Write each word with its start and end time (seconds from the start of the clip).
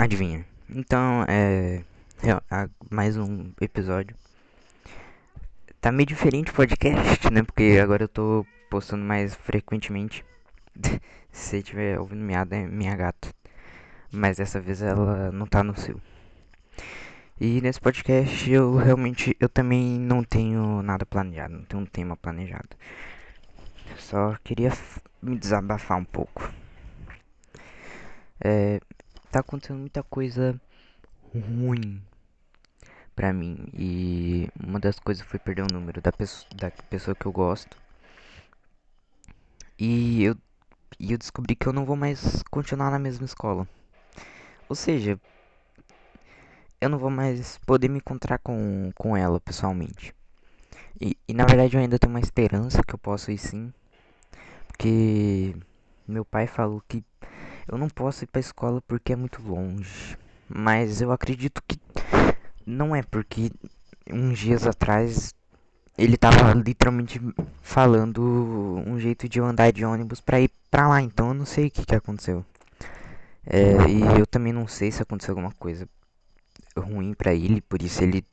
Adivinha? 0.00 0.46
Então, 0.70 1.26
é. 1.28 1.84
é, 2.22 2.68
Mais 2.90 3.18
um 3.18 3.52
episódio. 3.60 4.16
Tá 5.78 5.92
meio 5.92 6.06
diferente 6.06 6.50
o 6.50 6.54
podcast, 6.54 7.30
né? 7.30 7.42
Porque 7.42 7.78
agora 7.82 8.04
eu 8.04 8.08
tô 8.08 8.46
postando 8.70 9.04
mais 9.04 9.34
frequentemente. 9.34 10.24
Se 11.30 11.58
estiver 11.58 12.00
ouvindo 12.00 12.22
miada, 12.22 12.56
é 12.56 12.66
minha 12.66 12.96
gata. 12.96 13.28
Mas 14.10 14.38
dessa 14.38 14.58
vez 14.58 14.80
ela 14.80 15.30
não 15.32 15.46
tá 15.46 15.62
no 15.62 15.78
seu. 15.78 16.00
E 17.38 17.60
nesse 17.60 17.78
podcast 17.78 18.50
eu 18.50 18.76
realmente 18.76 19.36
eu 19.38 19.50
também 19.50 20.00
não 20.00 20.24
tenho 20.24 20.80
nada 20.80 21.04
planejado, 21.04 21.52
não 21.52 21.64
tenho 21.64 21.82
um 21.82 21.86
tema 21.86 22.16
planejado. 22.16 22.70
Só 23.98 24.34
queria 24.42 24.72
me 25.20 25.36
desabafar 25.36 25.98
um 25.98 26.04
pouco. 26.04 26.50
É, 28.42 28.80
tá 29.30 29.40
acontecendo 29.40 29.78
muita 29.78 30.02
coisa 30.02 30.60
ruim 31.32 32.02
pra 33.14 33.32
mim. 33.32 33.68
E 33.72 34.48
uma 34.58 34.80
das 34.80 34.98
coisas 34.98 35.24
foi 35.26 35.38
perder 35.38 35.62
o 35.62 35.72
número 35.72 36.00
da, 36.00 36.12
pessoa, 36.12 36.48
da 36.54 36.70
pessoa 36.70 37.14
que 37.14 37.26
eu 37.26 37.32
gosto. 37.32 37.76
E 39.78 40.24
eu, 40.24 40.36
e 40.98 41.12
eu 41.12 41.18
descobri 41.18 41.54
que 41.54 41.66
eu 41.66 41.72
não 41.72 41.84
vou 41.84 41.96
mais 41.96 42.42
continuar 42.50 42.90
na 42.90 42.98
mesma 42.98 43.24
escola. 43.24 43.66
Ou 44.68 44.76
seja, 44.76 45.18
eu 46.80 46.88
não 46.88 46.98
vou 46.98 47.10
mais 47.10 47.58
poder 47.58 47.88
me 47.88 47.98
encontrar 47.98 48.38
com, 48.38 48.90
com 48.94 49.16
ela 49.16 49.40
pessoalmente. 49.40 50.14
E, 51.00 51.16
e 51.26 51.32
na 51.34 51.44
verdade 51.44 51.76
eu 51.76 51.80
ainda 51.80 51.98
tenho 51.98 52.12
uma 52.12 52.20
esperança 52.20 52.82
que 52.82 52.94
eu 52.94 52.98
posso 52.98 53.30
ir 53.30 53.38
sim. 53.38 53.72
Porque 54.66 55.54
meu 56.06 56.24
pai 56.24 56.46
falou 56.46 56.82
que 56.88 57.04
eu 57.70 57.78
não 57.78 57.88
posso 57.88 58.24
ir 58.24 58.26
pra 58.26 58.40
escola 58.40 58.82
porque 58.86 59.12
é 59.12 59.16
muito 59.16 59.40
longe. 59.42 60.18
Mas 60.48 61.00
eu 61.00 61.12
acredito 61.12 61.62
que 61.66 61.78
não 62.66 62.94
é 62.94 63.02
porque 63.02 63.50
uns 64.10 64.38
dias 64.38 64.66
atrás 64.66 65.34
ele 65.96 66.16
tava 66.16 66.52
literalmente 66.52 67.20
falando 67.62 68.82
um 68.86 68.98
jeito 68.98 69.28
de 69.28 69.38
eu 69.38 69.44
andar 69.44 69.70
de 69.70 69.84
ônibus 69.84 70.20
pra 70.20 70.40
ir 70.40 70.50
pra 70.70 70.88
lá, 70.88 71.00
então 71.00 71.28
eu 71.28 71.34
não 71.34 71.46
sei 71.46 71.66
o 71.66 71.70
que, 71.70 71.84
que 71.84 71.94
aconteceu. 71.94 72.44
É, 73.46 73.72
e 73.88 74.18
eu 74.18 74.26
também 74.26 74.52
não 74.52 74.66
sei 74.66 74.90
se 74.90 75.02
aconteceu 75.02 75.32
alguma 75.32 75.52
coisa 75.52 75.88
ruim 76.76 77.14
pra 77.14 77.34
ele, 77.34 77.60
por 77.60 77.82
isso 77.82 78.02
ele, 78.02 78.24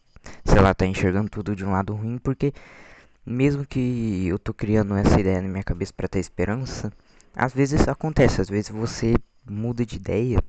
sei 0.45 0.61
lá, 0.61 0.73
tá 0.73 0.85
enxergando 0.85 1.29
tudo 1.29 1.55
de 1.55 1.65
um 1.65 1.71
lado 1.71 1.93
ruim, 1.93 2.17
porque 2.17 2.53
mesmo 3.25 3.65
que 3.65 4.25
eu 4.27 4.39
tô 4.39 4.53
criando 4.53 4.95
essa 4.95 5.19
ideia 5.19 5.41
na 5.41 5.47
minha 5.47 5.63
cabeça 5.63 5.93
para 5.95 6.07
ter 6.07 6.19
esperança, 6.19 6.91
às 7.35 7.53
vezes 7.53 7.87
acontece, 7.87 8.41
às 8.41 8.49
vezes 8.49 8.69
você 8.69 9.15
muda 9.49 9.85
de 9.85 9.95
ideia 9.95 10.43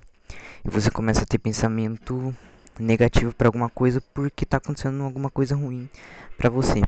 e 0.64 0.70
você 0.70 0.91
começa 0.91 1.22
a 1.22 1.26
ter 1.26 1.38
pensamento 1.38 2.34
negativo 2.78 3.32
para 3.34 3.48
alguma 3.48 3.69
coisa 3.69 4.00
porque 4.14 4.47
tá 4.47 4.59
acontecendo 4.59 5.03
alguma 5.03 5.31
coisa 5.31 5.54
ruim 5.54 5.88
para 6.36 6.50
você. 6.50 6.82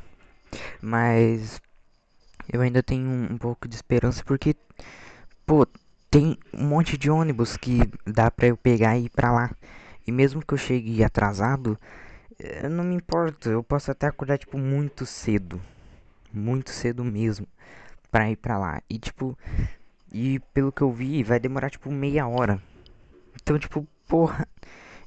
Mas 0.81 1.60
eu 2.53 2.60
ainda 2.60 2.82
tenho 2.82 3.06
um, 3.06 3.32
um 3.32 3.38
pouco 3.38 3.69
de 3.69 3.75
esperança 3.75 4.22
porque 4.25 4.54
pô, 5.47 5.66
tem 6.10 6.37
um 6.53 6.65
monte 6.65 6.97
de 6.99 7.10
ônibus 7.10 7.56
que 7.56 7.81
dá 8.06 8.31
para 8.31 8.49
eu 8.49 8.56
pegar 8.56 8.97
e 8.97 9.06
ir 9.06 9.10
para 9.10 9.32
lá. 9.32 9.50
E 10.06 10.12
mesmo 10.12 10.44
que 10.44 10.54
eu 10.54 10.59
chegue 10.59 11.04
atrasado, 11.04 11.78
eh, 12.38 12.69
não 12.69 12.84
me 12.84 12.94
importa, 12.94 13.49
eu 13.50 13.62
posso 13.62 13.91
até 13.91 14.06
acordar 14.06 14.38
tipo 14.38 14.59
muito 14.59 15.06
cedo, 15.06 15.60
muito 16.32 16.70
cedo 16.70 17.04
mesmo, 17.04 17.47
para 18.10 18.31
ir 18.31 18.37
para 18.37 18.59
lá. 18.59 18.82
E 18.88 18.99
tipo, 18.99 19.38
e 20.12 20.41
pelo 20.53 20.72
que 20.72 20.82
eu 20.82 20.93
vi, 20.93 21.22
vai 21.22 21.38
demorar 21.38 21.71
tipo 21.71 21.91
meia 21.91 22.26
hora. 22.26 22.60
Então, 23.43 23.59
tipo, 23.59 23.87
porra. 24.09 24.47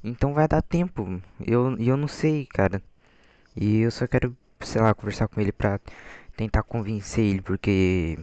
Então 0.03 0.33
vai 0.33 0.47
dar 0.47 0.61
tempo. 0.61 1.21
Eu, 1.45 1.77
eu 1.79 1.95
não 1.95 2.07
sei, 2.07 2.45
cara. 2.45 2.81
E 3.55 3.79
eu 3.79 3.91
só 3.91 4.07
quero, 4.07 4.35
sei 4.61 4.81
lá, 4.81 4.93
conversar 4.93 5.27
com 5.27 5.39
ele 5.39 5.51
pra 5.51 5.79
tentar 6.35 6.63
convencer 6.63 7.23
ele, 7.23 7.41
porque 7.41 8.17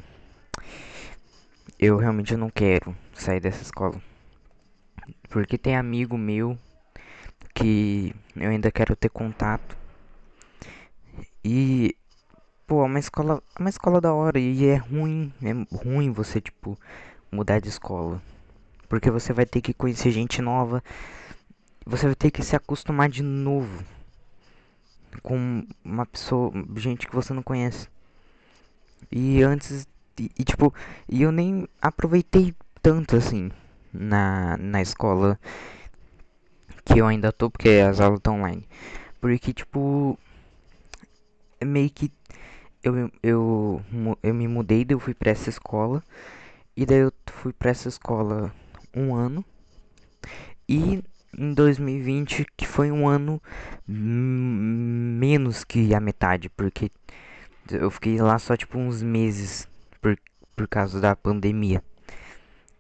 eu 1.79 1.97
realmente 1.97 2.37
não 2.37 2.51
quero 2.51 2.95
sair 3.15 3.41
dessa 3.41 3.63
escola. 3.63 4.01
Porque 5.31 5.57
tem 5.57 5.77
amigo 5.77 6.19
meu 6.19 6.59
que 7.55 8.15
eu 8.37 8.51
ainda 8.51 8.71
quero 8.71 8.97
ter 8.97 9.09
contato. 9.09 9.77
E 11.45 11.97
é 12.79 12.85
uma 12.85 12.99
escola, 12.99 13.43
é 13.57 13.61
uma 13.61 13.71
escola 13.71 14.01
da 14.01 14.13
hora 14.13 14.39
e 14.39 14.67
é 14.67 14.77
ruim, 14.77 15.33
é 15.43 15.53
ruim 15.77 16.13
você 16.13 16.41
tipo 16.41 16.79
mudar 17.31 17.61
de 17.61 17.69
escola. 17.69 18.23
Porque 18.89 19.11
você 19.11 19.33
vai 19.33 19.47
ter 19.47 19.61
que 19.61 19.75
conhecer 19.75 20.11
gente 20.11 20.43
nova, 20.43 20.83
você 21.85 22.07
vai 22.07 22.15
ter 22.15 22.31
que 22.31 22.43
se 22.43 22.55
acostumar 22.57 23.09
de 23.09 23.23
novo 23.23 23.85
com 25.23 25.67
uma 25.85 26.07
pessoa, 26.07 26.53
gente 26.77 27.07
que 27.07 27.15
você 27.15 27.33
não 27.33 27.43
conhece. 27.43 27.89
E 29.11 29.43
antes 29.43 29.89
e, 30.19 30.31
e 30.39 30.45
tipo, 30.45 30.75
e 31.09 31.23
eu 31.23 31.33
nem 31.33 31.67
aproveitei 31.81 32.55
tanto 32.83 33.17
assim 33.17 33.51
na 33.93 34.57
na 34.59 34.83
escola 34.83 35.39
que 36.85 37.01
eu 37.01 37.07
ainda 37.07 37.33
tô 37.33 37.51
porque 37.51 37.71
as 37.71 38.01
aulas 38.01 38.19
estão 38.19 38.37
online. 38.37 38.67
Porque 39.21 39.53
tipo 39.53 40.19
meio 41.65 41.91
que 41.91 42.11
eu, 42.83 43.11
eu, 43.23 43.83
eu 44.23 44.35
me 44.35 44.49
mudei, 44.49 44.85
daí 44.85 44.95
eu 44.95 45.01
fui 45.01 45.15
pra 45.15 45.31
essa 45.31 45.51
escola. 45.51 46.03
E 46.77 46.87
daí 46.87 46.99
eu 46.99 47.13
fui 47.27 47.53
pra 47.53 47.71
essa 47.71 47.89
escola 47.89 48.53
um 48.95 49.15
ano. 49.15 49.45
E 50.69 51.03
em 51.37 51.55
2020, 51.55 52.47
que 52.57 52.67
foi 52.67 52.91
um 52.91 53.09
ano 53.09 53.41
menos 53.87 55.65
que 55.65 55.95
a 55.95 56.01
metade, 56.01 56.49
porque 56.49 56.91
eu 57.71 57.91
fiquei 57.91 58.21
lá 58.21 58.39
só 58.39 58.57
tipo 58.57 58.79
uns 58.79 59.03
meses 59.03 59.69
por, 60.01 60.19
por 60.57 60.67
causa 60.67 61.01
da 61.01 61.15
pandemia. 61.15 61.83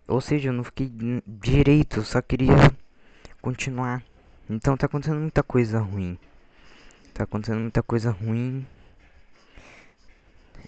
Ou 0.08 0.20
seja, 0.20 0.48
eu 0.48 0.52
não 0.52 0.64
fiquei 0.64 0.90
direito, 1.26 2.00
eu 2.00 2.04
só 2.04 2.20
queria 2.20 2.54
continuar. 3.40 4.02
Então 4.48 4.76
tá 4.76 4.86
acontecendo 4.86 5.20
muita 5.20 5.42
coisa 5.42 5.78
ruim. 5.78 6.18
Tá 7.14 7.24
acontecendo 7.24 7.60
muita 7.60 7.82
coisa 7.82 8.10
ruim 8.10 8.66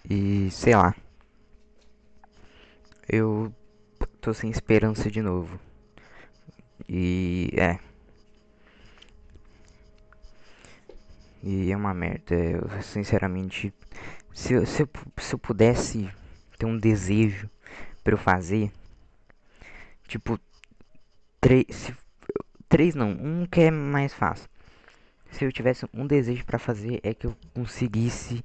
e 0.08 0.50
sei 0.50 0.74
lá. 0.74 0.94
Eu 3.08 3.52
tô 4.20 4.32
sem 4.32 4.50
esperança 4.50 5.10
de 5.10 5.20
novo. 5.20 5.58
E 6.88 7.50
é. 7.56 7.78
E 11.42 11.72
é 11.72 11.76
uma 11.76 11.92
merda. 11.92 12.34
Eu, 12.34 12.82
sinceramente, 12.82 13.72
se, 14.32 14.66
se, 14.66 14.82
eu, 14.82 14.88
se 15.18 15.34
eu 15.34 15.38
pudesse 15.38 16.08
ter 16.58 16.66
um 16.66 16.78
desejo 16.78 17.50
para 18.04 18.14
eu 18.14 18.18
fazer, 18.18 18.70
tipo, 20.06 20.38
três, 21.40 21.92
três 22.68 22.94
não, 22.94 23.10
um 23.10 23.46
que 23.46 23.60
é 23.60 23.70
mais 23.70 24.14
fácil. 24.14 24.48
Se 25.30 25.44
eu 25.44 25.52
tivesse 25.52 25.86
um 25.92 26.06
desejo 26.06 26.44
para 26.44 26.58
fazer 26.58 27.00
é 27.02 27.14
que 27.14 27.26
eu 27.26 27.36
conseguisse 27.54 28.44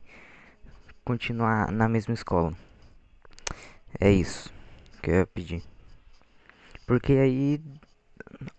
continuar 1.07 1.71
na 1.71 1.87
mesma 1.87 2.13
escola. 2.13 2.53
É 3.97 4.11
isso 4.11 4.51
que 5.01 5.09
eu 5.09 5.15
ia 5.15 5.25
pedir. 5.25 5.63
Porque 6.85 7.13
aí 7.13 7.61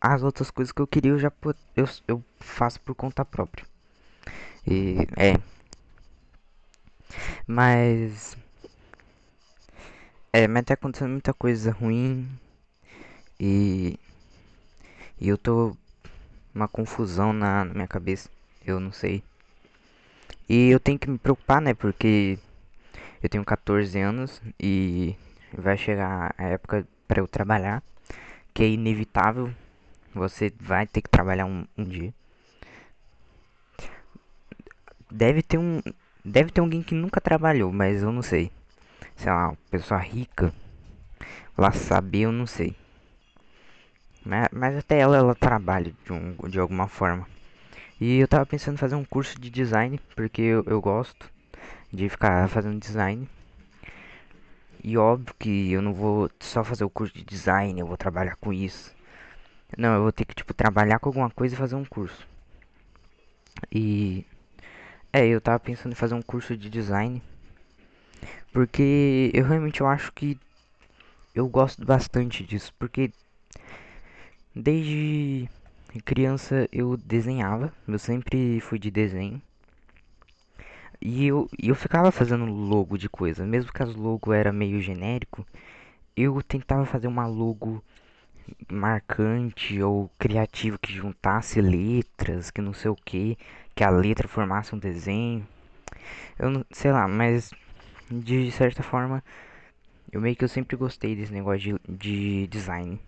as 0.01 0.23
outras 0.23 0.51
coisas 0.51 0.73
que 0.73 0.81
eu 0.81 0.87
queria 0.87 1.11
eu 1.11 1.19
já 1.19 1.31
eu, 1.77 1.87
eu 2.09 2.25
faço 2.41 2.81
por 2.81 2.95
conta 2.95 3.23
própria. 3.23 3.67
E 4.67 4.97
é. 5.15 5.39
Mas 7.47 8.35
é, 10.33 10.49
mas 10.49 10.65
tá 10.65 10.73
acontecendo 10.73 11.11
muita 11.11 11.35
coisa 11.35 11.71
ruim 11.71 12.27
e 13.39 13.99
e 15.21 15.29
eu 15.29 15.37
tô 15.37 15.77
uma 16.55 16.67
confusão 16.67 17.31
na, 17.31 17.67
na 17.67 17.75
minha 17.75 17.89
cabeça. 17.89 18.31
Eu 18.65 18.81
não 18.81 18.93
sei 18.93 19.23
e 20.49 20.71
eu 20.71 20.81
tenho 20.81 20.99
que 20.99 21.11
me 21.11 21.19
preocupar, 21.19 21.61
né? 21.61 21.75
Porque 21.75 22.39
eu 23.23 23.29
tenho 23.29 23.45
14 23.45 23.99
anos 24.01 24.41
e 24.59 25.17
vai 25.53 25.77
chegar 25.77 26.35
a 26.39 26.45
época 26.45 26.87
para 27.07 27.21
eu 27.21 27.29
trabalhar, 27.29 27.83
que 28.55 28.63
é 28.63 28.69
inevitável. 28.69 29.53
Você 30.15 30.53
vai 30.61 30.87
ter 30.87 31.03
que 31.03 31.11
trabalhar 31.11 31.47
um, 31.47 31.65
um 31.77 31.85
dia. 31.85 32.15
Deve 35.11 35.43
ter 35.43 35.59
um, 35.59 35.81
deve 36.25 36.51
ter 36.51 36.61
alguém 36.61 36.83
que 36.83 36.95
nunca 36.95 37.21
trabalhou, 37.21 37.73
mas 37.73 38.03
eu 38.03 38.13
não 38.13 38.23
sei. 38.23 38.51
Sei 39.17 39.31
lá, 39.33 39.55
pessoa 39.71 40.01
rica, 40.01 40.53
lá 41.57 41.73
saber, 41.73 42.21
eu 42.21 42.33
não 42.33 42.47
sei. 42.47 42.75
Mas, 44.25 44.49
mas 44.53 44.77
até 44.77 44.99
ela, 45.01 45.17
ela 45.17 45.35
trabalha 45.35 45.93
de, 46.05 46.13
um, 46.13 46.37
de 46.49 46.59
alguma 46.61 46.87
forma. 46.89 47.27
E 48.01 48.19
eu 48.19 48.29
tava 48.29 48.47
pensando 48.47 48.75
em 48.75 48.79
fazer 48.79 48.95
um 48.95 49.05
curso 49.05 49.41
de 49.41 49.51
design, 49.51 50.01
porque 50.15 50.43
eu, 50.43 50.65
eu 50.67 50.81
gosto 50.81 51.29
de 51.93 52.09
ficar 52.09 52.49
fazendo 52.49 52.79
design. 52.79 53.29
E 54.83 54.97
óbvio 54.97 55.35
que 55.39 55.73
eu 55.73 55.83
não 55.83 55.93
vou 55.93 56.31
só 56.39 56.63
fazer 56.63 56.85
o 56.85 56.91
curso 56.91 57.15
de 57.15 57.25
design, 57.25 57.81
eu 57.81 57.87
vou 57.87 57.97
trabalhar 57.97 58.37
com 58.37 58.53
isso. 58.53 58.95
Não, 59.77 59.95
eu 59.95 60.03
vou 60.03 60.13
ter 60.13 60.25
que, 60.25 60.35
tipo, 60.35 60.55
trabalhar 60.55 60.99
com 60.99 61.09
alguma 61.09 61.31
coisa 61.31 61.55
e 61.55 61.59
fazer 61.59 61.75
um 61.75 61.85
curso. 61.85 62.27
E. 63.73 64.25
É, 65.13 65.27
eu 65.27 65.41
tava 65.41 65.59
pensando 65.59 65.93
em 65.93 65.97
fazer 65.97 66.15
um 66.15 66.23
curso 66.23 66.57
de 66.57 66.71
design. 66.71 67.23
Porque 68.53 69.31
eu 69.35 69.45
realmente 69.45 69.81
eu 69.81 69.87
acho 69.87 70.13
que 70.13 70.39
eu 71.35 71.49
gosto 71.49 71.85
bastante 71.85 72.45
disso. 72.45 72.73
Porque 72.79 73.11
desde 74.55 75.49
criança 76.05 76.69
eu 76.73 76.97
desenhava. 76.97 77.73
Eu 77.87 77.99
sempre 77.99 78.61
fui 78.61 78.79
de 78.79 78.91
desenho. 78.91 79.41
E 81.01 81.27
eu, 81.27 81.49
eu 81.59 81.75
ficava 81.75 82.11
fazendo 82.11 82.45
logo 82.45 82.99
de 82.99 83.09
coisa. 83.09 83.47
Mesmo 83.47 83.73
que 83.73 83.83
as 83.83 83.95
logo 83.95 84.33
era 84.33 84.53
meio 84.53 84.81
genérico. 84.81 85.47
Eu 86.17 86.43
tentava 86.43 86.85
fazer 86.85 87.07
uma 87.07 87.27
logo 87.27 87.83
marcante 88.71 89.81
ou 89.83 90.11
criativo 90.19 90.79
que 90.79 90.93
juntasse 90.93 91.61
letras, 91.61 92.51
que 92.51 92.61
não 92.61 92.73
sei 92.73 92.91
o 92.91 92.97
que, 92.97 93.37
que 93.75 93.85
a 93.85 93.91
letra 93.91 94.29
formasse 94.29 94.75
um 94.75 94.79
desenho. 94.79 95.47
Eu 96.39 96.51
não 96.51 96.65
sei 96.71 96.93
lá, 96.93 97.07
mas 97.09 97.51
de 98.11 98.51
certa 98.53 98.83
forma 98.83 99.23
eu 100.11 100.21
meio 100.21 100.37
que 100.37 100.45
eu 100.45 100.49
sempre 100.49 100.77
gostei 100.77 101.15
desse 101.15 101.33
negócio 101.33 101.79
de, 101.87 101.97
de 101.97 102.47
design. 102.49 102.99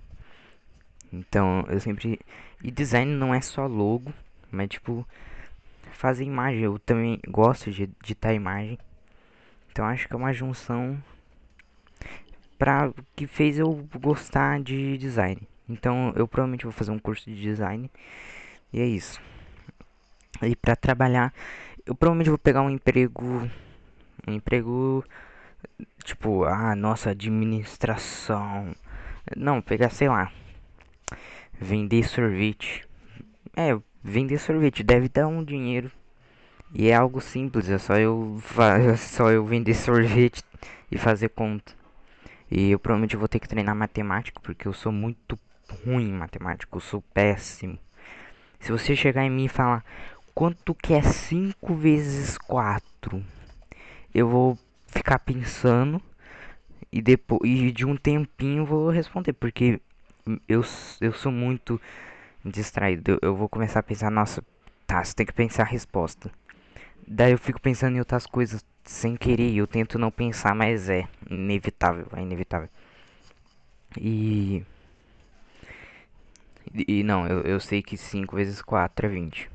Então 1.12 1.65
eu 1.69 1.81
sempre. 1.81 2.21
E 2.62 2.71
design 2.71 3.12
não 3.12 3.35
é 3.35 3.41
só 3.41 3.67
logo, 3.67 4.12
mas 4.51 4.69
tipo. 4.69 5.07
Fazer 5.93 6.25
imagem. 6.25 6.61
Eu 6.62 6.79
também 6.79 7.21
gosto 7.29 7.71
de 7.71 7.83
editar 7.83 8.33
imagem. 8.33 8.79
Então 9.71 9.85
acho 9.85 10.09
que 10.09 10.15
é 10.15 10.17
uma 10.17 10.33
junção 10.33 11.03
pra, 12.59 12.93
que 13.17 13.27
fez 13.27 13.59
eu 13.59 13.89
gostar 13.99 14.61
de 14.61 14.99
design. 14.99 15.41
Então 15.69 16.12
eu 16.17 16.29
provavelmente 16.29 16.65
vou 16.65 16.73
fazer 16.73 16.91
um 16.91 16.99
curso 16.99 17.25
de 17.25 17.41
design. 17.41 17.91
E 18.73 18.81
é 18.81 18.87
isso. 18.87 19.21
E 20.43 20.55
pra 20.55 20.77
trabalhar, 20.77 21.33
eu 21.87 21.95
provavelmente 21.95 22.29
vou 22.31 22.39
pegar 22.39 22.62
um 22.62 22.71
emprego. 22.71 23.49
Um 24.27 24.33
emprego. 24.35 25.05
Tipo, 26.05 26.45
ah, 26.45 26.75
nossa, 26.75 27.11
administração. 27.11 28.75
Não, 29.37 29.61
pegar, 29.62 29.91
sei 29.91 30.09
lá. 30.09 30.31
Vender 31.62 32.09
sorvete. 32.09 32.89
É, 33.55 33.79
vender 34.03 34.39
sorvete 34.39 34.83
deve 34.83 35.11
dar 35.11 35.27
um 35.27 35.45
dinheiro. 35.45 35.91
E 36.73 36.89
é 36.89 36.95
algo 36.95 37.21
simples, 37.21 37.69
é 37.69 37.77
só 37.77 37.97
eu, 37.97 38.41
é 38.59 38.97
só 38.97 39.31
eu 39.31 39.45
vender 39.45 39.75
sorvete 39.75 40.43
e 40.91 40.97
fazer 40.97 41.29
conta. 41.29 41.75
E 42.51 42.71
eu 42.71 42.79
provavelmente 42.79 43.15
vou 43.15 43.29
ter 43.29 43.39
que 43.39 43.49
treinar 43.49 43.77
matemática, 43.77 44.41
porque 44.41 44.67
eu 44.67 44.73
sou 44.73 44.91
muito 44.91 45.39
ruim 45.85 46.09
em 46.09 46.12
matemática, 46.12 46.75
eu 46.75 46.81
sou 46.81 47.03
péssimo. 47.12 47.79
Se 48.59 48.73
você 48.73 48.97
chegar 48.97 49.25
em 49.25 49.31
mim 49.31 49.45
e 49.45 49.49
falar 49.49 49.85
quanto 50.35 50.75
que 50.75 50.95
é 50.95 51.03
5 51.03 51.75
vezes 51.75 52.39
4, 52.39 53.23
eu 54.15 54.27
vou 54.27 54.59
ficar 54.87 55.19
pensando 55.19 56.01
e 56.91 57.03
depois 57.03 57.41
e 57.45 57.71
de 57.71 57.85
um 57.85 57.97
tempinho 57.97 58.65
vou 58.65 58.89
responder, 58.91 59.35
porque 59.35 59.81
eu, 60.49 60.63
eu 61.01 61.13
sou 61.13 61.33
muito 61.33 61.81
distraído. 62.45 63.13
Eu, 63.13 63.19
eu 63.23 63.37
vou 63.37 63.49
começar 63.49 63.81
a 63.81 63.83
pensar, 63.83 64.11
nossa, 64.11 64.43
tá, 64.87 65.03
você 65.05 65.15
tem 65.15 65.27
que 65.27 65.33
pensar 65.33 65.63
a 65.65 65.67
resposta. 65.67 66.31
Daí 67.07 67.33
eu 67.33 67.39
fico 67.39 67.61
pensando 67.61 67.97
em 67.97 68.01
outras 68.01 68.27
coisas 68.27 68.65
sem 68.85 69.17
querer, 69.17 69.55
eu 69.55 69.67
tento 69.67 69.99
não 69.99 70.11
pensar, 70.11 70.55
mas 70.55 70.89
é 70.91 71.09
inevitável, 71.31 72.07
é 72.17 72.23
inevitável. 72.23 72.69
E. 73.97 74.65
E 76.89 77.03
não, 77.03 77.27
eu, 77.27 77.43
eu 77.43 77.61
sei 77.61 77.83
que 77.83 77.97
5 77.97 78.35
vezes 78.37 78.63
4 78.63 79.07
é 79.07 79.09
20. 79.09 79.49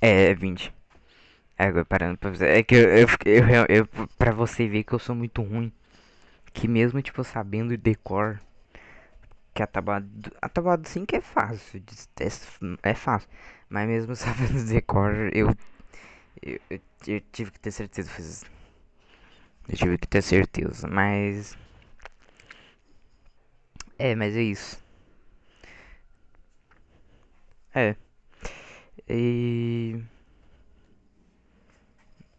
É, 0.00 0.30
é 0.30 0.34
20. 0.34 0.72
É, 1.58 1.64
agora 1.66 1.84
parando 1.84 2.18
pra 2.18 2.30
você. 2.30 2.46
É 2.46 2.62
que 2.62 2.74
eu, 2.74 2.88
eu, 2.90 3.08
eu, 3.26 3.66
eu, 3.68 3.88
pra 4.18 4.32
você 4.32 4.68
ver 4.68 4.84
que 4.84 4.92
eu 4.94 4.98
sou 4.98 5.14
muito 5.14 5.42
ruim. 5.42 5.72
Que 6.56 6.66
mesmo, 6.66 7.00
tipo, 7.02 7.22
sabendo 7.22 7.68
de 7.70 7.76
decor. 7.76 8.40
Que 9.54 9.62
a 9.62 9.66
tabuada. 9.66 10.08
A 10.40 10.48
tabuada 10.48 10.88
5 10.88 11.14
é 11.16 11.20
fácil. 11.20 11.82
É, 12.20 12.90
é 12.90 12.94
fácil. 12.94 13.28
Mas 13.68 13.88
mesmo 13.88 14.14
sabendo 14.16 14.64
decor, 14.66 15.30
eu, 15.34 15.48
eu, 16.42 16.60
eu, 16.70 16.80
eu 17.08 17.20
tive 17.32 17.50
que 17.52 17.60
ter 17.60 17.72
certeza. 17.72 18.10
Fiz, 18.10 18.44
eu 19.68 19.76
tive 19.76 19.98
que 19.98 20.06
ter 20.08 20.22
certeza, 20.22 20.88
mas. 20.88 21.56
É, 23.98 24.14
mas 24.14 24.36
é 24.36 24.42
isso. 24.42 24.78
É. 27.74 27.96
E. 29.08 30.00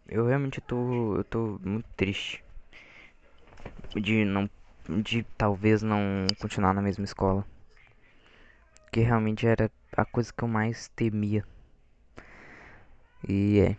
Eu 0.07 0.25
realmente 0.25 0.59
tô. 0.61 1.17
Eu 1.17 1.23
tô 1.23 1.59
muito 1.63 1.87
triste. 1.95 2.43
De 3.99 4.25
não. 4.25 4.49
De 5.01 5.23
talvez 5.37 5.81
não 5.81 6.25
continuar 6.39 6.73
na 6.73 6.81
mesma 6.81 7.05
escola. 7.05 7.45
Que 8.91 9.01
realmente 9.01 9.45
era 9.45 9.69
a 9.95 10.05
coisa 10.05 10.31
que 10.31 10.43
eu 10.43 10.47
mais 10.47 10.87
temia. 10.89 11.43
E 13.27 13.59
é. 13.59 13.77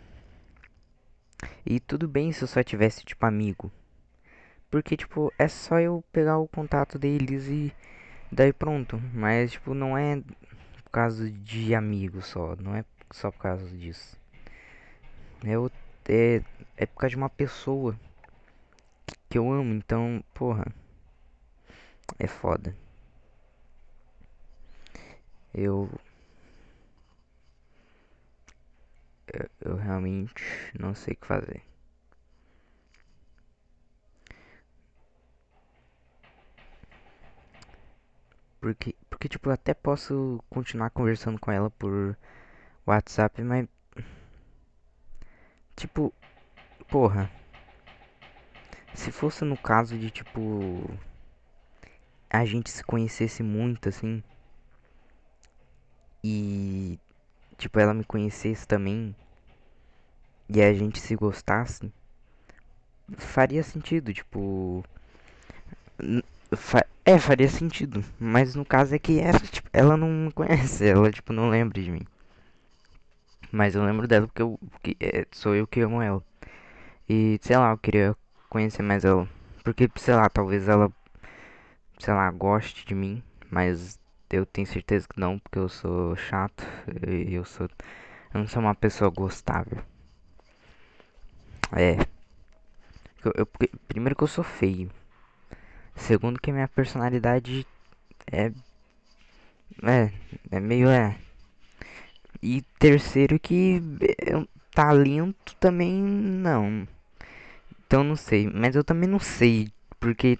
E 1.64 1.80
tudo 1.80 2.08
bem 2.08 2.32
se 2.32 2.42
eu 2.42 2.48
só 2.48 2.62
tivesse, 2.62 3.04
tipo, 3.04 3.25
amigo. 3.25 3.70
Porque, 4.70 4.96
tipo, 4.96 5.32
é 5.38 5.48
só 5.48 5.80
eu 5.80 6.04
pegar 6.12 6.38
o 6.38 6.48
contato 6.48 6.98
deles 6.98 7.46
e 7.46 7.72
daí 8.30 8.52
pronto. 8.52 9.00
Mas, 9.14 9.52
tipo, 9.52 9.72
não 9.75 9.96
é 9.96 10.16
por 10.84 10.90
causa 10.90 11.30
de 11.30 11.75
amigo 11.75 12.20
só. 12.22 12.56
Não 12.56 12.75
é 12.75 12.84
só 13.10 13.30
por 13.30 13.38
causa 13.38 13.66
disso. 13.68 14.18
Eu, 15.44 15.70
é, 16.08 16.42
é 16.76 16.87
por 16.87 16.98
causa 16.98 17.10
de 17.10 17.16
uma 17.16 17.30
pessoa 17.30 17.98
que 19.28 19.38
eu 19.38 19.50
amo. 19.52 19.74
Então, 19.74 20.22
porra. 20.34 20.66
É 22.18 22.26
foda. 22.26 22.74
Eu 25.54 25.88
eu, 29.32 29.48
eu 29.60 29.76
realmente 29.76 30.42
não 30.78 30.94
sei 30.94 31.14
o 31.14 31.16
que 31.16 31.26
fazer. 31.26 31.62
Porque, 38.60 38.94
porque 39.08 39.28
tipo, 39.28 39.48
eu 39.48 39.52
até 39.54 39.72
posso 39.74 40.42
continuar 40.50 40.90
conversando 40.90 41.38
com 41.40 41.50
ela 41.50 41.70
por 41.70 42.16
WhatsApp, 42.86 43.42
mas. 43.42 43.68
Tipo, 45.76 46.12
porra. 46.90 47.30
Se 48.95 49.11
fosse 49.12 49.45
no 49.45 49.57
caso 49.57 49.99
de, 49.99 50.11
tipo. 50.11 50.90
A 52.30 52.45
gente 52.45 52.71
se 52.71 52.85
conhecesse 52.85 53.42
muito 53.42 53.88
assim. 53.88 54.23
E 56.23 56.99
tipo, 57.57 57.78
ela 57.80 57.92
me 57.92 58.04
conhecesse 58.04 58.66
também 58.66 59.14
e 60.49 60.62
a 60.62 60.73
gente 60.73 60.99
se 61.00 61.14
gostasse, 61.14 61.92
faria 63.16 63.62
sentido, 63.62 64.12
tipo. 64.14 64.85
Fa 66.57 66.87
é, 67.04 67.18
faria 67.18 67.49
sentido. 67.49 68.04
Mas 68.18 68.54
no 68.54 68.64
caso 68.64 68.95
é 68.95 68.99
que 68.99 69.18
ela, 69.21 69.38
tipo, 69.40 69.68
ela 69.73 69.97
não 69.97 70.09
me 70.09 70.33
conhece, 70.33 70.87
ela 70.88 71.11
tipo 71.11 71.33
não 71.33 71.50
lembra 71.50 71.83
de 71.83 71.90
mim. 71.90 72.07
Mas 73.52 73.75
eu 73.75 73.85
lembro 73.85 74.07
dela 74.07 74.26
porque, 74.26 74.42
eu, 74.42 74.59
porque 74.71 74.97
é, 75.00 75.26
sou 75.33 75.54
eu 75.54 75.66
que 75.66 75.80
amo 75.80 76.00
ela. 76.02 76.23
E 77.09 77.38
sei 77.42 77.57
lá, 77.57 77.71
eu 77.73 77.78
queria 77.78 78.16
conhecer 78.49 78.83
mais 78.83 79.05
ela. 79.05 79.28
Porque, 79.62 79.88
sei 79.97 80.14
lá, 80.14 80.28
talvez 80.28 80.69
ela, 80.69 80.90
sei 81.99 82.14
lá, 82.14 82.31
goste 82.31 82.87
de 82.87 82.95
mim. 82.95 83.23
Mas 83.50 83.99
eu 84.31 84.45
tenho 84.45 84.67
certeza 84.67 85.07
que 85.09 85.19
não, 85.19 85.38
porque 85.38 85.59
eu 85.59 85.69
sou 85.69 86.17
chato 86.17 86.64
e 87.07 87.35
eu 87.35 87.45
sou. 87.45 87.69
Eu 88.35 88.40
não 88.40 88.49
sou 88.49 88.61
uma 88.61 88.75
pessoa 88.75 89.11
gostável. 89.11 89.83
É. 91.73 91.97
Eu, 93.25 93.33
eu, 93.35 93.47
primeiro 93.88 94.17
que 94.17 94.23
eu 94.23 94.28
sou 94.28 94.45
feio. 94.45 94.90
Segundo 95.97 96.40
que 96.40 96.52
minha 96.52 96.69
personalidade 96.69 97.67
é. 98.31 98.52
É, 99.83 100.11
é 100.50 100.61
meio 100.61 100.88
é. 100.88 101.17
E 102.43 102.62
terceiro 102.78 103.38
que 103.38 103.83
é, 104.00 104.47
talento 104.73 105.57
também 105.57 105.93
não. 105.93 106.87
Então 107.88 108.04
não 108.04 108.16
sei. 108.16 108.47
Mas 108.47 108.76
eu 108.76 108.85
também 108.85 109.09
não 109.09 109.18
sei. 109.18 109.73
Porque 109.99 110.38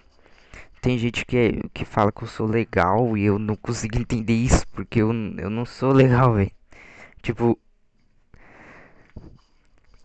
tem 0.81 0.99
gente 0.99 1.25
que, 1.25 1.37
é, 1.37 1.51
que 1.73 1.83
fala 1.83 2.11
que 2.11 2.23
eu 2.23 2.27
sou 2.27 2.45
legal 2.45 3.17
e 3.17 3.25
eu 3.25 3.39
não 3.39 3.55
consigo 3.55 3.97
entender 3.97 4.35
isso, 4.35 4.67
porque 4.67 5.01
eu, 5.01 5.11
eu 5.37 5.49
não 5.49 5.65
sou 5.65 5.91
legal, 5.91 6.35
velho. 6.35 6.51
Tipo, 7.23 7.59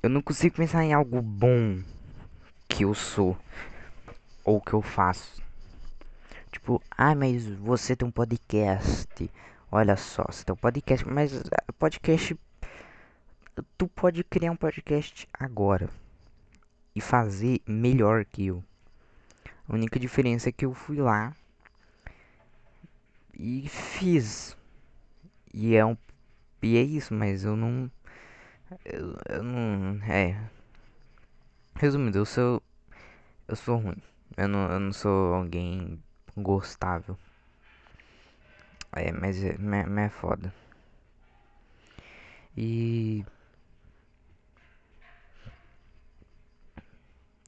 eu 0.03 0.09
não 0.09 0.23
consigo 0.23 0.57
pensar 0.57 0.85
em 0.85 0.95
algo 0.95 1.21
bom 1.21 1.83
que 2.67 2.85
eu 2.85 2.95
sou 2.95 3.37
ou 4.45 4.61
que 4.61 4.73
eu 4.73 4.83
faço. 4.83 5.43
tipo, 6.51 6.83
ah, 6.97 7.15
mas 7.15 7.47
você 7.47 7.95
tem 7.95 8.09
um 8.09 8.11
podcast. 8.11 9.31
Olha 9.71 9.97
só, 9.97 10.25
você 10.31 10.45
tem 10.45 10.55
um 10.55 10.57
podcast, 10.57 11.07
mas 11.07 11.37
ah, 11.37 11.73
podcast. 11.79 12.37
Tu 13.79 13.89
pode 13.89 14.25
criar 14.25 14.51
um 14.51 14.57
podcast 14.57 15.29
agora 15.39 15.91
e 16.95 17.01
fazer 17.01 17.61
melhor 17.67 18.25
que 18.25 18.47
eu. 18.47 18.63
A 19.69 19.75
única 19.75 19.99
diferença 19.99 20.49
é 20.49 20.53
que 20.53 20.65
eu 20.65 20.75
fui 20.75 20.99
lá 20.99 21.35
e 23.33 23.69
fiz. 23.69 24.57
E 25.53 25.75
é 25.75 25.85
um 25.85 25.97
e 26.63 26.77
é 26.79 26.83
isso, 26.83 27.13
mas 27.15 27.45
eu 27.45 27.57
não 27.57 27.91
eu, 28.85 29.17
eu 29.29 29.43
não 29.43 30.03
é 30.05 30.41
resumindo, 31.77 32.19
eu 32.19 32.25
sou 32.27 32.63
eu 33.49 33.57
sou 33.57 33.77
ruim. 33.79 33.97
Eu 34.37 34.49
não, 34.49 34.71
eu 34.71 34.81
não 34.81 34.93
sou 34.93 35.35
alguém 35.35 36.03
gostável. 36.37 37.17
É, 38.93 39.13
mas 39.13 39.43
é, 39.43 39.57
mas 39.59 39.87
é 40.07 40.09
foda. 40.09 40.53
E 42.57 43.25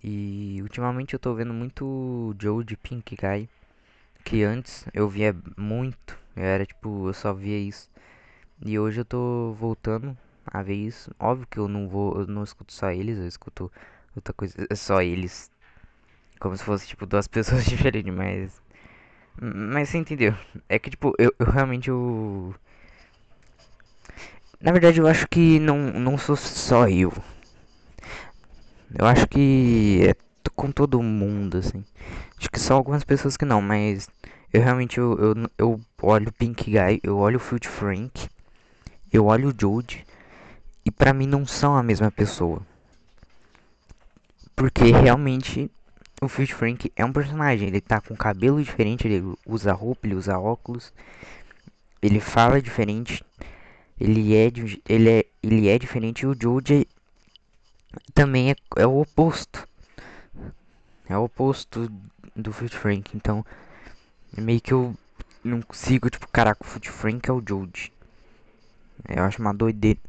E 0.06 0.60
ultimamente 0.62 1.14
eu 1.14 1.18
tô 1.18 1.34
vendo 1.34 1.52
muito 1.52 2.32
Joe 2.40 2.62
de 2.64 2.76
Pink 2.76 3.16
Guy. 3.16 3.48
Que 4.24 4.44
antes 4.44 4.86
eu 4.94 5.08
via 5.08 5.36
muito. 5.56 6.18
Eu 6.36 6.44
era 6.44 6.66
tipo, 6.66 7.08
eu 7.08 7.14
só 7.14 7.32
via 7.34 7.58
isso. 7.58 7.90
E 8.64 8.78
hoje 8.78 9.00
eu 9.00 9.04
tô 9.04 9.52
voltando 9.58 10.16
a 10.46 10.62
ver 10.62 10.74
isso. 10.76 11.10
Óbvio 11.20 11.46
que 11.50 11.58
eu 11.58 11.68
não 11.68 11.88
vou, 11.88 12.20
eu 12.20 12.26
não 12.26 12.44
escuto 12.44 12.72
só 12.72 12.90
eles, 12.90 13.18
eu 13.18 13.26
escuto 13.28 13.70
outra 14.16 14.32
coisa, 14.34 14.54
é 14.70 14.74
só 14.76 15.02
eles. 15.02 15.50
Como 16.40 16.56
se 16.56 16.64
fosse 16.64 16.86
tipo 16.88 17.06
duas 17.06 17.28
pessoas 17.28 17.64
diferentes, 17.66 18.14
mas 18.14 18.62
mas 19.40 19.88
você 19.90 19.98
entendeu? 19.98 20.34
É 20.68 20.78
que 20.78 20.90
tipo, 20.90 21.14
eu, 21.18 21.32
eu 21.38 21.46
realmente 21.50 21.90
eu 21.90 22.54
Na 24.60 24.72
verdade 24.72 25.00
eu 25.00 25.06
acho 25.06 25.26
que 25.28 25.58
não 25.58 25.78
não 25.92 26.18
sou 26.18 26.36
só 26.36 26.88
eu. 26.88 27.12
Eu 28.94 29.06
acho 29.06 29.26
que 29.26 30.00
é 30.08 30.14
com 30.54 30.70
todo 30.70 31.02
mundo, 31.02 31.58
assim. 31.58 31.84
Acho 32.38 32.50
que 32.50 32.60
só 32.60 32.74
algumas 32.74 33.04
pessoas 33.04 33.36
que 33.36 33.44
não, 33.44 33.60
mas 33.60 34.08
eu 34.52 34.62
realmente 34.62 34.98
eu, 34.98 35.18
eu, 35.18 35.50
eu 35.58 35.80
olho 36.02 36.32
Pink 36.32 36.70
Guy, 36.70 37.00
eu 37.02 37.18
olho 37.18 37.38
Fruit 37.38 37.68
Frank, 37.68 38.28
eu 39.12 39.26
olho 39.26 39.50
o 39.50 39.54
Jude 39.58 40.04
e 40.84 40.90
pra 40.90 41.12
mim 41.12 41.26
não 41.26 41.46
são 41.46 41.76
a 41.76 41.82
mesma 41.82 42.10
pessoa. 42.10 42.62
Porque 44.54 44.84
realmente 44.84 45.70
o 46.22 46.28
Fruit 46.28 46.54
Frank 46.54 46.90
é 46.96 47.04
um 47.04 47.12
personagem, 47.12 47.68
ele 47.68 47.80
tá 47.80 48.00
com 48.00 48.16
cabelo 48.16 48.62
diferente, 48.62 49.06
ele 49.06 49.22
usa 49.44 49.72
roupa, 49.72 50.06
ele 50.06 50.14
usa 50.14 50.38
óculos, 50.38 50.92
ele 52.00 52.20
fala 52.20 52.62
diferente, 52.62 53.22
ele 54.00 54.34
é, 54.34 54.50
ele 54.88 55.10
é, 55.10 55.24
ele 55.42 55.68
é 55.68 55.78
diferente 55.78 56.22
e 56.22 56.26
o 56.26 56.36
Jude 56.40 56.86
também 58.14 58.50
é, 58.50 58.56
é 58.76 58.86
o 58.86 59.00
oposto. 59.00 59.66
É 61.08 61.16
o 61.16 61.24
oposto 61.24 61.90
do 62.34 62.52
Foot 62.52 62.76
Frank, 62.76 63.16
então 63.16 63.44
meio 64.36 64.60
que 64.60 64.72
eu 64.72 64.94
não 65.42 65.62
consigo, 65.62 66.10
tipo, 66.10 66.28
caraca, 66.28 66.64
o 66.64 66.66
Foot 66.66 66.90
Frank 66.90 67.28
é 67.30 67.32
o 67.32 67.42
Jude. 67.46 67.92
Eu 69.08 69.22
acho 69.24 69.40
uma 69.40 69.54
doideira. 69.54 70.00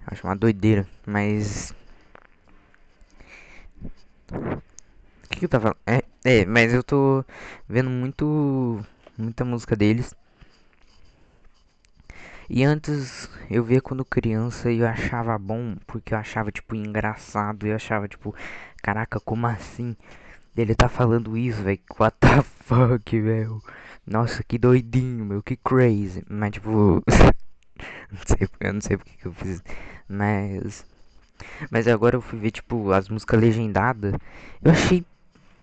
Eu 0.00 0.06
acho 0.06 0.26
uma 0.26 0.36
doideira, 0.36 0.86
mas. 1.06 1.74
O 4.32 5.28
que, 5.28 5.40
que 5.40 5.44
eu 5.44 5.48
tava 5.48 5.74
falando? 5.74 5.78
É, 5.86 6.40
é, 6.40 6.46
mas 6.46 6.72
eu 6.72 6.82
tô 6.82 7.24
vendo 7.68 7.90
muito. 7.90 8.84
Muita 9.18 9.44
música 9.44 9.76
deles. 9.76 10.14
E 12.48 12.62
antes 12.64 13.28
eu 13.50 13.64
via 13.64 13.80
quando 13.80 14.04
criança 14.04 14.70
e 14.70 14.78
eu 14.78 14.86
achava 14.86 15.36
bom, 15.36 15.76
porque 15.86 16.14
eu 16.14 16.18
achava 16.18 16.52
tipo 16.52 16.74
engraçado, 16.76 17.66
eu 17.66 17.74
achava 17.74 18.06
tipo, 18.06 18.34
caraca, 18.82 19.18
como 19.18 19.46
assim? 19.46 19.96
Ele 20.56 20.74
tá 20.74 20.88
falando 20.88 21.36
isso, 21.36 21.62
velho, 21.62 21.80
what 21.98 22.16
the 22.20 22.42
fuck, 22.42 23.20
velho? 23.20 23.60
Nossa, 24.06 24.44
que 24.44 24.58
doidinho, 24.58 25.24
meu, 25.24 25.42
que 25.42 25.56
crazy. 25.56 26.24
Mas 26.28 26.52
tipo, 26.52 27.02
não 28.12 28.20
sei, 28.24 28.48
eu 28.60 28.72
não 28.72 28.80
sei 28.80 28.96
porque 28.96 29.16
que 29.16 29.26
eu 29.26 29.32
fiz, 29.32 29.62
mas 30.08 30.84
mas 31.70 31.86
agora 31.88 32.16
eu 32.16 32.20
fui 32.22 32.38
ver 32.38 32.50
tipo 32.52 32.92
as 32.92 33.08
músicas 33.08 33.40
legendadas, 33.40 34.14
eu 34.62 34.70
achei 34.72 35.04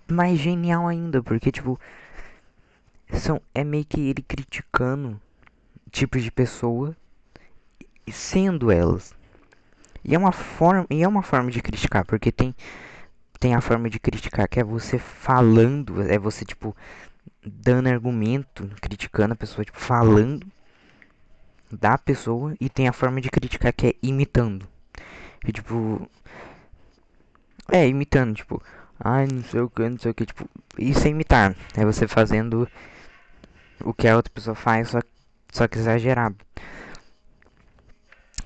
mais 0.08 0.38
genial 0.40 0.88
ainda, 0.88 1.24
porque 1.24 1.52
tipo 1.52 1.80
são 3.14 3.42
é 3.56 3.64
meio 3.64 3.86
que 3.86 4.02
ele 4.02 4.22
criticando 4.22 5.20
tipos 5.94 6.24
de 6.24 6.32
pessoa 6.32 6.98
sendo 8.12 8.72
elas. 8.72 9.16
E 10.04 10.14
é 10.14 10.18
uma 10.18 10.34
forma, 10.34 10.86
e 10.90 11.04
é 11.04 11.08
uma 11.08 11.24
forma 11.24 11.50
de 11.50 11.62
criticar, 11.62 12.04
porque 12.04 12.32
tem 12.32 12.54
tem 13.40 13.56
a 13.56 13.62
forma 13.62 13.90
de 13.90 14.00
criticar 14.00 14.48
que 14.48 14.60
é 14.60 14.64
você 14.64 14.98
falando, 14.98 16.02
é 16.02 16.18
você 16.18 16.44
tipo 16.44 16.76
dando 17.46 17.88
argumento, 17.88 18.70
criticando 18.82 19.34
a 19.34 19.38
pessoa, 19.38 19.64
tipo 19.64 19.80
falando 19.80 20.46
da 21.72 21.98
pessoa 21.98 22.56
e 22.60 22.70
tem 22.70 22.88
a 22.88 22.94
forma 22.94 23.22
de 23.22 23.30
criticar 23.30 23.72
que 23.74 23.88
é 23.88 23.94
imitando. 24.02 24.68
E 25.46 25.52
tipo 25.52 26.10
é 27.72 27.88
imitando, 27.88 28.36
tipo, 28.36 28.62
ai, 29.00 29.28
não 29.32 29.44
sei 29.44 29.62
o 29.62 29.70
que, 29.70 29.88
não 29.88 29.98
sei 29.98 30.12
o 30.12 30.14
que, 30.14 30.26
tipo, 30.26 30.50
isso 30.78 31.08
é 31.08 31.12
imitar, 31.12 31.56
é 31.76 31.86
você 31.86 32.08
fazendo 32.08 32.68
o 33.84 33.94
que 33.94 34.08
a 34.08 34.16
outra 34.16 34.32
pessoa 34.34 34.56
faz, 34.56 34.90
só 34.90 35.00
só 35.54 35.68
que 35.68 35.78
exagerado. 35.78 36.36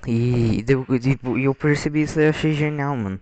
E, 0.06 0.62
tipo, 1.00 1.38
eu 1.38 1.54
percebi 1.54 2.02
isso 2.02 2.20
e 2.20 2.28
achei 2.28 2.52
genial, 2.52 2.94
mano. 2.96 3.18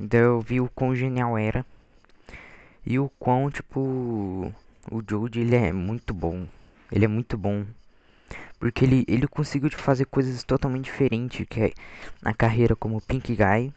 Então 0.00 0.20
eu 0.20 0.40
vi 0.40 0.60
o 0.60 0.68
quão 0.68 0.94
genial 0.94 1.36
era. 1.36 1.66
E 2.86 2.96
o 2.98 3.08
quão, 3.18 3.50
tipo, 3.50 4.52
o 4.90 5.02
Jude, 5.08 5.40
ele 5.40 5.56
é 5.56 5.72
muito 5.72 6.14
bom. 6.14 6.46
Ele 6.92 7.04
é 7.04 7.08
muito 7.08 7.36
bom. 7.36 7.66
Porque 8.60 8.84
ele, 8.84 9.04
ele 9.08 9.26
conseguiu 9.26 9.68
tipo, 9.68 9.82
fazer 9.82 10.06
coisas 10.06 10.44
totalmente 10.44 10.84
diferentes. 10.84 11.44
Que 11.48 11.60
é 11.60 11.72
na 12.22 12.32
carreira 12.32 12.76
como 12.76 13.00
Pink 13.00 13.34
Guy 13.34 13.72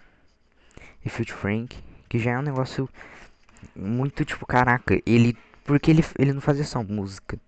e 1.03 1.10
Filthy 1.10 1.34
Frank. 1.34 1.77
Que 2.07 2.19
já 2.19 2.31
é 2.31 2.38
um 2.38 2.43
negócio 2.43 2.88
muito, 3.75 4.24
tipo, 4.24 4.46
caraca. 4.46 5.01
Ele, 5.03 5.36
porque 5.65 5.89
ele, 5.89 6.05
ele 6.19 6.34
não 6.34 6.41
fazia 6.41 6.63
só 6.63 6.84
música. 6.84 7.39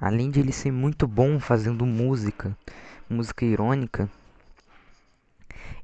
Além 0.00 0.30
de 0.30 0.40
ele 0.40 0.52
ser 0.52 0.70
muito 0.70 1.06
bom 1.06 1.40
fazendo 1.40 1.84
música, 1.84 2.56
música 3.10 3.44
irônica, 3.44 4.08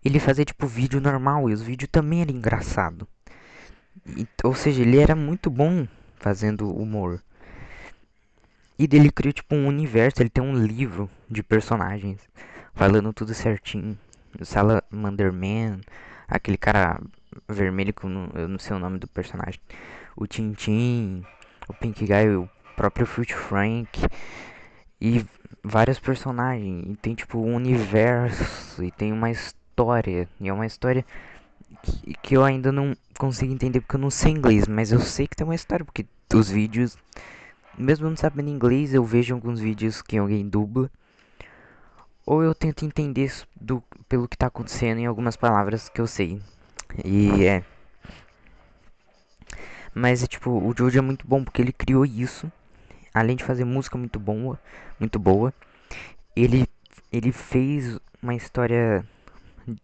ele 0.05 0.21
fazia 0.21 0.45
tipo 0.45 0.67
vídeo 0.67 1.01
normal 1.01 1.49
e 1.49 1.53
os 1.53 1.63
vídeos 1.63 1.91
também 1.91 2.21
eram 2.21 2.35
engraçado. 2.35 3.09
Ou 4.45 4.55
seja, 4.55 4.83
ele 4.83 4.99
era 4.99 5.17
muito 5.17 5.51
bom 5.51 5.87
fazendo 6.17 6.71
humor. 6.71 7.21
E 8.79 8.87
dele 8.87 9.11
criou 9.11 9.33
tipo 9.33 9.55
um 9.55 9.67
universo, 9.67 10.21
ele 10.21 10.29
tem 10.29 10.43
um 10.43 10.55
livro 10.55 11.09
de 11.31 11.43
personagens 11.43 12.21
falando 12.75 13.13
tudo 13.13 13.33
certinho. 13.33 13.99
O 14.39 14.45
Salamander 14.45 15.33
Man, 15.33 15.81
aquele 16.29 16.57
cara 16.57 17.01
vermelho 17.49 17.95
que 17.95 18.05
eu 18.05 18.11
não, 18.11 18.29
eu 18.35 18.49
não 18.49 18.59
sei 18.59 18.77
o 18.77 18.81
nome 18.81 18.99
do 18.99 19.07
personagem. 19.07 19.61
O 20.17 20.27
Tintin, 20.27 21.25
o 21.69 21.73
Pink 21.73 22.05
Guy, 22.05 22.37
o 22.37 22.51
próprio 22.77 23.07
Fruit 23.07 23.35
Frank 23.35 24.01
e 25.01 25.25
vários 25.63 25.99
personagens. 25.99 26.85
E 26.87 26.97
tem 26.97 27.15
tipo 27.15 27.39
um 27.39 27.55
universo 27.55 28.83
e 28.83 28.91
tem 28.91 29.13
uma 29.13 29.31
história. 29.31 30.29
E 30.41 30.49
é 30.49 30.53
uma 30.53 30.67
história 30.67 31.05
que, 31.83 32.15
que 32.23 32.37
eu 32.37 32.45
ainda 32.45 32.71
não 32.71 32.95
consigo 33.19 33.53
entender 33.53 33.81
porque 33.81 33.97
eu 33.97 34.01
não 34.01 34.11
sei 34.11 34.33
inglês, 34.33 34.67
mas 34.69 34.93
eu 34.93 35.01
sei 35.01 35.27
que 35.27 35.37
tem 35.37 35.45
uma 35.45 35.55
história, 35.55 35.85
porque 35.85 36.07
os 36.33 36.51
vídeos, 36.51 36.97
mesmo 37.77 38.09
não 38.09 38.17
sabendo 38.17 38.51
inglês, 38.51 38.93
eu 38.93 39.05
vejo 39.05 39.35
alguns 39.35 39.61
vídeos 39.61 40.03
que 40.03 40.19
alguém 40.19 40.49
dubla. 40.49 40.91
Ou 42.27 42.43
eu 42.43 42.55
tento 42.55 42.85
entender 42.85 43.31
do, 43.61 43.83
pelo 44.09 44.27
que 44.27 44.35
está 44.35 44.47
acontecendo 44.47 44.99
em 44.99 45.07
algumas 45.07 45.37
palavras 45.37 45.89
que 45.89 46.01
eu 46.01 46.07
sei. 46.07 46.41
E 47.05 47.45
é. 47.45 47.63
Mas 49.95 50.23
é 50.23 50.27
tipo, 50.27 50.51
o 50.51 50.75
Jojo 50.77 50.99
é 50.99 51.03
muito 51.03 51.27
bom 51.27 51.45
porque 51.45 51.61
ele 51.61 51.73
criou 51.73 52.05
isso 52.05 52.51
além 53.15 53.37
de 53.37 53.45
fazer 53.45 53.65
música 53.65 53.99
muito 53.99 54.21
boa, 54.21 54.61
muito 55.01 55.19
boa, 55.19 55.55
ele 56.37 56.67
ele 57.13 57.33
fez 57.33 57.99
uma 58.23 58.35
história 58.35 59.05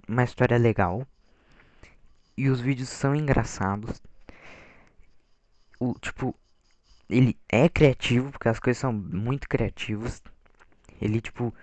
uma 0.08 0.24
história 0.24 0.58
legal 0.58 1.06
e 2.36 2.48
os 2.48 2.60
vídeos 2.60 2.88
são 2.88 3.14
engraçados. 3.14 4.02
O 5.80 5.94
tipo 5.98 6.34
ele 7.10 7.38
é 7.48 7.68
criativo 7.68 8.30
porque 8.32 8.48
as 8.48 8.60
coisas 8.60 8.80
são 8.80 8.92
muito 8.92 9.48
criativas. 9.48 10.22
Ele 11.00 11.20
tipo 11.20 11.54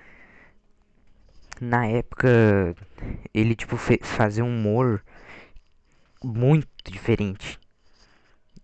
na 1.61 1.85
época 1.87 2.75
ele 3.33 3.55
tipo 3.55 3.77
fazia 3.77 4.43
um 4.43 4.49
humor 4.49 5.03
muito 6.23 6.91
diferente 6.91 7.59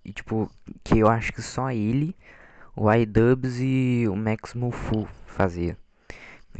E 0.06 0.12
tipo, 0.14 0.50
que 0.84 1.00
eu 1.00 1.08
acho 1.10 1.32
que 1.34 1.42
só 1.42 1.72
ele, 1.72 2.16
o 2.76 2.92
iDubbbz 2.92 3.60
e 3.60 4.06
o 4.08 4.16
Max 4.16 4.54
Mufu 4.54 5.08
fazia. 5.26 5.78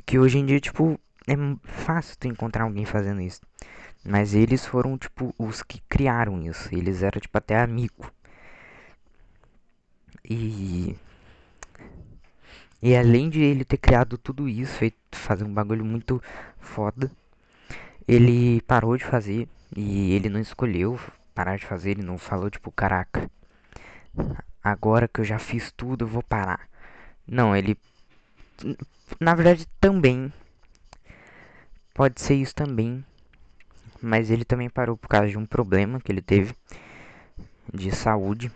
Que 0.06 0.20
hoje 0.20 0.40
em 0.40 0.46
dia, 0.46 0.60
tipo, 0.60 1.00
é 1.28 1.34
fácil 1.64 2.18
tu 2.20 2.28
encontrar 2.28 2.64
alguém 2.64 2.86
fazendo 2.86 3.22
isso. 3.22 3.42
Mas 4.06 4.34
eles 4.34 4.66
foram, 4.66 4.98
tipo, 4.98 5.34
os 5.38 5.64
que 5.64 5.82
criaram 5.88 6.42
isso. 6.42 6.70
Eles 6.74 7.04
eram, 7.04 7.20
tipo, 7.20 7.38
até 7.38 7.60
amigo. 7.60 8.12
E. 10.24 10.96
E 12.82 12.96
além 12.98 13.30
de 13.30 13.42
ele 13.42 13.64
ter 13.64 13.78
criado 13.78 14.18
tudo 14.18 14.48
isso, 14.50 14.74
feito 14.74 14.98
fazer 15.14 15.46
um 15.46 15.54
bagulho 15.54 15.86
muito 15.86 16.22
foda, 16.60 17.10
ele 18.08 18.62
parou 18.64 18.98
de 18.98 19.06
fazer 19.06 19.48
e 19.76 20.14
ele 20.14 20.28
não 20.30 20.40
escolheu 20.40 21.00
parar 21.34 21.58
de 21.58 21.66
fazer, 21.66 21.92
ele 21.92 22.04
não 22.04 22.18
falou 22.18 22.50
tipo, 22.50 22.70
caraca, 22.72 23.30
agora 24.64 25.08
que 25.08 25.22
eu 25.22 25.26
já 25.26 25.40
fiz 25.40 25.72
tudo, 25.72 26.06
eu 26.06 26.10
vou 26.10 26.24
parar. 26.24 26.68
Não, 27.28 27.56
ele 27.56 27.78
na 29.20 29.36
verdade 29.36 29.68
também 29.80 30.32
pode 31.94 32.22
ser 32.22 32.36
isso 32.36 32.56
também, 32.56 33.04
mas 34.02 34.30
ele 34.30 34.46
também 34.46 34.70
parou 34.70 34.98
por 34.98 35.08
causa 35.08 35.30
de 35.30 35.38
um 35.38 35.46
problema 35.46 36.00
que 36.00 36.12
ele 36.12 36.22
teve 36.22 36.56
de 37.74 37.92
saúde. 37.92 38.52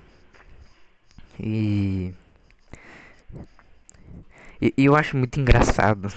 E 1.40 2.14
e, 4.62 4.74
eu 4.78 4.96
acho 4.96 5.16
muito 5.18 5.40
engraçado. 5.40 6.12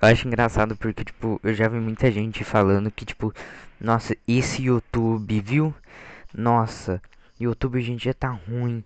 Eu 0.00 0.08
acho 0.08 0.26
engraçado 0.26 0.76
porque, 0.76 1.04
tipo, 1.04 1.40
eu 1.42 1.54
já 1.54 1.68
vi 1.68 1.78
muita 1.80 2.10
gente 2.10 2.44
falando 2.44 2.90
que, 2.90 3.04
tipo, 3.04 3.32
nossa, 3.80 4.16
esse 4.28 4.64
YouTube, 4.64 5.40
viu? 5.40 5.74
Nossa, 6.34 7.00
YouTube 7.40 7.78
hoje 7.78 7.92
em 7.92 7.96
dia 7.96 8.14
tá 8.14 8.28
ruim. 8.28 8.84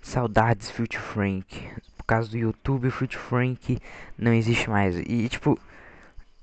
Saudades, 0.00 0.70
Future 0.70 1.02
Frank. 1.02 1.70
Por 1.96 2.04
causa 2.04 2.30
do 2.30 2.38
YouTube, 2.38 2.88
o 2.88 2.90
Frank 2.90 3.78
não 4.18 4.32
existe 4.32 4.68
mais. 4.68 4.98
E, 4.98 5.28
tipo, 5.28 5.58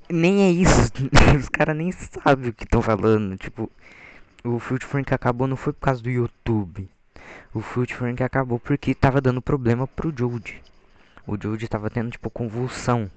nem 0.10 0.44
é 0.44 0.52
isso. 0.52 0.92
Os 1.38 1.50
caras 1.50 1.76
nem 1.76 1.92
sabem 1.92 2.50
o 2.50 2.54
que 2.54 2.64
estão 2.64 2.82
falando. 2.82 3.38
Tipo, 3.38 3.70
o 4.44 4.60
Future 4.60 4.90
Frank 4.90 5.14
acabou 5.14 5.48
não 5.48 5.58
foi 5.58 5.74
por 5.74 5.82
causa 5.82 6.02
do 6.02 6.10
YouTube. 6.10 6.90
O 7.54 7.62
Future 7.62 7.98
Frank 7.98 8.24
acabou 8.24 8.60
porque 8.60 8.94
tava 8.94 9.20
dando 9.20 9.42
problema 9.42 9.88
pro 9.88 10.14
Jude 10.16 10.62
o 11.28 11.38
Jude 11.40 11.68
tava 11.68 11.90
tendo 11.90 12.10
tipo 12.10 12.30
convulsão. 12.30 13.12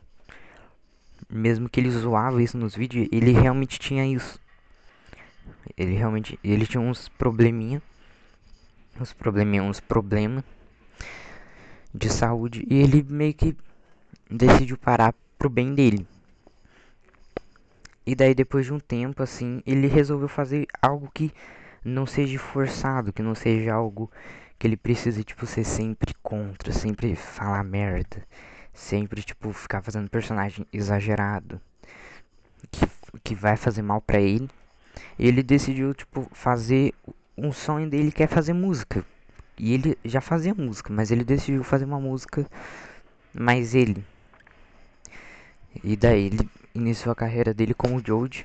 Mesmo 1.31 1.69
que 1.69 1.79
ele 1.79 1.91
zoava 1.91 2.43
isso 2.43 2.59
nos 2.59 2.75
vídeos, 2.75 3.09
ele 3.13 3.31
realmente 3.31 3.79
tinha 3.79 4.05
isso. 4.05 4.41
Ele 5.77 5.95
realmente, 5.95 6.39
ele 6.43 6.67
tinha 6.67 6.81
uns 6.81 7.09
probleminha, 7.09 7.81
uns 9.01 9.13
probleminha, 9.13 9.63
uns 9.63 9.81
problemas 9.81 10.45
de 11.93 12.09
saúde 12.09 12.65
e 12.69 12.83
ele 12.83 13.03
meio 13.03 13.35
que 13.35 13.57
decidiu 14.31 14.77
parar 14.77 15.15
pro 15.39 15.49
bem 15.49 15.75
dele. 15.75 16.07
E 18.07 18.15
daí 18.15 18.35
depois 18.35 18.67
de 18.67 18.73
um 18.73 18.81
tempo 18.81 19.23
assim, 19.23 19.63
ele 19.67 19.87
resolveu 19.87 20.29
fazer 20.29 20.67
algo 20.83 21.11
que 21.13 21.33
não 21.85 22.07
seja 22.07 22.39
forçado, 22.39 23.13
que 23.13 23.23
não 23.23 23.35
seja 23.35 23.73
algo 23.73 24.11
que 24.59 24.67
ele 24.67 24.77
precisa, 24.77 25.23
tipo, 25.23 25.47
ser 25.47 25.65
sempre 25.65 26.15
contra, 26.23 26.73
sempre 26.73 27.17
falar 27.17 27.65
merda, 27.65 28.23
sempre, 28.75 29.23
tipo, 29.23 29.53
ficar 29.53 29.81
fazendo 29.81 30.11
personagem 30.11 30.67
exagerado, 30.73 31.61
que, 32.71 32.87
que 33.25 33.35
vai 33.35 33.57
fazer 33.57 33.83
mal 33.83 34.01
pra 34.01 34.21
ele. 34.21 34.51
Ele 35.19 35.43
decidiu, 35.43 35.95
tipo, 35.95 36.29
fazer 36.33 36.93
um 37.37 37.53
sonho 37.53 37.89
dele 37.89 38.13
que 38.13 38.23
é 38.23 38.27
fazer 38.27 38.53
música. 38.53 39.05
E 39.59 39.75
ele 39.75 39.99
já 40.05 40.21
fazia 40.21 40.55
música, 40.55 40.93
mas 40.93 41.11
ele 41.11 41.25
decidiu 41.25 41.63
fazer 41.63 41.85
uma 41.85 42.01
música 42.01 42.47
mais 43.35 43.75
ele. 43.75 44.05
E 45.85 45.97
daí 45.97 46.27
ele 46.27 46.49
iniciou 46.75 47.13
a 47.13 47.17
carreira 47.17 47.53
dele 47.53 47.75
como 47.75 48.03
Joji 48.05 48.45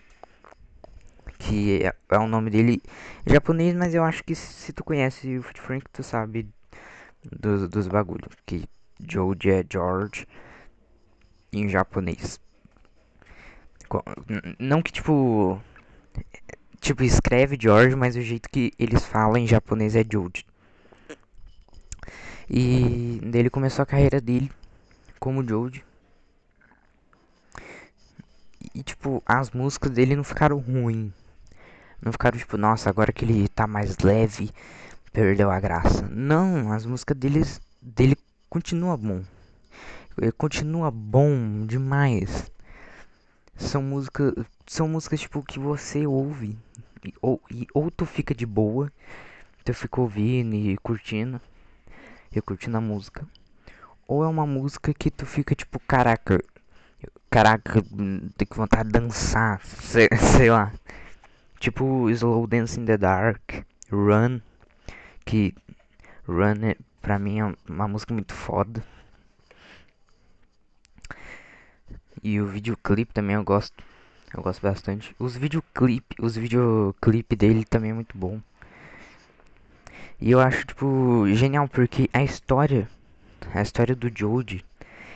que 1.37 1.83
é, 1.83 1.93
é 2.09 2.17
o 2.17 2.27
nome 2.27 2.49
dele 2.49 2.81
japonês, 3.25 3.75
mas 3.75 3.93
eu 3.93 4.03
acho 4.03 4.23
que 4.23 4.35
se 4.35 4.73
tu 4.73 4.83
conhece 4.83 5.37
o 5.37 5.43
Frank, 5.43 5.85
tu 5.91 6.03
sabe 6.03 6.47
dos, 7.23 7.69
dos 7.69 7.87
bagulhos. 7.87 8.33
Que 8.45 8.67
George 8.99 9.49
é 9.49 9.63
George 9.69 10.27
em 11.53 11.67
japonês. 11.69 12.39
Não 14.59 14.81
que 14.81 14.91
tipo. 14.91 15.61
Tipo, 16.85 17.03
escreve 17.03 17.57
George, 17.59 17.95
mas 17.95 18.15
o 18.15 18.21
jeito 18.21 18.47
que 18.47 18.71
eles 18.77 19.03
falam 19.03 19.37
em 19.37 19.47
japonês 19.47 19.95
é 19.95 20.05
George. 20.07 20.45
E 22.47 23.19
ele 23.33 23.49
começou 23.49 23.81
a 23.81 23.87
carreira 23.87 24.21
dele 24.21 24.51
como 25.19 25.43
George. 25.43 25.83
E 28.75 28.83
tipo, 28.83 29.23
as 29.25 29.49
músicas 29.49 29.89
dele 29.89 30.15
não 30.15 30.23
ficaram 30.23 30.59
ruins. 30.59 31.11
Não 31.99 32.11
ficaram 32.11 32.37
tipo, 32.37 32.55
nossa, 32.55 32.87
agora 32.87 33.11
que 33.11 33.25
ele 33.25 33.47
tá 33.47 33.65
mais 33.65 33.97
leve, 33.97 34.51
perdeu 35.11 35.49
a 35.49 35.59
graça. 35.59 36.07
Não, 36.07 36.71
as 36.71 36.85
músicas 36.85 37.17
deles, 37.17 37.59
dele 37.81 38.15
continua 38.47 38.95
bom. 38.95 39.23
Ele 40.21 40.31
continua 40.31 40.91
bom 40.91 41.65
demais. 41.65 42.51
São 43.55 43.81
músicas, 43.81 44.35
são 44.67 44.87
músicas 44.87 45.21
tipo 45.21 45.41
que 45.41 45.57
você 45.57 46.05
ouve 46.05 46.55
ou, 47.21 47.41
e, 47.51 47.67
ou 47.73 47.91
tu 47.91 48.05
fica 48.05 48.33
de 48.33 48.45
boa, 48.45 48.91
tu 49.63 49.73
fica 49.73 50.01
ouvindo 50.01 50.55
e 50.55 50.77
curtindo, 50.77 51.39
e 52.31 52.41
curtindo 52.41 52.77
a 52.77 52.81
música. 52.81 53.27
Ou 54.07 54.23
é 54.23 54.27
uma 54.27 54.45
música 54.45 54.93
que 54.93 55.09
tu 55.09 55.25
fica 55.25 55.55
tipo, 55.55 55.79
caraca, 55.79 56.39
caraca, 57.29 57.81
tem 58.37 58.47
que 58.47 58.55
vontade 58.55 58.89
de 58.89 58.99
dançar, 58.99 59.59
sei, 59.65 60.07
sei 60.37 60.49
lá. 60.49 60.71
Tipo 61.59 62.09
Slow 62.09 62.47
Dance 62.47 62.79
in 62.79 62.85
the 62.85 62.97
Dark, 62.97 63.65
Run, 63.91 64.39
que 65.25 65.55
Run 66.27 66.63
é, 66.63 66.75
pra 67.01 67.17
mim 67.19 67.39
é 67.39 67.55
uma 67.67 67.87
música 67.87 68.13
muito 68.13 68.33
foda. 68.33 68.83
E 72.23 72.41
o 72.41 72.47
videoclipe 72.47 73.13
também 73.13 73.35
eu 73.35 73.43
gosto. 73.43 73.83
Eu 74.35 74.43
gosto 74.43 74.61
bastante. 74.61 75.15
Os 75.17 75.35
videoclipe, 75.37 76.15
os 76.19 76.35
videoclipe 76.35 77.35
dele 77.35 77.63
também 77.63 77.91
é 77.91 77.93
muito 77.93 78.17
bom. 78.17 78.41
E 80.19 80.31
eu 80.31 80.39
acho 80.39 80.65
tipo 80.65 81.25
genial 81.33 81.67
porque 81.67 82.09
a 82.11 82.23
história, 82.23 82.89
a 83.53 83.61
história 83.61 83.95
do 83.95 84.11
Jody 84.13 84.65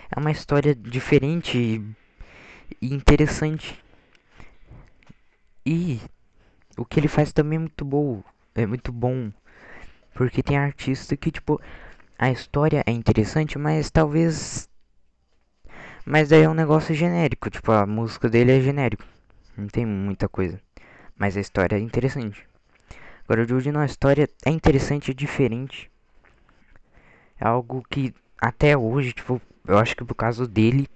é 0.10 0.20
uma 0.20 0.32
história 0.32 0.74
diferente 0.74 1.84
e 2.82 2.94
interessante. 2.94 3.78
E 5.66 6.00
o 6.78 6.86
que 6.86 7.00
ele 7.00 7.08
faz 7.08 7.34
também 7.34 7.58
é 7.58 7.60
muito 7.60 7.84
bom. 7.84 8.24
É 8.56 8.66
muito 8.66 8.92
bom. 8.92 9.32
Porque 10.14 10.42
tem 10.42 10.58
artista 10.58 11.16
que, 11.16 11.32
tipo, 11.32 11.62
a 12.18 12.32
história 12.32 12.84
é 12.86 12.92
interessante, 12.92 13.58
mas 13.58 13.92
talvez. 13.92 14.70
Mas 16.12 16.28
daí 16.28 16.42
é 16.42 16.50
um 16.50 16.56
negócio 16.56 16.96
genérico. 16.96 17.52
Tipo, 17.52 17.72
a 17.72 17.86
música 17.86 18.28
dele 18.28 18.58
é 18.58 18.60
genérico. 18.60 19.04
Não 19.56 19.68
tem 19.68 19.86
muita 19.86 20.28
coisa. 20.28 20.60
Mas 21.16 21.38
a 21.38 21.40
história 21.40 21.76
é 21.76 21.80
interessante. 21.80 22.48
Agora, 23.24 23.44
o 23.44 23.48
Jude 23.48 23.72
não, 23.72 23.82
a 23.82 23.86
história 23.86 24.28
é 24.44 24.50
interessante, 24.50 25.12
é 25.12 25.14
diferente. 25.14 25.92
É 27.40 27.46
algo 27.48 27.86
que 27.88 28.12
até 28.42 28.76
hoje, 28.76 29.14
tipo, 29.14 29.40
eu 29.68 29.78
acho 29.78 29.96
que 29.96 30.04
por 30.04 30.16
causa 30.16 30.48
dele. 30.48 30.90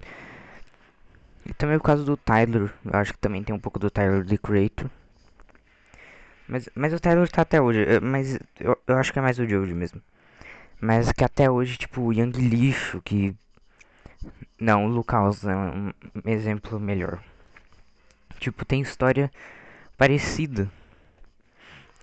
E 1.46 1.54
também 1.54 1.78
por 1.78 1.86
causa 1.86 2.04
do 2.04 2.18
Tyler. 2.18 2.74
Eu 2.84 3.00
acho 3.00 3.14
que 3.14 3.20
também 3.20 3.44
tem 3.44 3.54
um 3.54 3.60
pouco 3.60 3.78
do 3.78 3.92
Tyler 3.92 4.26
The 4.26 4.38
Creator. 4.38 4.90
Mas, 6.48 6.68
mas 6.74 6.92
o 6.92 7.00
Tyler 7.00 7.30
tá 7.30 7.44
até 7.44 7.62
hoje. 7.62 7.84
Eh, 7.84 8.00
mas 8.00 8.40
eu, 8.60 8.76
eu 8.88 8.98
acho 8.98 9.14
que 9.14 9.20
é 9.20 9.22
mais 9.22 9.38
o 9.38 9.48
Joe 9.48 9.72
mesmo. 9.76 10.02
Mas 10.82 11.12
que 11.12 11.24
até 11.24 11.52
hoje, 11.52 11.78
tipo, 11.78 12.02
o 12.02 12.12
Young 12.12 12.32
Lixo, 12.32 13.00
que. 13.04 13.36
Não, 14.60 14.86
o 14.86 14.88
Lucas 14.88 15.46
é 15.46 15.56
um 15.56 15.92
exemplo 16.26 16.80
melhor. 16.80 17.22
Tipo, 18.40 18.66
tem 18.66 18.82
história 18.82 19.32
parecida. 19.98 20.70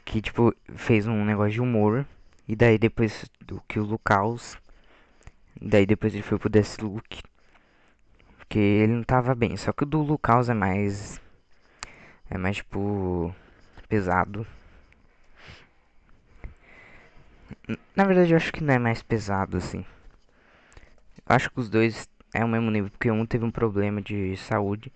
Que, 0.05 0.21
tipo, 0.21 0.55
fez 0.77 1.07
um 1.07 1.25
negócio 1.25 1.53
de 1.53 1.61
humor. 1.61 2.07
E 2.49 2.57
daí 2.57 2.79
depois 2.79 3.31
do 3.41 3.61
que 3.69 3.79
o 3.79 3.85
Lucas. 3.85 4.59
Daí 5.61 5.87
depois 5.87 6.15
ele 6.15 6.23
foi 6.23 6.39
pro 6.39 6.49
Deathlook. 6.49 7.23
Porque 8.39 8.59
ele 8.59 8.95
não 8.95 9.05
tava 9.05 9.35
bem. 9.35 9.57
Só 9.57 9.73
que 9.73 9.85
o 9.85 9.87
do 9.87 10.03
Lucas 10.03 10.49
é 10.49 10.55
mais. 10.55 11.21
É 12.29 12.37
mais 12.39 12.57
tipo 12.57 13.35
pesado. 13.89 14.47
Na 17.95 18.05
verdade, 18.05 18.33
eu 18.33 18.37
acho 18.37 18.53
que 18.53 18.63
não 18.63 18.75
é 18.75 18.79
mais 18.79 19.03
pesado 19.03 19.57
assim. 19.57 19.85
Acho 21.31 21.49
que 21.49 21.61
os 21.61 21.69
dois 21.69 22.11
é 22.35 22.45
o 22.45 22.49
mesmo 22.49 22.73
nível, 22.73 22.91
porque 22.91 23.09
um 23.09 23.25
teve 23.25 23.45
um 23.45 23.53
problema 23.53 24.03
de 24.03 24.37
saúde 24.37 24.93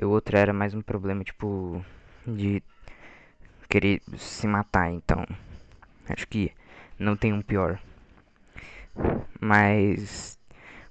e 0.00 0.02
o 0.06 0.08
outro 0.08 0.34
era 0.34 0.50
mais 0.50 0.72
um 0.72 0.80
problema 0.80 1.22
tipo 1.22 1.84
de 2.26 2.62
querer 3.68 4.00
se 4.16 4.46
matar. 4.46 4.90
Então, 4.90 5.26
acho 6.08 6.26
que 6.28 6.50
não 6.98 7.14
tem 7.14 7.34
um 7.34 7.42
pior. 7.42 7.78
Mas 9.38 10.38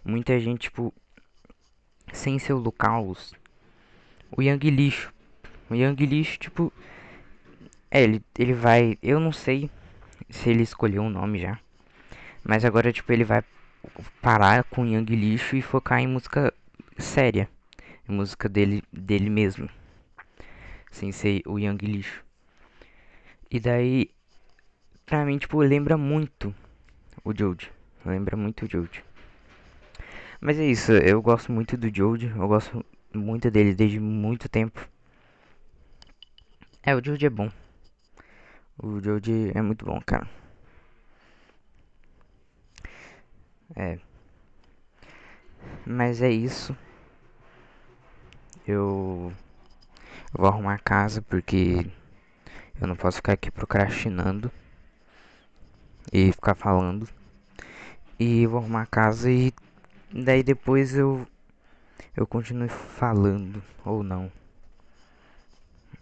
muita 0.04 0.40
gente, 0.40 0.70
tipo, 0.70 0.94
sem 2.14 2.38
ser 2.38 2.54
o 2.54 2.60
Lucaus, 2.60 3.34
o 4.38 4.44
Yang 4.44 4.70
Lixo. 4.70 5.12
O 5.68 5.74
Yang 5.74 6.06
Lixo, 6.06 6.38
tipo, 6.38 6.72
é, 7.90 8.04
ele, 8.04 8.24
ele 8.38 8.54
vai. 8.54 9.00
Eu 9.02 9.20
não 9.20 9.32
sei 9.32 9.68
se 10.30 10.48
ele 10.48 10.62
escolheu 10.62 11.02
um 11.02 11.10
nome 11.10 11.40
já. 11.40 11.58
Mas 12.44 12.64
agora, 12.64 12.94
tipo, 12.94 13.12
ele 13.12 13.24
vai 13.24 13.44
parar 14.22 14.64
com 14.66 14.84
o 14.84 14.88
Yang 14.88 15.16
Lixo 15.16 15.56
e 15.56 15.62
focar 15.62 16.00
em 16.00 16.08
música 16.08 16.54
séria. 16.98 17.50
Em 18.08 18.14
música 18.14 18.48
dele, 18.48 18.84
dele 18.92 19.30
mesmo. 19.30 19.70
Sem 20.92 21.12
ser 21.12 21.42
o 21.46 21.58
Yang 21.58 21.86
Lixo. 21.86 22.24
E 23.50 23.60
daí, 23.60 24.10
pra 25.06 25.26
mim, 25.26 25.38
tipo, 25.38 25.60
lembra 25.60 25.98
muito 25.98 26.54
o 27.24 27.34
Jode. 27.34 27.72
Lembra 28.06 28.38
muito 28.38 28.66
o 28.66 28.70
Jode. 28.70 29.04
Mas 30.40 30.60
é 30.60 30.66
isso, 30.66 30.92
eu 30.92 31.22
gosto 31.22 31.52
muito 31.52 31.76
do 31.76 31.94
Jode. 31.94 32.28
Eu 32.28 32.48
gosto 32.48 32.86
muito 33.14 33.50
dele 33.50 33.74
desde 33.74 34.00
muito 34.00 34.48
tempo. 34.48 34.88
É, 36.84 36.96
o 36.96 37.04
Jode 37.04 37.26
é 37.26 37.30
bom. 37.30 37.52
O 38.78 39.02
Jode 39.02 39.52
é 39.56 39.62
muito 39.62 39.86
bom, 39.86 40.00
cara. 40.06 40.28
É. 43.74 43.98
Mas 45.86 46.22
é 46.22 46.30
isso. 46.30 46.76
Eu, 48.68 49.32
vou 50.34 50.48
arrumar 50.48 50.80
casa 50.80 51.22
porque 51.22 51.88
eu 52.80 52.88
não 52.88 52.96
posso 52.96 53.18
ficar 53.18 53.34
aqui 53.34 53.50
procrastinando 53.50 54.52
e 56.12 56.32
ficar 56.32 56.56
falando. 56.56 57.08
E 58.20 58.46
vou 58.48 58.60
arrumar 58.60 58.86
casa 58.88 59.32
e 59.32 59.54
daí 60.12 60.44
depois 60.44 60.96
eu 60.96 61.26
eu 62.16 62.26
continuo 62.26 62.70
falando 62.70 63.62
ou 63.84 64.04
não. 64.04 64.32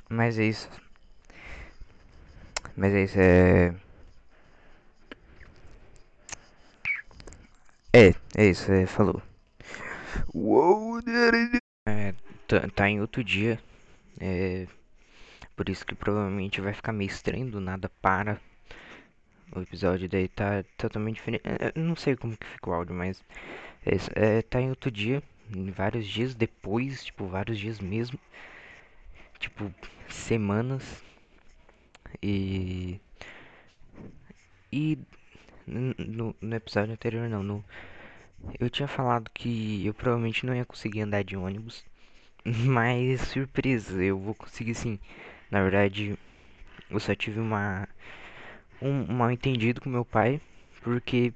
Mas 0.10 0.38
é 0.38 0.45
isso. 0.45 0.69
Mas 2.76 2.93
é 2.93 3.04
isso, 3.04 3.19
é. 3.19 3.73
É, 7.96 8.14
é 8.36 8.50
isso, 8.50 8.72
é, 8.72 8.86
falou. 8.88 9.22
Uou, 10.34 11.00
é, 11.88 12.14
tá, 12.48 12.68
tá 12.76 12.90
em 12.90 13.00
outro 13.00 13.24
dia. 13.24 13.60
É. 14.20 14.68
Por 15.56 15.70
isso 15.70 15.86
que 15.86 15.96
provavelmente 15.96 16.60
vai 16.62 16.74
ficar 16.74 16.92
meio 16.92 17.10
estranho, 17.10 17.52
do 17.52 17.62
nada 17.62 17.90
para. 18.02 18.40
O 19.56 19.62
episódio 19.62 20.10
daí 20.10 20.28
tá 20.28 20.64
totalmente 20.78 21.18
diferente. 21.18 21.44
É, 21.46 21.80
não 21.80 21.96
sei 21.96 22.16
como 22.16 22.36
que 22.36 22.48
fica 22.48 22.70
o 22.70 22.74
áudio, 22.74 22.96
mas. 22.96 23.24
É, 23.86 24.38
é, 24.38 24.42
tá 24.42 24.60
em 24.62 24.70
outro 24.70 24.90
dia. 24.90 25.22
Vários 25.76 26.08
dias 26.08 26.34
depois, 26.34 27.06
tipo, 27.06 27.28
vários 27.28 27.60
dias 27.60 27.80
mesmo. 27.80 28.20
Tipo, 29.40 29.72
semanas. 30.10 31.04
E. 32.22 33.00
E. 34.72 34.98
No, 35.65 36.36
no 36.41 36.56
episódio 36.56 36.93
anterior, 36.93 37.30
não. 37.30 37.43
No, 37.43 37.63
eu 38.60 38.69
tinha 38.69 38.88
falado 38.88 39.30
que 39.34 39.86
eu 39.86 39.93
provavelmente 39.93 40.45
não 40.45 40.56
ia 40.56 40.65
conseguir 40.65 41.02
andar 41.02 41.23
de 41.23 41.36
ônibus. 41.38 41.86
Mas, 42.45 43.21
surpresa, 43.21 44.04
eu 44.04 44.19
vou 44.19 44.36
conseguir 44.36 44.76
sim. 44.76 44.99
Na 45.49 45.62
verdade, 45.62 46.17
eu 46.89 46.99
só 46.99 47.15
tive 47.15 47.39
uma. 47.39 47.88
Um 48.82 49.13
mal 49.13 49.32
entendido 49.32 49.82
com 49.82 49.89
meu 49.89 50.06
pai. 50.06 50.41
Porque. 50.82 51.34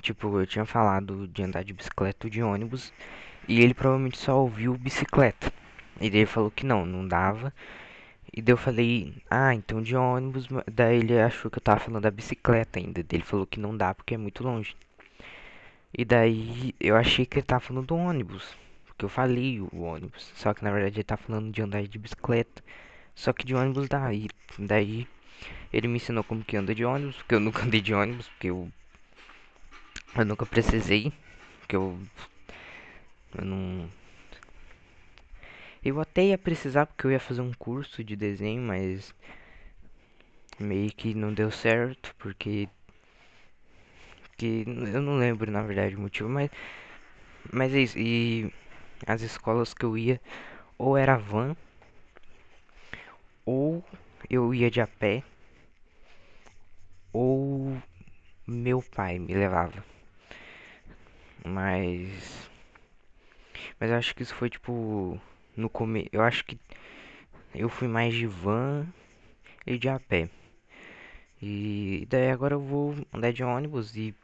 Tipo, 0.00 0.38
eu 0.38 0.46
tinha 0.46 0.64
falado 0.64 1.26
de 1.28 1.42
andar 1.42 1.64
de 1.64 1.72
bicicleta 1.72 2.26
ou 2.26 2.30
de 2.30 2.42
ônibus. 2.42 2.92
E 3.46 3.60
ele 3.60 3.74
provavelmente 3.74 4.18
só 4.18 4.40
ouviu 4.40 4.76
bicicleta. 4.78 5.52
E 6.00 6.06
ele 6.06 6.26
falou 6.26 6.50
que 6.50 6.64
não, 6.64 6.86
não 6.86 7.06
dava. 7.06 7.52
E 8.36 8.42
daí 8.42 8.52
eu 8.52 8.56
falei, 8.56 9.14
ah, 9.30 9.54
então 9.54 9.80
de 9.80 9.94
ônibus. 9.94 10.48
Daí 10.66 10.98
ele 10.98 11.20
achou 11.20 11.48
que 11.48 11.58
eu 11.58 11.62
tava 11.62 11.78
falando 11.78 12.02
da 12.02 12.10
bicicleta 12.10 12.80
ainda. 12.80 13.00
Daí 13.00 13.18
ele 13.18 13.24
falou 13.24 13.46
que 13.46 13.60
não 13.60 13.76
dá 13.76 13.94
porque 13.94 14.14
é 14.14 14.18
muito 14.18 14.42
longe. 14.42 14.76
E 15.96 16.04
daí 16.04 16.74
eu 16.80 16.96
achei 16.96 17.24
que 17.24 17.38
ele 17.38 17.46
tava 17.46 17.60
falando 17.60 17.86
do 17.86 17.94
ônibus. 17.94 18.56
Porque 18.86 19.04
eu 19.04 19.08
falei 19.08 19.60
o 19.60 19.82
ônibus. 19.82 20.32
Só 20.34 20.52
que 20.52 20.64
na 20.64 20.72
verdade 20.72 20.96
ele 20.96 21.04
tá 21.04 21.16
falando 21.16 21.52
de 21.52 21.62
andar 21.62 21.86
de 21.86 21.96
bicicleta. 21.96 22.60
Só 23.14 23.32
que 23.32 23.46
de 23.46 23.54
ônibus 23.54 23.88
dá. 23.88 24.12
E 24.12 24.28
daí 24.58 25.06
ele 25.72 25.86
me 25.86 25.96
ensinou 25.96 26.24
como 26.24 26.44
que 26.44 26.56
anda 26.56 26.74
de 26.74 26.84
ônibus. 26.84 27.16
Porque 27.18 27.36
eu 27.36 27.40
nunca 27.40 27.62
andei 27.62 27.80
de 27.80 27.94
ônibus. 27.94 28.26
Porque 28.28 28.50
eu. 28.50 28.68
Eu 30.16 30.24
nunca 30.24 30.44
precisei. 30.44 31.12
Porque 31.60 31.76
eu. 31.76 31.96
Eu 33.38 33.44
não 33.44 33.88
eu 35.84 36.00
até 36.00 36.24
ia 36.24 36.38
precisar 36.38 36.86
porque 36.86 37.06
eu 37.06 37.12
ia 37.12 37.20
fazer 37.20 37.42
um 37.42 37.52
curso 37.52 38.02
de 38.02 38.16
desenho, 38.16 38.62
mas 38.62 39.14
meio 40.58 40.90
que 40.92 41.14
não 41.14 41.32
deu 41.32 41.50
certo 41.50 42.14
porque 42.16 42.68
que 44.36 44.64
eu 44.66 45.02
não 45.02 45.16
lembro 45.18 45.50
na 45.50 45.62
verdade 45.62 45.96
o 45.96 46.00
motivo, 46.00 46.28
mas 46.28 46.50
mas 47.52 47.74
é 47.74 47.80
isso. 47.80 47.98
E 47.98 48.52
as 49.06 49.22
escolas 49.22 49.74
que 49.74 49.84
eu 49.84 49.96
ia 49.98 50.20
ou 50.78 50.96
era 50.96 51.16
van 51.16 51.56
ou 53.44 53.84
eu 54.30 54.54
ia 54.54 54.70
de 54.70 54.80
a 54.80 54.86
pé 54.86 55.22
ou 57.12 57.76
meu 58.46 58.82
pai 58.82 59.18
me 59.18 59.34
levava. 59.34 59.84
Mas 61.44 62.48
mas 63.78 63.90
eu 63.90 63.96
acho 63.96 64.14
que 64.14 64.22
isso 64.22 64.34
foi 64.34 64.48
tipo 64.50 65.20
no 65.56 65.68
começo, 65.68 66.08
eu 66.12 66.22
acho 66.22 66.44
que 66.44 66.58
eu 67.54 67.68
fui 67.68 67.88
mais 67.88 68.14
de 68.14 68.26
van 68.26 68.86
e 69.66 69.78
de 69.78 69.88
a 69.88 69.98
pé. 70.00 70.28
E 71.40 72.06
daí 72.08 72.30
agora 72.30 72.54
eu 72.54 72.60
vou 72.60 72.94
andar 73.12 73.32
de 73.32 73.44
ônibus 73.44 73.96
e 73.96 74.14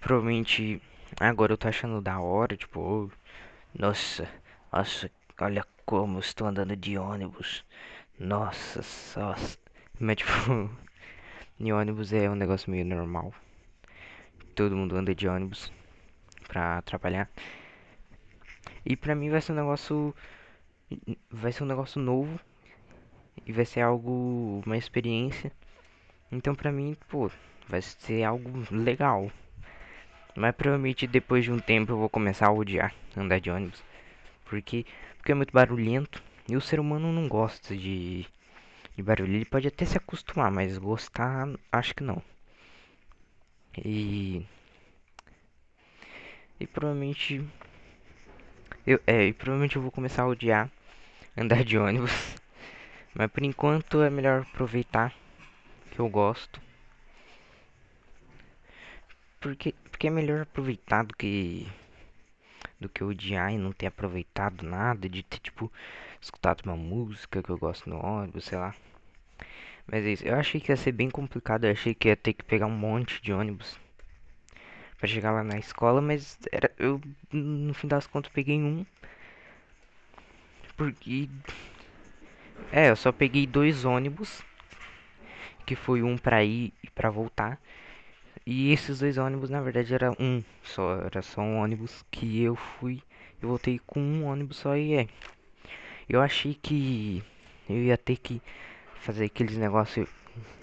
provavelmente 0.00 0.80
agora 1.18 1.52
eu 1.52 1.58
tô 1.58 1.68
achando 1.68 2.00
da 2.00 2.20
hora, 2.20 2.56
tipo, 2.56 2.80
oh, 2.80 3.10
nossa, 3.78 4.28
nossa, 4.72 5.10
olha 5.40 5.64
como 5.84 6.16
eu 6.16 6.20
estou 6.20 6.46
andando 6.46 6.76
de 6.76 6.96
ônibus. 6.98 7.64
Nossa, 8.18 8.82
só. 8.82 9.34
Mas 9.98 10.16
tipo, 10.18 10.70
de 11.58 11.72
ônibus 11.72 12.12
é 12.12 12.28
um 12.30 12.34
negócio 12.34 12.70
meio 12.70 12.84
normal. 12.84 13.32
Todo 14.54 14.76
mundo 14.76 14.96
anda 14.96 15.14
de 15.14 15.26
ônibus 15.28 15.72
pra 16.46 16.78
atrapalhar. 16.78 17.28
E 18.84 18.96
pra 18.96 19.14
mim 19.14 19.30
vai 19.30 19.40
ser 19.40 19.52
um 19.52 19.56
negócio. 19.56 20.14
Vai 21.30 21.52
ser 21.52 21.62
um 21.64 21.66
negócio 21.66 22.00
novo. 22.00 22.38
E 23.46 23.52
vai 23.52 23.64
ser 23.64 23.80
algo. 23.80 24.62
Uma 24.66 24.76
experiência. 24.76 25.52
Então 26.32 26.54
pra 26.54 26.70
mim, 26.70 26.96
pô, 27.08 27.30
vai 27.68 27.82
ser 27.82 28.22
algo 28.22 28.64
legal. 28.70 29.30
Mas 30.36 30.54
provavelmente 30.54 31.06
depois 31.06 31.44
de 31.44 31.52
um 31.52 31.58
tempo 31.58 31.92
eu 31.92 31.98
vou 31.98 32.08
começar 32.08 32.46
a 32.46 32.52
odiar 32.52 32.94
andar 33.16 33.40
de 33.40 33.50
ônibus. 33.50 33.82
Porque, 34.44 34.86
porque 35.16 35.32
é 35.32 35.34
muito 35.34 35.52
barulhento. 35.52 36.22
E 36.48 36.56
o 36.56 36.60
ser 36.60 36.80
humano 36.80 37.12
não 37.12 37.28
gosta 37.28 37.76
de, 37.76 38.26
de 38.96 39.02
barulho. 39.02 39.34
Ele 39.34 39.44
pode 39.44 39.68
até 39.68 39.84
se 39.84 39.96
acostumar, 39.96 40.50
mas 40.50 40.78
gostar, 40.78 41.48
acho 41.70 41.94
que 41.94 42.02
não. 42.02 42.22
E. 43.76 44.44
E 46.58 46.66
provavelmente 46.66 47.44
eu, 48.90 49.00
é, 49.06 49.32
provavelmente 49.32 49.76
eu 49.76 49.82
vou 49.82 49.92
começar 49.92 50.24
a 50.24 50.26
odiar 50.26 50.68
andar 51.36 51.62
de 51.62 51.78
ônibus. 51.78 52.10
Mas 53.14 53.30
por 53.30 53.44
enquanto 53.44 54.02
é 54.02 54.10
melhor 54.10 54.42
aproveitar 54.42 55.14
que 55.92 56.00
eu 56.00 56.08
gosto. 56.08 56.60
Porque, 59.40 59.74
porque 59.90 60.08
é 60.08 60.10
melhor 60.10 60.42
aproveitar 60.42 61.04
do 61.04 61.14
que 61.14 61.68
do 62.80 62.88
que 62.88 63.04
odiar 63.04 63.52
e 63.52 63.58
não 63.58 63.72
ter 63.72 63.86
aproveitado 63.86 64.62
nada, 64.62 65.08
de 65.08 65.22
ter 65.22 65.38
tipo 65.38 65.70
escutado 66.20 66.62
uma 66.64 66.76
música 66.76 67.42
que 67.42 67.50
eu 67.50 67.58
gosto 67.58 67.88
no 67.88 68.04
ônibus, 68.04 68.46
sei 68.46 68.58
lá. 68.58 68.74
Mas 69.86 70.04
é 70.04 70.10
isso, 70.10 70.24
eu 70.26 70.34
achei 70.34 70.60
que 70.60 70.72
ia 70.72 70.76
ser 70.76 70.92
bem 70.92 71.10
complicado, 71.10 71.64
eu 71.64 71.72
achei 71.72 71.94
que 71.94 72.08
ia 72.08 72.16
ter 72.16 72.32
que 72.32 72.42
pegar 72.42 72.66
um 72.66 72.70
monte 72.70 73.22
de 73.22 73.32
ônibus 73.32 73.78
para 75.00 75.08
chegar 75.08 75.32
lá 75.32 75.42
na 75.42 75.58
escola, 75.58 76.00
mas 76.00 76.38
era 76.52 76.70
eu 76.78 77.00
no 77.32 77.72
fim 77.72 77.88
das 77.88 78.06
contas 78.06 78.30
peguei 78.30 78.60
um 78.60 78.84
porque 80.76 81.28
é, 82.70 82.90
eu 82.90 82.96
só 82.96 83.10
peguei 83.10 83.46
dois 83.46 83.84
ônibus 83.84 84.42
que 85.66 85.74
foi 85.74 86.02
um 86.02 86.16
para 86.16 86.44
ir 86.44 86.72
e 86.82 86.90
para 86.90 87.10
voltar. 87.10 87.60
E 88.46 88.72
esses 88.72 88.98
dois 88.98 89.18
ônibus 89.18 89.50
na 89.50 89.60
verdade 89.60 89.94
era 89.94 90.10
um 90.18 90.42
só, 90.62 90.96
era 91.02 91.22
só 91.22 91.40
um 91.40 91.58
ônibus 91.58 92.04
que 92.10 92.42
eu 92.42 92.56
fui, 92.56 93.02
eu 93.40 93.48
voltei 93.48 93.80
com 93.86 94.00
um 94.00 94.24
ônibus 94.26 94.58
só 94.58 94.76
e 94.76 94.94
é. 94.94 95.08
Eu 96.08 96.20
achei 96.20 96.54
que 96.54 97.22
eu 97.68 97.76
ia 97.76 97.96
ter 97.96 98.16
que 98.16 98.42
fazer 98.96 99.26
aqueles 99.26 99.56
negócios 99.56 100.08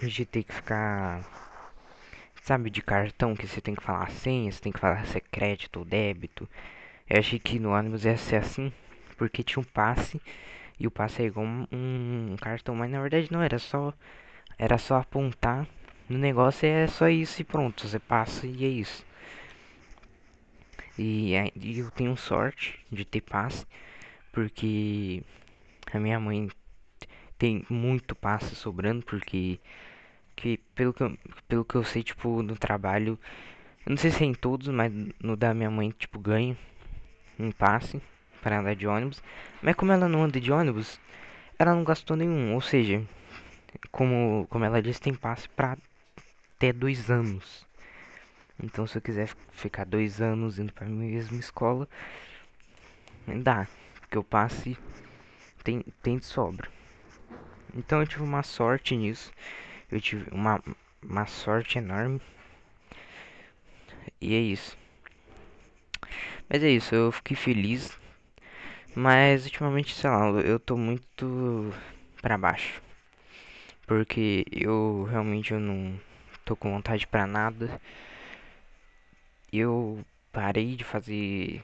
de 0.00 0.26
ter 0.26 0.42
que 0.42 0.52
ficar, 0.54 1.22
sabe, 2.48 2.70
de 2.70 2.80
cartão 2.80 3.36
que 3.36 3.46
você 3.46 3.60
tem 3.60 3.74
que 3.74 3.82
falar 3.82 4.10
senha, 4.10 4.50
você 4.50 4.58
tem 4.58 4.72
que 4.72 4.80
falar 4.80 5.04
se 5.06 5.18
é 5.18 5.20
crédito 5.20 5.80
ou 5.80 5.84
débito. 5.84 6.48
Eu 7.08 7.18
achei 7.18 7.38
que 7.38 7.58
no 7.58 7.72
ônibus 7.72 8.06
ia 8.06 8.16
ser 8.16 8.36
assim, 8.36 8.72
porque 9.18 9.42
tinha 9.42 9.60
um 9.60 9.64
passe 9.64 10.18
e 10.80 10.86
o 10.86 10.90
passe 10.90 11.22
é 11.22 11.26
igual 11.26 11.44
um, 11.44 11.66
um, 11.70 12.36
cartão, 12.40 12.74
mas 12.74 12.90
na 12.90 13.02
verdade 13.02 13.30
não 13.30 13.42
era 13.42 13.58
só 13.58 13.92
era 14.58 14.78
só 14.78 14.96
apontar 14.96 15.66
no 16.08 16.18
negócio 16.18 16.66
é 16.66 16.86
só 16.86 17.08
isso 17.10 17.42
e 17.42 17.44
pronto, 17.44 17.86
você 17.86 17.98
passa 17.98 18.46
e 18.46 18.64
é 18.64 18.68
isso. 18.68 19.04
E, 20.98 21.34
e 21.54 21.78
eu 21.78 21.90
tenho 21.90 22.16
sorte 22.16 22.80
de 22.90 23.04
ter 23.04 23.20
passe, 23.20 23.66
porque 24.32 25.22
a 25.92 25.98
minha 25.98 26.18
mãe 26.18 26.48
tem 27.38 27.64
muito 27.68 28.14
passe 28.14 28.54
sobrando, 28.56 29.04
porque 29.04 29.60
que 30.38 30.58
pelo 30.74 30.94
que 30.94 31.02
eu, 31.02 31.18
pelo 31.48 31.64
que 31.64 31.74
eu 31.74 31.82
sei, 31.82 32.02
tipo, 32.04 32.42
no 32.42 32.56
trabalho, 32.56 33.18
eu 33.84 33.90
não 33.90 33.96
sei 33.96 34.12
se 34.12 34.22
é 34.22 34.26
em 34.26 34.34
todos, 34.34 34.68
mas 34.68 34.92
no 35.20 35.36
da 35.36 35.52
minha 35.52 35.70
mãe, 35.70 35.90
tipo, 35.90 36.18
ganho 36.18 36.56
um 37.38 37.50
passe 37.50 38.00
para 38.40 38.60
andar 38.60 38.76
de 38.76 38.86
ônibus. 38.86 39.20
Mas 39.60 39.74
como 39.74 39.90
ela 39.90 40.08
não 40.08 40.22
anda 40.22 40.40
de 40.40 40.52
ônibus, 40.52 41.00
ela 41.58 41.74
não 41.74 41.82
gastou 41.82 42.16
nenhum, 42.16 42.54
ou 42.54 42.60
seja, 42.60 43.02
como, 43.90 44.46
como 44.48 44.64
ela 44.64 44.80
disse, 44.80 45.00
tem 45.00 45.12
passe 45.12 45.48
para 45.48 45.76
até 46.56 46.72
dois 46.72 47.10
anos. 47.10 47.66
Então, 48.62 48.86
se 48.86 48.96
eu 48.96 49.02
quiser 49.02 49.28
ficar 49.50 49.84
dois 49.84 50.20
anos 50.20 50.58
indo 50.58 50.72
para 50.72 50.86
a 50.86 50.90
mesma 50.90 51.38
escola, 51.38 51.88
dá, 53.42 53.66
porque 54.00 54.18
o 54.18 54.24
passe 54.24 54.78
tem, 55.64 55.84
tem 56.00 56.18
de 56.18 56.26
sobra. 56.26 56.70
Então, 57.74 58.00
eu 58.00 58.06
tive 58.06 58.22
uma 58.22 58.44
sorte 58.44 58.96
nisso. 58.96 59.32
Eu 59.90 60.00
tive 60.00 60.30
uma, 60.32 60.62
uma 61.02 61.26
sorte 61.26 61.78
enorme. 61.78 62.20
E 64.20 64.34
é 64.34 64.38
isso. 64.40 64.76
Mas 66.48 66.62
é 66.62 66.70
isso, 66.70 66.94
eu 66.94 67.12
fiquei 67.12 67.36
feliz. 67.36 67.96
Mas 68.94 69.44
ultimamente, 69.44 69.94
sei 69.94 70.10
lá, 70.10 70.28
eu 70.42 70.58
tô 70.60 70.76
muito 70.76 71.72
para 72.20 72.36
baixo. 72.38 72.82
Porque 73.86 74.44
eu 74.52 75.04
realmente 75.10 75.52
eu 75.52 75.58
não 75.60 75.98
tô 76.44 76.54
com 76.54 76.70
vontade 76.70 77.06
para 77.06 77.26
nada. 77.26 77.80
Eu 79.52 80.02
parei 80.32 80.74
de 80.74 80.84
fazer 80.84 81.62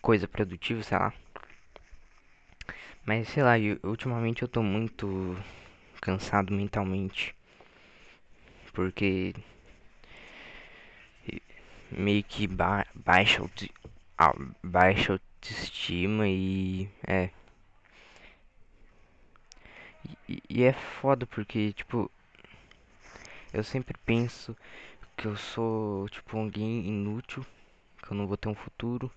coisa 0.00 0.26
produtiva, 0.28 0.82
sei 0.82 0.98
lá. 0.98 1.12
Mas 3.04 3.28
sei 3.28 3.42
lá, 3.42 3.58
eu, 3.58 3.78
ultimamente 3.82 4.42
eu 4.42 4.48
tô 4.48 4.62
muito 4.62 5.36
cansado 6.00 6.52
mentalmente. 6.52 7.34
Porque 8.72 9.34
meio 11.90 12.22
que 12.24 12.46
ba 12.46 12.86
baixa, 12.94 13.42
auto 13.42 14.54
baixa 14.62 15.12
autoestima 15.14 16.28
e 16.28 16.88
é. 17.06 17.30
E, 20.28 20.42
e 20.48 20.62
é 20.64 20.72
foda 20.72 21.26
porque, 21.26 21.72
tipo, 21.72 22.10
eu 23.52 23.62
sempre 23.64 23.96
penso 24.04 24.56
que 25.16 25.26
eu 25.26 25.36
sou, 25.36 26.08
tipo, 26.08 26.38
alguém 26.38 26.86
inútil, 26.86 27.44
que 28.02 28.12
eu 28.12 28.16
não 28.16 28.26
vou 28.26 28.36
ter 28.36 28.48
um 28.48 28.54
futuro. 28.54 29.10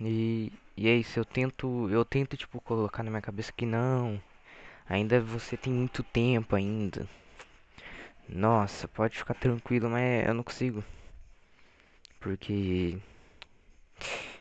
E, 0.00 0.52
e 0.76 0.88
é 0.88 0.94
isso, 0.94 1.18
eu 1.18 1.24
tento, 1.24 1.88
eu 1.90 2.04
tento, 2.04 2.36
tipo, 2.36 2.60
colocar 2.60 3.02
na 3.02 3.10
minha 3.10 3.22
cabeça 3.22 3.52
que 3.52 3.66
não, 3.66 4.20
ainda 4.88 5.20
você 5.20 5.56
tem 5.56 5.72
muito 5.72 6.02
tempo 6.02 6.56
ainda. 6.56 7.08
Nossa, 8.28 8.88
pode 8.88 9.16
ficar 9.16 9.34
tranquilo, 9.34 9.88
mas 9.88 10.26
eu 10.26 10.34
não 10.34 10.42
consigo. 10.42 10.84
Porque 12.20 12.98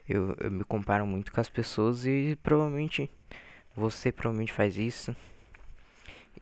eu, 0.08 0.36
eu 0.40 0.52
me 0.52 0.64
comparo 0.64 1.06
muito 1.06 1.32
com 1.32 1.42
as 1.42 1.50
pessoas 1.50 2.06
e 2.06 2.38
provavelmente 2.42 3.10
você 3.76 4.12
provavelmente 4.12 4.54
faz 4.54 4.78
isso. 4.78 5.16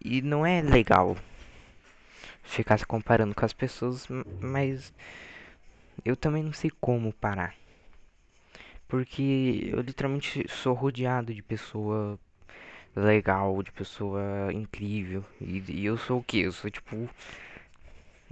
E 0.04 0.22
não 0.22 0.46
é 0.46 0.62
legal 0.62 1.18
ficar 2.44 2.78
se 2.78 2.86
comparando 2.86 3.34
com 3.34 3.46
as 3.46 3.54
pessoas, 3.54 4.08
mas 4.40 4.94
eu 6.06 6.16
também 6.16 6.44
não 6.44 6.54
sei 6.54 6.72
como 6.82 7.14
parar. 7.14 7.56
Porque 8.88 9.70
eu 9.72 9.82
literalmente 9.82 10.46
sou 10.50 10.74
rodeado 10.74 11.34
de 11.34 11.42
pessoa 11.42 12.20
legal, 12.96 13.62
de 13.64 13.72
pessoa 13.72 14.52
incrível. 14.54 15.26
E, 15.42 15.64
e 15.70 15.86
eu 15.86 15.98
sou 15.98 16.20
o 16.20 16.24
que? 16.24 16.40
Eu 16.40 16.52
sou 16.52 16.70
tipo. 16.70 17.10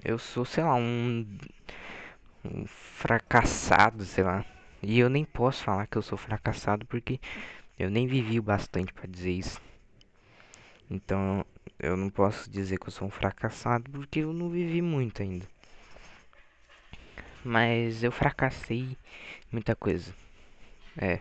Eu 0.04 0.18
sou, 0.18 0.46
sei 0.46 0.64
lá, 0.64 0.76
um, 0.76 1.26
um 2.44 2.66
fracassado, 2.68 4.04
sei 4.06 4.24
lá. 4.24 4.46
E 4.82 5.00
eu 5.00 5.10
nem 5.10 5.24
posso 5.26 5.64
falar 5.64 5.88
que 5.88 5.98
eu 5.98 6.02
sou 6.02 6.18
fracassado 6.18 6.86
porque 6.86 7.20
eu 7.78 7.90
nem 7.90 8.08
vivi 8.08 8.40
o 8.40 8.44
bastante 8.44 8.94
para 8.94 9.08
dizer 9.08 9.32
isso. 9.32 9.62
Então 10.90 11.46
eu 11.80 11.96
não 11.98 12.10
posso 12.10 12.50
dizer 12.50 12.78
que 12.80 12.88
eu 12.88 12.92
sou 12.92 13.08
um 13.08 13.12
fracassado 13.12 13.90
porque 13.92 14.20
eu 14.20 14.34
não 14.34 14.50
vivi 14.50 14.82
muito 14.82 15.22
ainda. 15.22 15.48
Mas 17.44 18.04
eu 18.04 18.12
fracassei 18.12 18.98
muita 19.52 19.76
coisa. 19.76 20.14
É. 20.98 21.20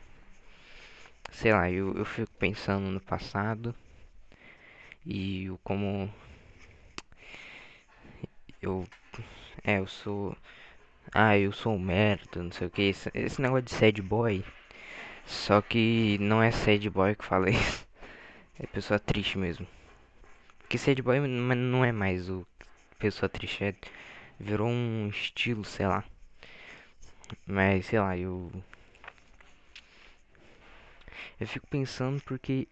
Sei 1.31 1.53
lá, 1.53 1.71
eu, 1.71 1.95
eu 1.97 2.05
fico 2.05 2.31
pensando 2.39 2.91
no 2.91 3.01
passado 3.01 3.75
e 5.05 5.51
como 5.65 6.13
eu 8.63 8.87
é, 9.65 9.79
eu 9.79 9.87
sou 9.87 10.37
ah, 11.13 11.37
eu 11.39 11.53
sou 11.53 11.75
um 11.75 11.79
merda, 11.79 12.43
não 12.43 12.53
sei 12.53 12.67
o 12.69 12.71
que, 12.71 12.83
esse, 12.83 13.11
esse 13.15 13.41
negócio 13.43 13.65
de 13.65 13.73
sad 13.73 14.03
boy. 14.03 14.45
Só 15.27 15.63
que 15.63 16.19
não 16.21 16.43
é 16.43 16.51
sad 16.51 16.89
boy 16.91 17.15
que 17.17 17.25
fala 17.25 17.51
isso. 17.51 17.87
É 18.59 18.67
pessoa 18.67 18.99
triste 19.01 19.39
mesmo. 19.39 19.67
Porque 20.61 20.79
sad 20.79 21.03
boy 21.03 21.21
não 21.21 21.85
é 21.85 21.93
mais 21.93 22.31
o 22.31 22.47
pessoa 22.99 23.29
triste, 23.29 23.65
é, 23.65 23.75
virou 24.39 24.69
um 24.69 25.09
estilo, 25.09 25.65
sei 25.65 25.87
lá. 25.87 26.05
Mas 27.47 27.87
sei 27.87 27.99
lá, 28.01 28.17
eu 28.17 28.51
eu 31.41 31.49
fico 31.49 31.67
pensando 31.67 32.21
porque 32.21 32.69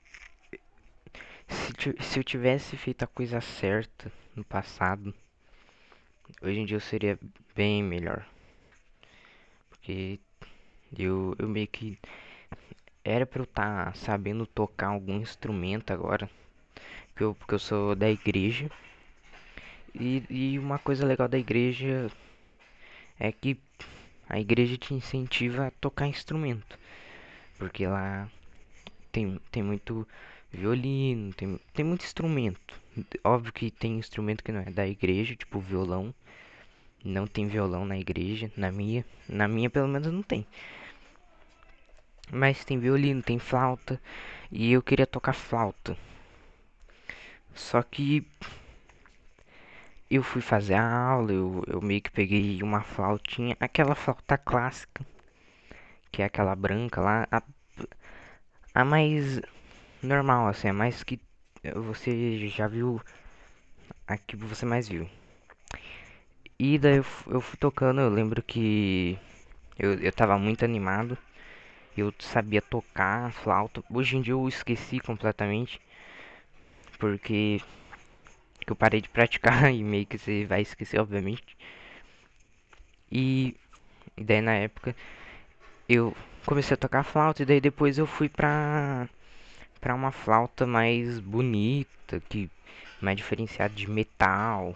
se, 1.48 1.72
se 2.00 2.20
eu 2.20 2.24
tivesse 2.24 2.76
feito 2.76 3.02
a 3.02 3.06
coisa 3.06 3.40
certa 3.40 4.12
no 4.36 4.44
passado, 4.44 5.14
hoje 6.42 6.60
em 6.60 6.66
dia 6.66 6.76
eu 6.76 6.80
seria 6.80 7.18
bem 7.54 7.82
melhor. 7.82 8.26
Porque 9.70 10.20
eu, 10.96 11.34
eu 11.38 11.48
meio 11.48 11.66
que 11.66 11.98
era 13.02 13.24
pra 13.24 13.40
eu 13.40 13.44
estar 13.44 13.86
tá 13.86 13.92
sabendo 13.94 14.46
tocar 14.46 14.88
algum 14.88 15.16
instrumento 15.16 15.90
agora. 15.90 16.28
Porque 17.08 17.24
eu, 17.24 17.34
porque 17.34 17.54
eu 17.54 17.58
sou 17.58 17.96
da 17.96 18.10
igreja. 18.10 18.70
E, 19.94 20.22
e 20.28 20.58
uma 20.58 20.78
coisa 20.78 21.06
legal 21.06 21.26
da 21.26 21.38
igreja 21.38 22.10
é 23.18 23.32
que 23.32 23.58
a 24.28 24.38
igreja 24.38 24.76
te 24.76 24.92
incentiva 24.92 25.68
a 25.68 25.70
tocar 25.70 26.06
instrumento. 26.06 26.78
Porque 27.58 27.86
lá 27.86 28.30
tem, 29.12 29.40
tem 29.50 29.62
muito 29.62 30.06
violino, 30.52 31.32
tem, 31.34 31.58
tem 31.72 31.84
muito 31.84 32.04
instrumento. 32.04 32.80
Óbvio 33.24 33.52
que 33.52 33.70
tem 33.70 33.98
instrumento 33.98 34.42
que 34.42 34.52
não 34.52 34.60
é 34.60 34.70
da 34.70 34.86
igreja, 34.86 35.36
tipo 35.36 35.60
violão. 35.60 36.14
Não 37.04 37.26
tem 37.26 37.46
violão 37.46 37.84
na 37.84 37.98
igreja, 37.98 38.50
na 38.56 38.72
minha, 38.72 39.04
na 39.28 39.46
minha 39.46 39.70
pelo 39.70 39.88
menos 39.88 40.12
não 40.12 40.22
tem. 40.22 40.46
Mas 42.30 42.64
tem 42.64 42.78
violino, 42.78 43.22
tem 43.22 43.38
flauta, 43.38 44.00
e 44.50 44.72
eu 44.72 44.82
queria 44.82 45.06
tocar 45.06 45.32
flauta. 45.32 45.96
Só 47.54 47.82
que 47.82 48.26
eu 50.10 50.22
fui 50.22 50.40
fazer 50.40 50.74
a 50.74 50.90
aula, 50.90 51.32
eu, 51.32 51.62
eu 51.66 51.80
meio 51.80 52.00
que 52.02 52.10
peguei 52.10 52.62
uma 52.62 52.82
flautinha, 52.82 53.56
aquela 53.60 53.94
flauta 53.94 54.38
clássica, 54.38 55.04
que 56.10 56.22
é 56.22 56.24
aquela 56.24 56.54
branca 56.56 57.00
lá, 57.00 57.26
a, 57.30 57.42
a 58.78 58.84
mais 58.84 59.40
normal, 60.00 60.46
assim, 60.46 60.68
a 60.68 60.72
mais 60.72 61.02
que 61.02 61.20
você 61.74 62.46
já 62.48 62.68
viu, 62.68 63.02
a 64.06 64.16
que 64.16 64.36
você 64.36 64.64
mais 64.64 64.88
viu. 64.88 65.08
E 66.56 66.78
daí 66.78 66.98
eu, 66.98 67.06
eu 67.26 67.40
fui 67.40 67.58
tocando, 67.58 68.00
eu 68.00 68.08
lembro 68.08 68.40
que 68.40 69.18
eu, 69.76 69.94
eu 69.94 70.12
tava 70.12 70.38
muito 70.38 70.64
animado. 70.64 71.18
Eu 71.96 72.14
sabia 72.20 72.62
tocar 72.62 73.32
flauta. 73.32 73.82
Hoje 73.90 74.16
em 74.16 74.22
dia 74.22 74.34
eu 74.34 74.48
esqueci 74.48 75.00
completamente. 75.00 75.80
Porque 77.00 77.60
que 78.64 78.70
eu 78.70 78.76
parei 78.76 79.00
de 79.00 79.08
praticar 79.08 79.72
e 79.74 79.82
meio 79.82 80.06
que 80.06 80.18
você 80.18 80.44
vai 80.44 80.62
esquecer, 80.62 81.00
obviamente. 81.00 81.56
E, 83.10 83.56
e 84.16 84.22
daí 84.24 84.40
na 84.40 84.54
época 84.54 84.94
eu 85.88 86.14
comecei 86.48 86.74
a 86.74 86.78
tocar 86.78 87.04
flauta 87.04 87.42
e 87.42 87.44
daí 87.44 87.60
depois 87.60 87.98
eu 87.98 88.06
fui 88.06 88.26
pra 88.26 89.06
para 89.82 89.94
uma 89.94 90.10
flauta 90.10 90.66
mais 90.66 91.20
bonita, 91.20 92.20
que 92.26 92.50
mais 93.02 93.18
diferenciada 93.18 93.74
de 93.74 93.88
metal. 93.88 94.74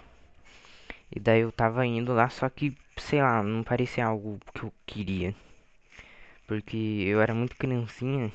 E 1.11 1.19
daí 1.19 1.41
eu 1.41 1.51
tava 1.51 1.87
indo 1.87 2.13
lá, 2.13 2.29
só 2.29 2.49
que, 2.51 2.77
sei 2.99 3.23
lá, 3.23 3.43
não 3.43 3.63
parecia 3.63 4.05
algo 4.05 4.39
que 4.55 4.65
eu 4.65 4.73
queria. 4.85 5.35
Porque 6.47 6.77
eu 7.07 7.23
era 7.23 7.33
muito 7.35 7.57
criancinha. 7.57 8.31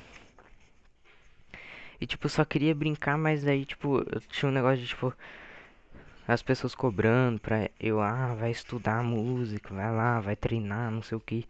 E 2.00 2.06
tipo, 2.06 2.28
só 2.28 2.44
queria 2.44 2.74
brincar, 2.74 3.16
mas 3.16 3.46
aí, 3.46 3.64
tipo, 3.64 3.98
eu 3.98 4.20
tinha 4.20 4.48
um 4.50 4.52
negócio 4.52 4.78
de, 4.78 4.88
tipo, 4.88 5.14
as 6.26 6.42
pessoas 6.42 6.74
cobrando 6.74 7.40
pra 7.40 7.70
eu, 7.78 8.00
ah, 8.00 8.34
vai 8.34 8.50
estudar 8.50 9.02
música, 9.04 9.72
vai 9.72 9.92
lá, 9.92 10.20
vai 10.20 10.34
treinar, 10.34 10.90
não 10.90 11.02
sei 11.02 11.16
o 11.16 11.20
que. 11.20 11.46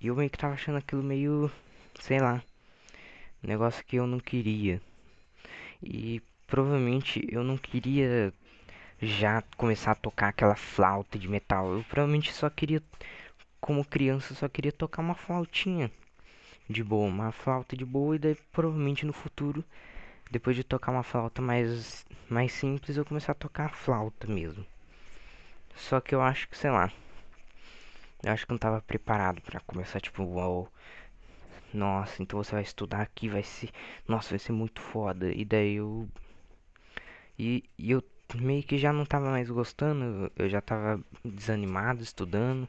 E 0.00 0.06
eu 0.08 0.16
meio 0.16 0.30
que 0.30 0.38
tava 0.38 0.54
achando 0.54 0.78
aquilo 0.78 1.02
meio, 1.02 1.50
sei 1.98 2.20
lá, 2.20 2.42
um 3.42 3.48
negócio 3.48 3.84
que 3.84 3.96
eu 3.96 4.06
não 4.06 4.20
queria. 4.20 4.80
E 5.82 6.22
provavelmente 6.46 7.26
eu 7.30 7.42
não 7.42 7.56
queria 7.56 8.32
já 9.00 9.42
começar 9.56 9.92
a 9.92 9.94
tocar 9.94 10.28
aquela 10.28 10.54
flauta 10.54 11.18
de 11.18 11.28
metal. 11.28 11.72
Eu 11.72 11.84
provavelmente 11.84 12.32
só 12.32 12.50
queria, 12.50 12.82
como 13.60 13.84
criança, 13.84 14.34
só 14.34 14.48
queria 14.48 14.72
tocar 14.72 15.02
uma 15.02 15.14
flautinha 15.14 15.90
de 16.68 16.84
boa, 16.84 17.08
uma 17.08 17.32
flauta 17.32 17.76
de 17.76 17.84
boa 17.84 18.16
e 18.16 18.18
daí 18.18 18.36
provavelmente 18.52 19.06
no 19.06 19.12
futuro, 19.12 19.64
depois 20.30 20.54
de 20.54 20.62
tocar 20.62 20.92
uma 20.92 21.02
flauta 21.02 21.42
mais 21.42 22.04
mais 22.28 22.52
simples, 22.52 22.96
eu 22.96 23.04
começar 23.04 23.32
a 23.32 23.34
tocar 23.34 23.66
a 23.66 23.70
flauta 23.70 24.26
mesmo. 24.28 24.64
Só 25.74 26.00
que 26.00 26.14
eu 26.14 26.22
acho 26.22 26.48
que, 26.48 26.56
sei 26.56 26.70
lá, 26.70 26.92
eu 28.22 28.32
acho 28.32 28.46
que 28.46 28.52
não 28.52 28.58
tava 28.58 28.80
preparado 28.82 29.40
para 29.42 29.60
começar 29.60 30.00
tipo, 30.00 30.22
uau, 30.24 30.70
nossa, 31.72 32.22
então 32.22 32.42
você 32.42 32.52
vai 32.52 32.62
estudar 32.62 33.00
aqui, 33.02 33.28
vai 33.28 33.42
ser, 33.42 33.70
nossa, 34.06 34.30
vai 34.30 34.38
ser 34.38 34.52
muito 34.52 34.80
foda. 34.80 35.32
E 35.32 35.44
daí 35.44 35.76
eu 35.76 36.08
e, 37.38 37.64
e 37.78 37.90
eu 37.90 38.02
meio 38.34 38.62
que 38.62 38.78
já 38.78 38.92
não 38.92 39.04
tava 39.06 39.30
mais 39.30 39.48
gostando, 39.50 40.30
eu 40.36 40.48
já 40.48 40.60
tava 40.60 41.00
desanimado 41.24 42.02
estudando. 42.02 42.68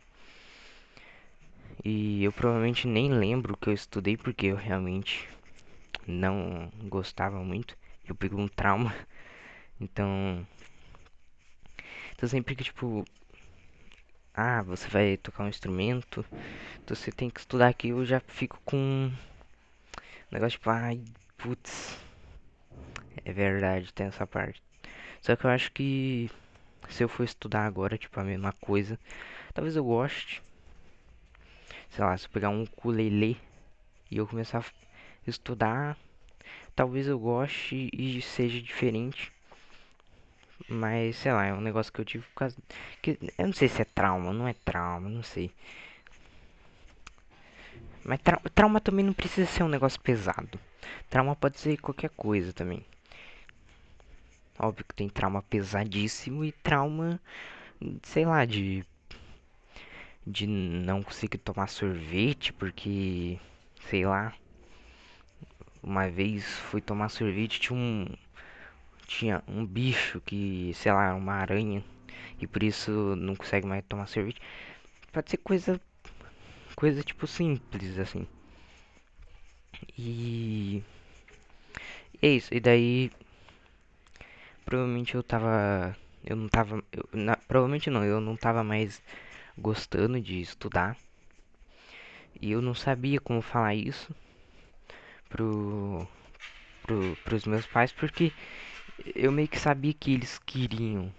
E 1.83 2.23
eu 2.23 2.31
provavelmente 2.31 2.87
nem 2.87 3.11
lembro 3.11 3.53
o 3.53 3.57
que 3.57 3.69
eu 3.69 3.73
estudei 3.73 4.15
porque 4.15 4.47
eu 4.47 4.55
realmente 4.55 5.27
não 6.07 6.71
gostava 6.83 7.43
muito. 7.43 7.77
Eu 8.07 8.15
peguei 8.15 8.37
um 8.39 8.47
trauma. 8.47 8.93
Então. 9.83 10.47
Então 12.13 12.29
sempre 12.29 12.55
que 12.55 12.63
tipo. 12.63 13.03
Ah, 14.33 14.61
você 14.61 14.87
vai 14.89 15.17
tocar 15.17 15.43
um 15.43 15.49
instrumento. 15.49 16.25
Então 16.83 16.95
você 16.95 17.11
tem 17.11 17.29
que 17.29 17.39
estudar 17.39 17.69
aqui. 17.69 17.89
Eu 17.89 18.05
já 18.05 18.19
fico 18.19 18.59
com. 18.65 18.77
Um 18.77 19.13
negócio 20.31 20.57
tipo, 20.57 20.69
ai, 20.69 21.01
putz. 21.37 21.97
É 23.25 23.31
verdade, 23.33 23.93
tem 23.93 24.07
essa 24.07 24.25
parte. 24.27 24.61
Só 25.21 25.35
que 25.35 25.45
eu 25.45 25.49
acho 25.49 25.71
que 25.71 26.29
se 26.89 27.03
eu 27.03 27.09
for 27.09 27.23
estudar 27.23 27.65
agora, 27.65 27.97
tipo, 27.97 28.19
a 28.19 28.23
mesma 28.23 28.53
coisa, 28.53 28.99
talvez 29.53 29.75
eu 29.75 29.83
goste. 29.83 30.41
Sei 31.89 32.03
lá, 32.03 32.17
se 32.17 32.25
eu 32.25 32.31
pegar 32.31 32.49
um 32.49 32.63
ukulele 32.63 33.37
e 34.09 34.17
eu 34.17 34.27
começar 34.27 34.59
a 34.59 34.65
estudar, 35.29 35.97
talvez 36.75 37.07
eu 37.07 37.19
goste 37.19 37.89
e 37.93 38.21
seja 38.21 38.61
diferente. 38.61 39.31
Mas, 40.67 41.17
sei 41.17 41.31
lá, 41.33 41.45
é 41.45 41.53
um 41.53 41.61
negócio 41.61 41.91
que 41.93 42.01
eu 42.01 42.05
tive 42.05 42.25
por 42.27 42.35
causa. 42.35 42.57
Que, 43.01 43.17
eu 43.37 43.45
não 43.45 43.53
sei 43.53 43.67
se 43.67 43.81
é 43.81 43.85
trauma, 43.85 44.33
não 44.33 44.47
é 44.47 44.53
trauma, 44.53 45.09
não 45.09 45.23
sei. 45.23 45.51
Mas 48.03 48.19
tra 48.21 48.37
trauma 48.53 48.79
também 48.79 49.03
não 49.05 49.13
precisa 49.13 49.47
ser 49.49 49.63
um 49.63 49.67
negócio 49.67 49.99
pesado. 50.01 50.59
Trauma 51.09 51.35
pode 51.35 51.59
ser 51.59 51.77
qualquer 51.77 52.09
coisa 52.11 52.53
também. 52.53 52.85
Óbvio 54.57 54.85
que 54.85 54.95
tem 54.95 55.09
trauma 55.09 55.41
pesadíssimo 55.41 56.45
e 56.45 56.53
trauma, 56.53 57.19
sei 58.03 58.25
lá, 58.25 58.45
de 58.45 58.85
de 60.25 60.47
não 60.47 61.03
conseguir 61.03 61.37
tomar 61.39 61.67
sorvete 61.67 62.51
porque, 62.53 63.39
sei 63.89 64.05
lá, 64.05 64.33
uma 65.83 66.09
vez 66.09 66.43
fui 66.69 66.81
tomar 66.81 67.09
sorvete 67.09 67.59
tinha 67.59 67.77
um 67.77 68.05
tinha 69.11 69.43
um 69.47 69.65
bicho 69.65 70.21
que, 70.21 70.71
sei 70.73 70.91
lá, 70.91 71.13
uma 71.13 71.33
aranha 71.33 71.83
e 72.39 72.47
por 72.47 72.63
isso 72.63 72.91
não 73.17 73.35
consegue 73.35 73.67
mais 73.67 73.83
tomar 73.87 74.07
sorvete. 74.07 74.41
Pode 75.11 75.29
ser 75.29 75.37
coisa 75.37 75.79
coisa 76.75 77.03
tipo 77.03 77.27
simples 77.27 77.99
assim. 77.99 78.25
E 79.97 80.81
é 82.21 82.29
isso. 82.29 82.53
E 82.53 82.59
daí 82.59 83.11
provavelmente 84.65 85.15
eu 85.15 85.23
tava. 85.23 85.95
Eu 86.23 86.35
não 86.35 86.47
tava. 86.47 86.81
Eu, 86.91 87.09
na, 87.11 87.35
provavelmente 87.35 87.89
não, 87.89 88.05
eu 88.05 88.21
não 88.21 88.37
tava 88.37 88.63
mais 88.63 89.01
gostando 89.57 90.21
de 90.21 90.39
estudar. 90.39 90.95
E 92.41 92.51
eu 92.51 92.61
não 92.61 92.73
sabia 92.73 93.19
como 93.19 93.41
falar 93.41 93.75
isso 93.75 94.15
pro, 95.29 96.07
pro, 96.83 97.15
pros 97.23 97.45
meus 97.45 97.67
pais 97.67 97.91
porque 97.91 98.31
eu 99.15 99.31
meio 99.31 99.47
que 99.47 99.59
sabia 99.59 99.93
que 99.93 100.13
eles 100.13 100.39
queriam 100.39 101.11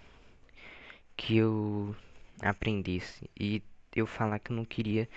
que 1.17 1.37
eu 1.37 1.95
aprendesse. 2.41 3.29
E 3.39 3.61
eu 3.95 4.07
falar 4.07 4.39
que 4.39 4.51
não 4.53 4.65
queria 4.65 5.07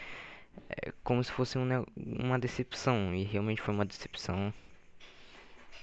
é 0.71 0.93
como 1.05 1.23
se 1.25 1.33
fosse 1.33 1.59
um, 1.59 1.65
uma 1.97 2.39
decepção. 2.39 3.15
E 3.15 3.25
realmente 3.25 3.63
foi 3.63 3.75
uma 3.75 3.85
decepção. 3.85 4.53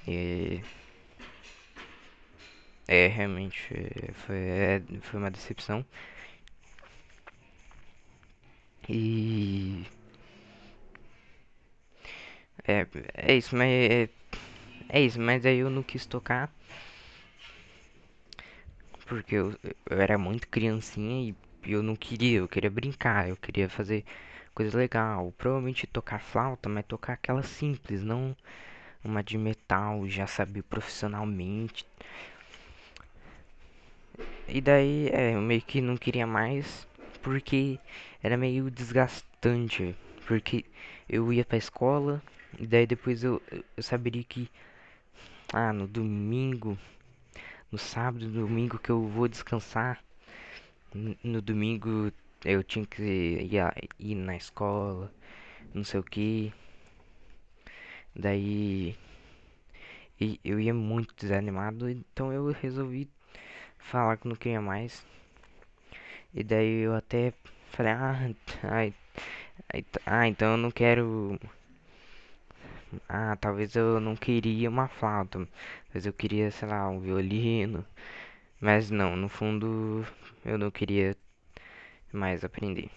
E 0.07 0.61
é, 2.87 3.07
realmente 3.07 3.69
foi, 4.25 4.35
é, 4.37 4.81
foi 5.01 5.19
uma 5.19 5.31
decepção. 5.31 5.85
E. 8.89 9.85
É, 12.67 12.85
é 13.13 13.35
isso, 13.35 13.55
mas. 13.55 13.69
É, 13.69 14.09
é 14.93 15.01
isso, 15.01 15.19
mas 15.19 15.45
aí 15.45 15.57
eu 15.57 15.69
não 15.69 15.83
quis 15.83 16.05
tocar. 16.05 16.49
Porque 19.05 19.35
eu, 19.35 19.53
eu 19.89 20.01
era 20.01 20.17
muito 20.17 20.47
criancinha 20.47 21.35
e 21.65 21.71
eu 21.71 21.83
não 21.83 21.95
queria, 21.95 22.39
eu 22.39 22.47
queria 22.47 22.69
brincar, 22.69 23.27
eu 23.29 23.35
queria 23.35 23.69
fazer 23.69 24.05
coisa 24.53 24.77
legal. 24.77 25.33
Provavelmente 25.37 25.87
tocar 25.87 26.19
flauta, 26.21 26.69
mas 26.69 26.85
tocar 26.85 27.13
aquela 27.13 27.43
simples, 27.43 28.03
não 28.03 28.35
uma 29.03 29.23
de 29.23 29.37
metal, 29.37 30.07
já 30.07 30.27
sabia 30.27 30.63
profissionalmente. 30.63 31.85
E 34.47 34.61
daí, 34.61 35.09
é, 35.11 35.35
eu 35.35 35.41
meio 35.41 35.61
que 35.61 35.81
não 35.81 35.97
queria 35.97 36.27
mais, 36.27 36.87
porque 37.21 37.79
era 38.21 38.37
meio 38.37 38.69
desgastante, 38.69 39.95
porque 40.27 40.65
eu 41.09 41.31
ia 41.33 41.43
pra 41.45 41.57
escola, 41.57 42.21
e 42.59 42.67
daí 42.67 42.85
depois 42.85 43.23
eu, 43.23 43.41
eu 43.51 43.83
saberia 43.83 44.23
que, 44.23 44.49
ah, 45.53 45.71
no 45.71 45.87
domingo, 45.87 46.77
no 47.71 47.77
sábado, 47.77 48.27
domingo 48.29 48.79
que 48.79 48.89
eu 48.89 49.07
vou 49.07 49.27
descansar, 49.27 50.03
no 51.23 51.41
domingo 51.41 52.11
eu 52.43 52.63
tinha 52.63 52.85
que 52.85 53.01
ir, 53.01 53.51
ir 53.99 54.15
na 54.15 54.35
escola, 54.35 55.11
não 55.73 55.83
sei 55.83 55.99
o 55.99 56.03
que. 56.03 56.51
Daí 58.15 58.97
eu 60.43 60.59
ia 60.59 60.73
muito 60.73 61.13
desanimado, 61.15 61.89
então 61.89 62.31
eu 62.33 62.51
resolvi 62.51 63.09
falar 63.79 64.17
que 64.17 64.27
não 64.27 64.35
queria 64.35 64.61
mais. 64.61 65.05
E 66.33 66.43
daí 66.43 66.81
eu 66.81 66.95
até 66.95 67.33
falei, 67.71 67.91
ah, 67.93 68.33
ai, 68.63 68.93
ai, 69.73 69.85
ah, 70.05 70.27
então 70.27 70.51
eu 70.51 70.57
não 70.57 70.71
quero. 70.71 71.39
Ah, 73.09 73.35
talvez 73.35 73.75
eu 73.75 73.99
não 73.99 74.15
queria 74.15 74.69
uma 74.69 74.87
flauta, 74.87 75.47
mas 75.93 76.05
eu 76.05 76.13
queria, 76.13 76.51
sei 76.51 76.67
lá, 76.67 76.87
um 76.89 76.99
violino. 76.99 77.85
Mas 78.59 78.89
não, 78.91 79.15
no 79.15 79.29
fundo 79.29 80.05
eu 80.45 80.57
não 80.57 80.71
queria 80.71 81.15
mais 82.11 82.43
aprender. 82.43 82.89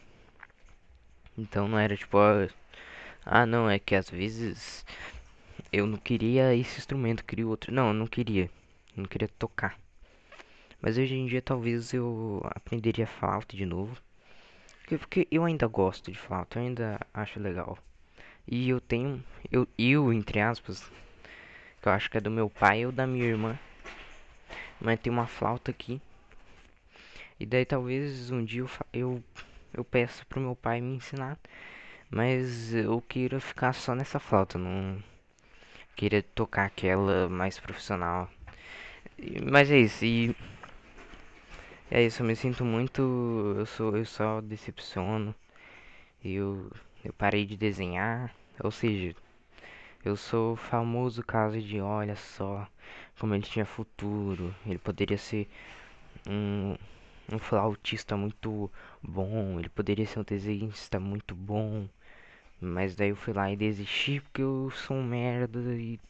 Então 1.38 1.68
não 1.68 1.78
era 1.78 1.96
tipo, 1.96 2.18
ah, 3.24 3.46
não, 3.46 3.68
é 3.68 3.78
que 3.78 3.94
às 3.94 4.08
vezes 4.08 4.84
eu 5.72 5.86
não 5.86 5.98
queria 5.98 6.54
esse 6.54 6.78
instrumento, 6.78 7.24
queria 7.24 7.46
outro. 7.46 7.72
Não, 7.72 7.88
eu 7.88 7.94
não 7.94 8.06
queria. 8.06 8.44
Eu 8.96 9.02
não 9.02 9.06
queria 9.06 9.28
tocar. 9.38 9.78
Mas 10.80 10.98
hoje 10.98 11.14
em 11.14 11.26
dia 11.26 11.42
talvez 11.42 11.92
eu 11.92 12.40
aprenderia 12.44 13.06
flauta 13.06 13.56
de 13.56 13.66
novo. 13.66 13.96
Porque 14.88 15.26
eu 15.30 15.44
ainda 15.44 15.66
gosto 15.66 16.10
de 16.12 16.18
flauta, 16.18 16.58
eu 16.58 16.64
ainda 16.64 17.00
acho 17.12 17.40
legal. 17.40 17.76
E 18.48 18.68
eu 18.68 18.80
tenho, 18.80 19.22
eu, 19.50 19.66
eu 19.78 20.12
entre 20.12 20.40
aspas, 20.40 20.90
que 21.82 21.88
eu 21.88 21.92
acho 21.92 22.10
que 22.10 22.18
é 22.18 22.20
do 22.20 22.30
meu 22.30 22.48
pai 22.48 22.86
ou 22.86 22.92
da 22.92 23.06
minha 23.06 23.24
irmã. 23.24 23.58
Mas 24.80 25.00
tem 25.00 25.12
uma 25.12 25.26
flauta 25.26 25.70
aqui. 25.70 26.00
E 27.40 27.46
daí 27.46 27.64
talvez 27.64 28.30
um 28.30 28.44
dia 28.44 28.62
eu, 28.62 28.70
eu, 28.92 29.24
eu 29.74 29.84
peço 29.84 30.26
pro 30.26 30.40
meu 30.40 30.56
pai 30.56 30.80
me 30.80 30.96
ensinar. 30.96 31.38
Mas 32.10 32.74
eu 32.74 33.00
queira 33.02 33.40
ficar 33.40 33.72
só 33.72 33.94
nessa 33.94 34.18
flauta, 34.20 34.58
não 34.58 35.02
querer 35.96 36.22
tocar 36.22 36.66
aquela 36.66 37.28
mais 37.28 37.58
profissional. 37.58 38.30
Mas 39.50 39.70
é 39.70 39.78
isso, 39.78 40.04
e 40.04 40.36
é 41.90 42.02
isso, 42.04 42.22
eu 42.22 42.26
me 42.26 42.36
sinto 42.36 42.64
muito. 42.64 43.02
Eu 43.56 43.66
sou. 43.66 43.96
Eu 43.96 44.04
só 44.04 44.40
decepciono. 44.40 45.34
Eu, 46.24 46.70
eu 47.06 47.12
parei 47.12 47.46
de 47.46 47.56
desenhar. 47.56 48.34
Ou 48.62 48.70
seja, 48.70 49.14
eu 50.04 50.16
sou 50.16 50.54
o 50.54 50.56
famoso 50.56 51.22
caso 51.22 51.60
de 51.60 51.80
olha 51.80 52.16
só 52.16 52.66
como 53.18 53.34
ele 53.34 53.44
tinha 53.44 53.64
futuro. 53.64 54.54
Ele 54.66 54.78
poderia 54.78 55.18
ser 55.18 55.48
um, 56.28 56.76
um 57.32 57.38
flautista 57.38 58.16
muito 58.16 58.70
bom. 59.02 59.58
Ele 59.58 59.68
poderia 59.68 60.06
ser 60.06 60.18
um 60.20 60.24
desenhista 60.24 60.98
muito 60.98 61.34
bom. 61.34 61.88
Mas 62.60 62.96
daí 62.96 63.10
eu 63.10 63.16
fui 63.16 63.32
lá 63.32 63.50
e 63.52 63.56
desisti 63.56 64.20
porque 64.20 64.42
eu 64.42 64.70
sou 64.74 64.96
um 64.96 65.04
merda 65.04 65.60
e 65.74 66.00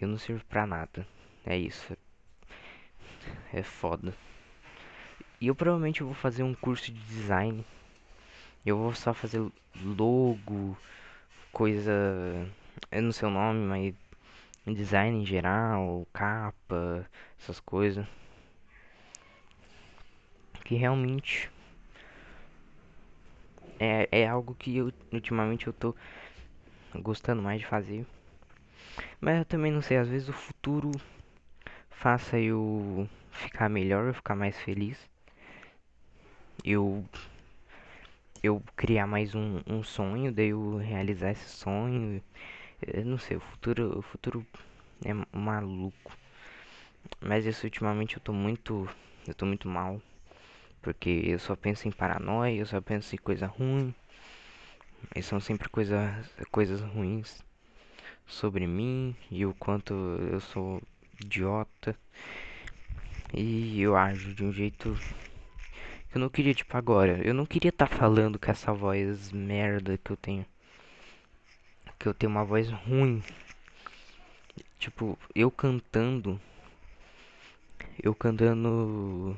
eu 0.00 0.06
não 0.08 0.18
sirvo 0.18 0.44
pra 0.44 0.66
nada. 0.66 1.06
É 1.44 1.56
isso. 1.56 1.96
É 3.52 3.62
foda. 3.62 4.14
E 5.40 5.48
eu 5.48 5.54
provavelmente 5.54 6.02
vou 6.02 6.14
fazer 6.14 6.42
um 6.42 6.54
curso 6.54 6.92
de 6.92 7.00
design. 7.00 7.64
Eu 8.66 8.76
vou 8.76 8.92
só 8.94 9.14
fazer 9.14 9.40
logo, 9.82 10.76
coisa. 11.52 11.92
Eu 12.90 13.02
não 13.02 13.12
sei 13.12 13.28
o 13.28 13.30
nome, 13.30 13.60
mas 13.60 13.94
design 14.74 15.22
em 15.22 15.26
geral, 15.26 16.06
capa, 16.12 17.08
essas 17.38 17.60
coisas. 17.60 18.04
Que 20.64 20.74
realmente 20.74 21.48
é, 23.78 24.08
é 24.10 24.26
algo 24.26 24.54
que 24.54 24.76
eu 24.76 24.92
ultimamente 25.12 25.68
eu 25.68 25.72
tô 25.72 25.94
gostando 26.96 27.40
mais 27.42 27.60
de 27.60 27.66
fazer. 27.66 28.04
Mas 29.20 29.38
eu 29.38 29.44
também 29.44 29.70
não 29.70 29.82
sei, 29.82 29.96
às 29.98 30.08
vezes 30.08 30.28
o 30.28 30.32
futuro 30.32 30.90
faça 31.90 32.38
eu 32.38 33.08
ficar 33.30 33.68
melhor, 33.68 34.06
eu 34.06 34.14
ficar 34.14 34.34
mais 34.34 34.58
feliz. 34.60 34.98
Eu 36.64 37.04
eu 38.42 38.62
criar 38.76 39.06
mais 39.06 39.34
um, 39.34 39.60
um 39.66 39.82
sonho, 39.82 40.32
daí 40.32 40.48
eu 40.48 40.76
realizar 40.76 41.30
esse 41.30 41.48
sonho. 41.48 42.22
Eu 42.86 43.04
não 43.04 43.18
sei, 43.18 43.36
o 43.36 43.40
futuro, 43.40 43.98
o 43.98 44.02
futuro 44.02 44.46
é 45.04 45.12
maluco. 45.36 46.16
Mas 47.20 47.46
isso 47.46 47.66
ultimamente 47.66 48.14
eu 48.16 48.20
tô 48.20 48.32
muito, 48.32 48.88
eu 49.26 49.34
tô 49.34 49.46
muito 49.46 49.68
mal. 49.68 50.00
Porque 50.82 51.10
eu 51.26 51.38
só 51.38 51.56
penso 51.56 51.88
em 51.88 51.90
paranoia, 51.92 52.56
eu 52.56 52.66
só 52.66 52.80
penso 52.80 53.14
em 53.14 53.18
coisa 53.18 53.46
ruim. 53.46 53.94
E 55.14 55.22
são 55.22 55.40
sempre 55.40 55.68
coisa, 55.68 56.24
coisas 56.50 56.80
ruins 56.80 57.44
sobre 58.26 58.66
mim 58.66 59.14
e 59.30 59.46
o 59.46 59.54
quanto 59.54 59.94
eu 59.94 60.40
sou 60.40 60.82
idiota. 61.20 61.96
E 63.32 63.80
eu 63.80 63.96
ajo 63.96 64.34
de 64.34 64.44
um 64.44 64.52
jeito 64.52 64.98
eu 66.14 66.20
não 66.20 66.28
queria, 66.28 66.54
tipo, 66.54 66.76
agora. 66.76 67.20
Eu 67.26 67.34
não 67.34 67.46
queria 67.46 67.70
estar 67.70 67.88
tá 67.88 67.96
falando 67.96 68.38
com 68.38 68.50
essa 68.50 68.72
voz 68.72 69.32
merda 69.32 69.98
que 69.98 70.10
eu 70.10 70.16
tenho. 70.16 70.46
Que 71.98 72.06
eu 72.08 72.14
tenho 72.14 72.30
uma 72.30 72.44
voz 72.44 72.70
ruim. 72.70 73.22
Tipo, 74.78 75.18
eu 75.34 75.50
cantando. 75.50 76.40
Eu 78.02 78.14
cantando 78.14 79.36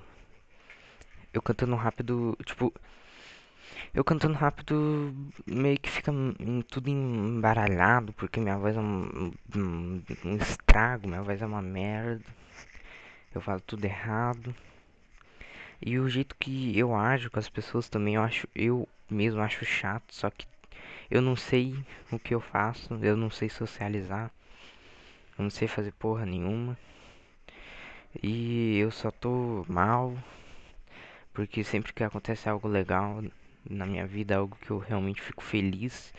eu 1.33 1.43
cantando 1.43 1.77
rápido, 1.77 2.37
tipo, 2.45 2.73
eu 3.95 4.03
cantando 4.05 4.35
rápido 4.35 5.15
meio 5.47 5.79
que 5.79 5.91
fica 5.91 6.13
tudo 6.69 6.89
embaralhado, 6.89 8.13
porque 8.15 8.41
minha 8.41 8.57
voz 8.59 8.77
é 8.77 8.81
um, 8.81 9.33
um, 9.57 10.03
um 10.25 10.37
estrago, 10.37 11.07
minha 11.09 11.23
voz 11.23 11.41
é 11.41 11.47
uma 11.47 11.63
merda. 11.63 12.25
Eu 13.35 13.41
falo 13.41 13.61
tudo 13.61 13.85
errado. 13.85 14.55
E 15.81 15.99
o 15.99 16.09
jeito 16.09 16.35
que 16.37 16.77
eu 16.77 16.95
ajo 16.95 17.31
com 17.31 17.39
as 17.39 17.49
pessoas 17.49 17.89
também, 17.89 18.17
eu 18.17 18.23
acho, 18.23 18.49
eu 18.55 18.89
mesmo 19.09 19.41
acho 19.41 19.65
chato, 19.65 20.13
só 20.13 20.29
que 20.29 20.47
eu 21.11 21.23
não 21.23 21.37
sei 21.37 21.75
o 22.11 22.19
que 22.19 22.35
eu 22.35 22.41
faço, 22.41 22.95
eu 23.03 23.17
não 23.17 23.31
sei 23.31 23.49
socializar. 23.49 24.31
Eu 25.39 25.45
não 25.45 25.51
sei 25.51 25.69
fazer 25.69 25.93
porra 25.93 26.27
nenhuma. 26.27 26.77
E 28.23 28.77
eu 28.79 28.91
só 28.91 29.11
tô 29.11 29.65
mal, 29.69 30.17
porque 31.33 31.63
sempre 31.63 31.93
que 31.93 32.03
acontece 32.03 32.49
algo 32.49 32.67
legal 32.67 33.23
na 33.69 33.87
minha 33.87 34.07
vida, 34.07 34.37
algo 34.37 34.59
que 34.61 34.71
eu 34.71 34.79
realmente 34.79 35.23
fico 35.23 35.43
feliz, 35.43 36.13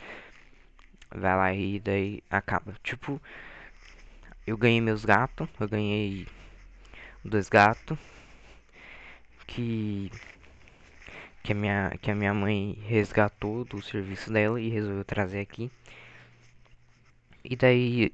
vai 1.12 1.36
lá 1.36 1.54
e 1.54 1.80
daí 1.80 2.24
acaba. 2.30 2.74
Tipo, 2.82 3.22
eu 4.48 4.58
ganhei 4.58 4.80
meus 4.80 5.04
gatos, 5.04 5.50
eu 5.60 5.68
ganhei 5.68 6.28
dois 7.24 7.50
gatos 7.50 7.98
que 9.50 10.12
que 11.44 11.52
a 11.54 11.56
minha 11.56 11.98
que 12.02 12.12
a 12.12 12.16
minha 12.16 12.34
mãe 12.34 12.78
resgatou 12.88 13.66
do 13.66 13.82
serviço 13.82 14.32
dela 14.32 14.62
e 14.62 14.70
resolveu 14.70 15.04
trazer 15.04 15.40
aqui. 15.40 15.72
E 17.44 17.56
daí 17.56 18.14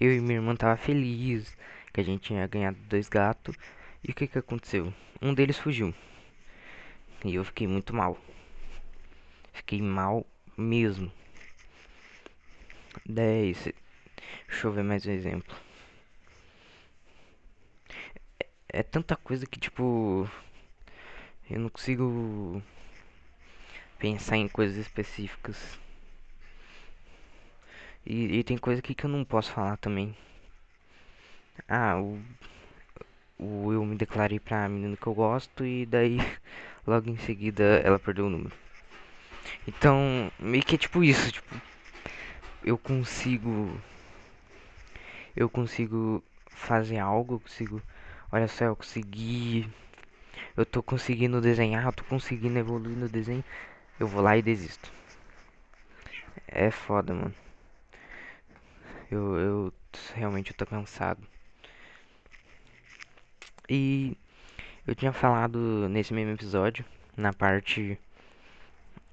eu 0.00 0.12
e 0.12 0.20
minha 0.20 0.38
irmã 0.38 0.56
tava 0.56 0.76
feliz 0.76 1.56
que 1.92 2.00
a 2.00 2.04
gente 2.04 2.22
tinha 2.22 2.46
ganhado 2.46 2.78
dois 2.88 3.08
gatos. 3.08 3.56
E 4.02 4.10
o 4.10 4.14
que 4.14 4.26
que 4.26 4.38
aconteceu? 4.38 4.92
Um 5.22 5.32
deles 5.32 5.58
fugiu. 5.58 5.94
E 7.24 7.34
eu 7.36 7.44
fiquei 7.44 7.66
muito 7.66 7.94
mal. 7.94 8.18
Fiquei 9.52 9.80
mal 9.80 10.26
mesmo. 10.56 11.10
10. 13.06 13.72
Deixa 14.48 14.66
eu 14.66 14.72
ver 14.72 14.82
mais 14.82 15.06
um 15.06 15.12
exemplo. 15.12 15.56
É, 18.40 18.46
é 18.80 18.82
tanta 18.82 19.16
coisa 19.16 19.46
que, 19.46 19.58
tipo. 19.58 20.28
Eu 21.50 21.60
não 21.60 21.68
consigo 21.68 22.62
pensar 23.98 24.36
em 24.36 24.48
coisas 24.48 24.76
específicas. 24.76 25.78
E, 28.06 28.38
e, 28.38 28.44
tem 28.44 28.56
coisa 28.58 28.80
aqui 28.80 28.94
que 28.94 29.04
eu 29.04 29.10
não 29.10 29.24
posso 29.24 29.52
falar 29.52 29.76
também. 29.76 30.16
Ah, 31.68 32.00
o, 32.00 32.20
o 33.38 33.72
eu 33.72 33.84
me 33.84 33.96
declarei 33.96 34.40
pra 34.40 34.68
menina 34.68 34.96
que 34.96 35.06
eu 35.06 35.14
gosto 35.14 35.64
e 35.64 35.86
daí 35.86 36.18
logo 36.86 37.08
em 37.08 37.16
seguida 37.18 37.62
ela 37.84 37.98
perdeu 37.98 38.26
o 38.26 38.30
número. 38.30 38.54
Então, 39.68 40.30
meio 40.38 40.64
que 40.64 40.74
é 40.74 40.78
tipo 40.78 41.04
isso, 41.04 41.30
tipo, 41.32 41.54
eu 42.64 42.78
consigo 42.78 43.78
eu 45.36 45.48
consigo 45.50 46.22
fazer 46.48 46.98
algo, 46.98 47.34
eu 47.34 47.40
consigo, 47.40 47.82
olha 48.30 48.48
só, 48.48 48.66
eu 48.66 48.76
consegui 48.76 49.68
eu 50.56 50.64
tô 50.66 50.82
conseguindo 50.82 51.40
desenhar, 51.40 51.86
eu 51.86 51.92
tô 51.92 52.04
conseguindo 52.04 52.58
evoluir 52.58 52.96
no 52.96 53.08
desenho, 53.08 53.44
eu 53.98 54.06
vou 54.06 54.22
lá 54.22 54.36
e 54.36 54.42
desisto. 54.42 54.92
É 56.46 56.70
foda, 56.70 57.14
mano. 57.14 57.34
Eu, 59.10 59.36
eu 59.38 59.72
realmente 60.14 60.50
eu 60.50 60.56
tô 60.56 60.66
cansado. 60.66 61.22
E 63.68 64.16
eu 64.86 64.94
tinha 64.94 65.12
falado 65.12 65.88
nesse 65.88 66.12
mesmo 66.12 66.32
episódio, 66.32 66.84
na 67.16 67.32
parte. 67.32 67.98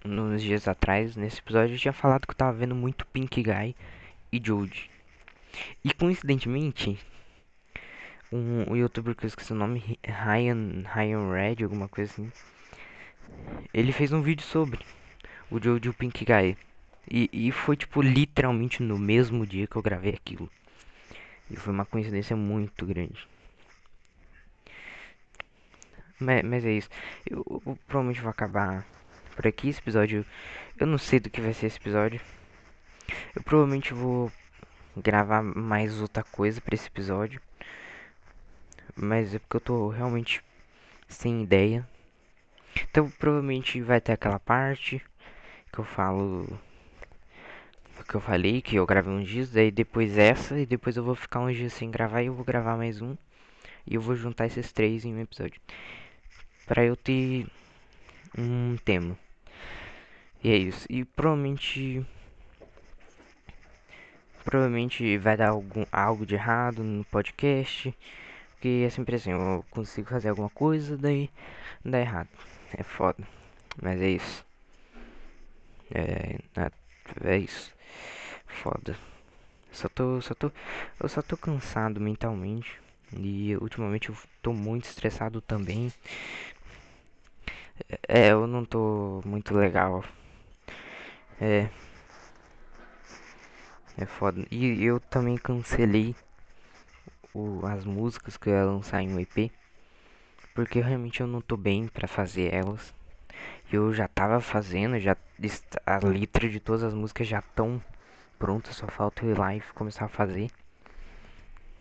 Nos 0.04 0.42
dias 0.42 0.68
atrás, 0.68 1.16
nesse 1.16 1.40
episódio, 1.40 1.76
eu 1.76 1.80
tinha 1.80 1.94
falado 1.94 2.26
que 2.26 2.32
eu 2.32 2.38
tava 2.38 2.54
vendo 2.54 2.74
muito 2.74 3.06
Pink 3.08 3.44
Guy 3.44 3.76
e 4.32 4.42
Jude. 4.44 4.90
E 5.84 5.94
coincidentemente, 5.94 7.00
um, 8.32 8.76
youtuber 8.76 9.16
que 9.16 9.26
eu 9.26 9.28
esqueci 9.28 9.52
o 9.52 9.56
nome, 9.56 10.00
Ryan, 10.04 10.84
Ryan 10.86 11.32
Red, 11.32 11.64
alguma 11.64 11.88
coisa 11.88 12.12
assim. 12.12 12.32
Ele 13.74 13.92
fez 13.92 14.12
um 14.12 14.22
vídeo 14.22 14.46
sobre 14.46 14.80
o 15.50 15.62
Joe 15.62 15.80
e 15.84 15.90
o 15.90 15.94
Pink 15.94 16.26
Guy. 16.26 16.58
E, 17.10 17.30
e 17.34 17.52
foi 17.52 17.76
tipo 17.76 18.02
literalmente 18.02 18.82
no 18.82 18.98
mesmo 18.98 19.46
dia 19.46 19.68
que 19.68 19.76
eu 19.76 19.82
gravei 19.82 20.14
aquilo. 20.14 20.50
E 21.50 21.56
foi 21.56 21.74
uma 21.74 21.86
coincidência 21.86 22.36
muito 22.36 22.86
grande. 22.86 23.28
Mas, 26.20 26.44
mas 26.44 26.66
é 26.66 26.72
isso. 26.72 26.90
Eu, 27.30 27.44
eu, 27.66 27.78
provavelmente 27.88 28.22
vou 28.22 28.30
acabar 28.30 28.86
por 29.36 29.46
aqui 29.48 29.70
esse 29.70 29.80
episódio. 29.80 30.26
Eu 30.80 30.88
não 30.88 30.98
sei 30.98 31.20
do 31.20 31.30
que 31.30 31.42
vai 31.42 31.54
ser 31.54 31.66
esse 31.66 31.78
episódio. 31.78 32.22
Eu 33.36 33.44
provavelmente 33.44 33.94
vou 33.94 34.32
gravar 34.96 35.42
mais 35.42 36.00
outra 36.00 36.24
coisa 36.24 36.62
para 36.62 36.76
esse 36.76 36.88
episódio. 36.88 37.42
Mas 38.96 39.34
é 39.34 39.40
porque 39.40 39.58
eu 39.58 39.62
tô 39.62 39.90
realmente 39.90 40.44
sem 41.08 41.44
ideia. 41.44 41.88
Então 42.90 43.10
provavelmente 43.12 43.82
vai 43.82 44.00
ter 44.02 44.14
aquela 44.14 44.40
parte 44.40 45.02
que 45.72 45.80
eu 45.80 45.86
falo 45.86 46.60
que 48.08 48.16
eu 48.16 48.22
falei 48.22 48.62
que 48.62 48.76
eu 48.76 48.86
gravei 48.86 49.14
uns 49.14 49.28
dias, 49.28 49.52
daí 49.52 49.72
depois 49.72 50.18
essa 50.18 50.60
e 50.60 50.66
depois 50.66 50.98
eu 50.98 51.04
vou 51.04 51.16
ficar 51.16 51.40
uns 51.40 51.56
dias 51.56 51.72
sem 51.72 51.90
gravar 51.90 52.22
e 52.22 52.26
eu 52.26 52.34
vou 52.34 52.44
gravar 52.44 52.76
mais 52.76 53.02
um 53.02 53.16
e 53.88 53.96
eu 53.96 54.02
vou 54.02 54.16
juntar 54.16 54.48
esses 54.48 54.72
três 54.72 55.06
em 55.06 55.14
um 55.14 55.22
episódio 55.22 55.62
para 56.66 56.84
eu 56.84 56.96
ter 56.96 57.48
um 58.38 58.76
tema. 58.84 59.18
E 60.44 60.50
é 60.52 60.58
isso. 60.58 60.86
E 60.90 61.06
provavelmente 61.06 62.06
provavelmente 64.44 65.18
vai 65.18 65.38
dar 65.38 65.50
algum, 65.50 65.86
algo 65.92 66.26
de 66.26 66.36
errado 66.36 66.84
no 66.84 67.04
podcast. 67.06 67.96
Porque 68.62 68.84
é 68.86 68.92
sempre 68.92 69.16
assim, 69.16 69.32
eu 69.32 69.66
consigo 69.72 70.08
fazer 70.08 70.30
alguma 70.30 70.52
coisa, 70.52 70.96
daí 70.96 71.32
dá 71.84 72.00
errado. 72.00 72.30
É 72.78 72.84
foda. 72.84 73.28
Mas 73.82 74.00
é 74.00 74.12
isso. 74.12 74.46
É, 75.90 76.38
é 77.24 77.38
isso. 77.38 77.74
Foda. 78.46 78.96
Só 79.72 79.90
tô, 79.90 80.22
só 80.22 80.36
tô, 80.36 80.52
eu 81.00 81.10
só 81.10 81.24
tô 81.24 81.36
cansado 81.36 82.00
mentalmente. 82.00 82.80
E 83.18 83.58
ultimamente 83.58 84.10
eu 84.10 84.16
tô 84.44 84.54
muito 84.54 84.84
estressado 84.86 85.42
também. 85.42 85.92
É, 88.08 88.32
eu 88.32 88.46
não 88.46 88.64
tô 88.64 89.24
muito 89.26 89.56
legal. 89.56 90.04
É. 91.40 91.68
É 93.98 94.06
foda. 94.06 94.46
E 94.52 94.84
eu 94.84 95.00
também 95.00 95.36
cancelei 95.36 96.16
o, 97.34 97.66
as 97.66 97.86
músicas 97.86 98.38
que 98.38 98.50
eu 98.50 98.54
ia 98.54 98.66
lançar 98.66 99.02
em 99.02 99.10
um 99.10 99.20
EP. 99.20 99.52
Porque 100.54 100.82
realmente 100.82 101.22
eu 101.22 101.28
não 101.28 101.42
tô 101.42 101.56
bem 101.58 101.88
pra 101.88 102.08
fazer 102.08 102.54
elas. 102.54 102.94
Eu 103.72 103.94
já 103.94 104.08
tava 104.08 104.42
fazendo, 104.42 105.00
já 105.00 105.16
a 105.86 106.00
letra 106.06 106.50
de 106.50 106.60
todas 106.60 106.84
as 106.84 106.94
músicas 106.94 107.28
já 107.28 107.40
estão 107.40 107.82
prontas, 108.38 108.76
só 108.76 108.88
falta 108.88 109.26
eu 109.26 109.32
ir 109.32 109.38
lá 109.38 109.56
e 109.56 109.62
começar 109.74 110.06
a 110.06 110.10
fazer. 110.10 110.52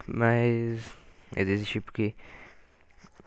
Mas 0.07 0.91
eu 1.37 1.45
desisti 1.45 1.81
porque 1.81 2.15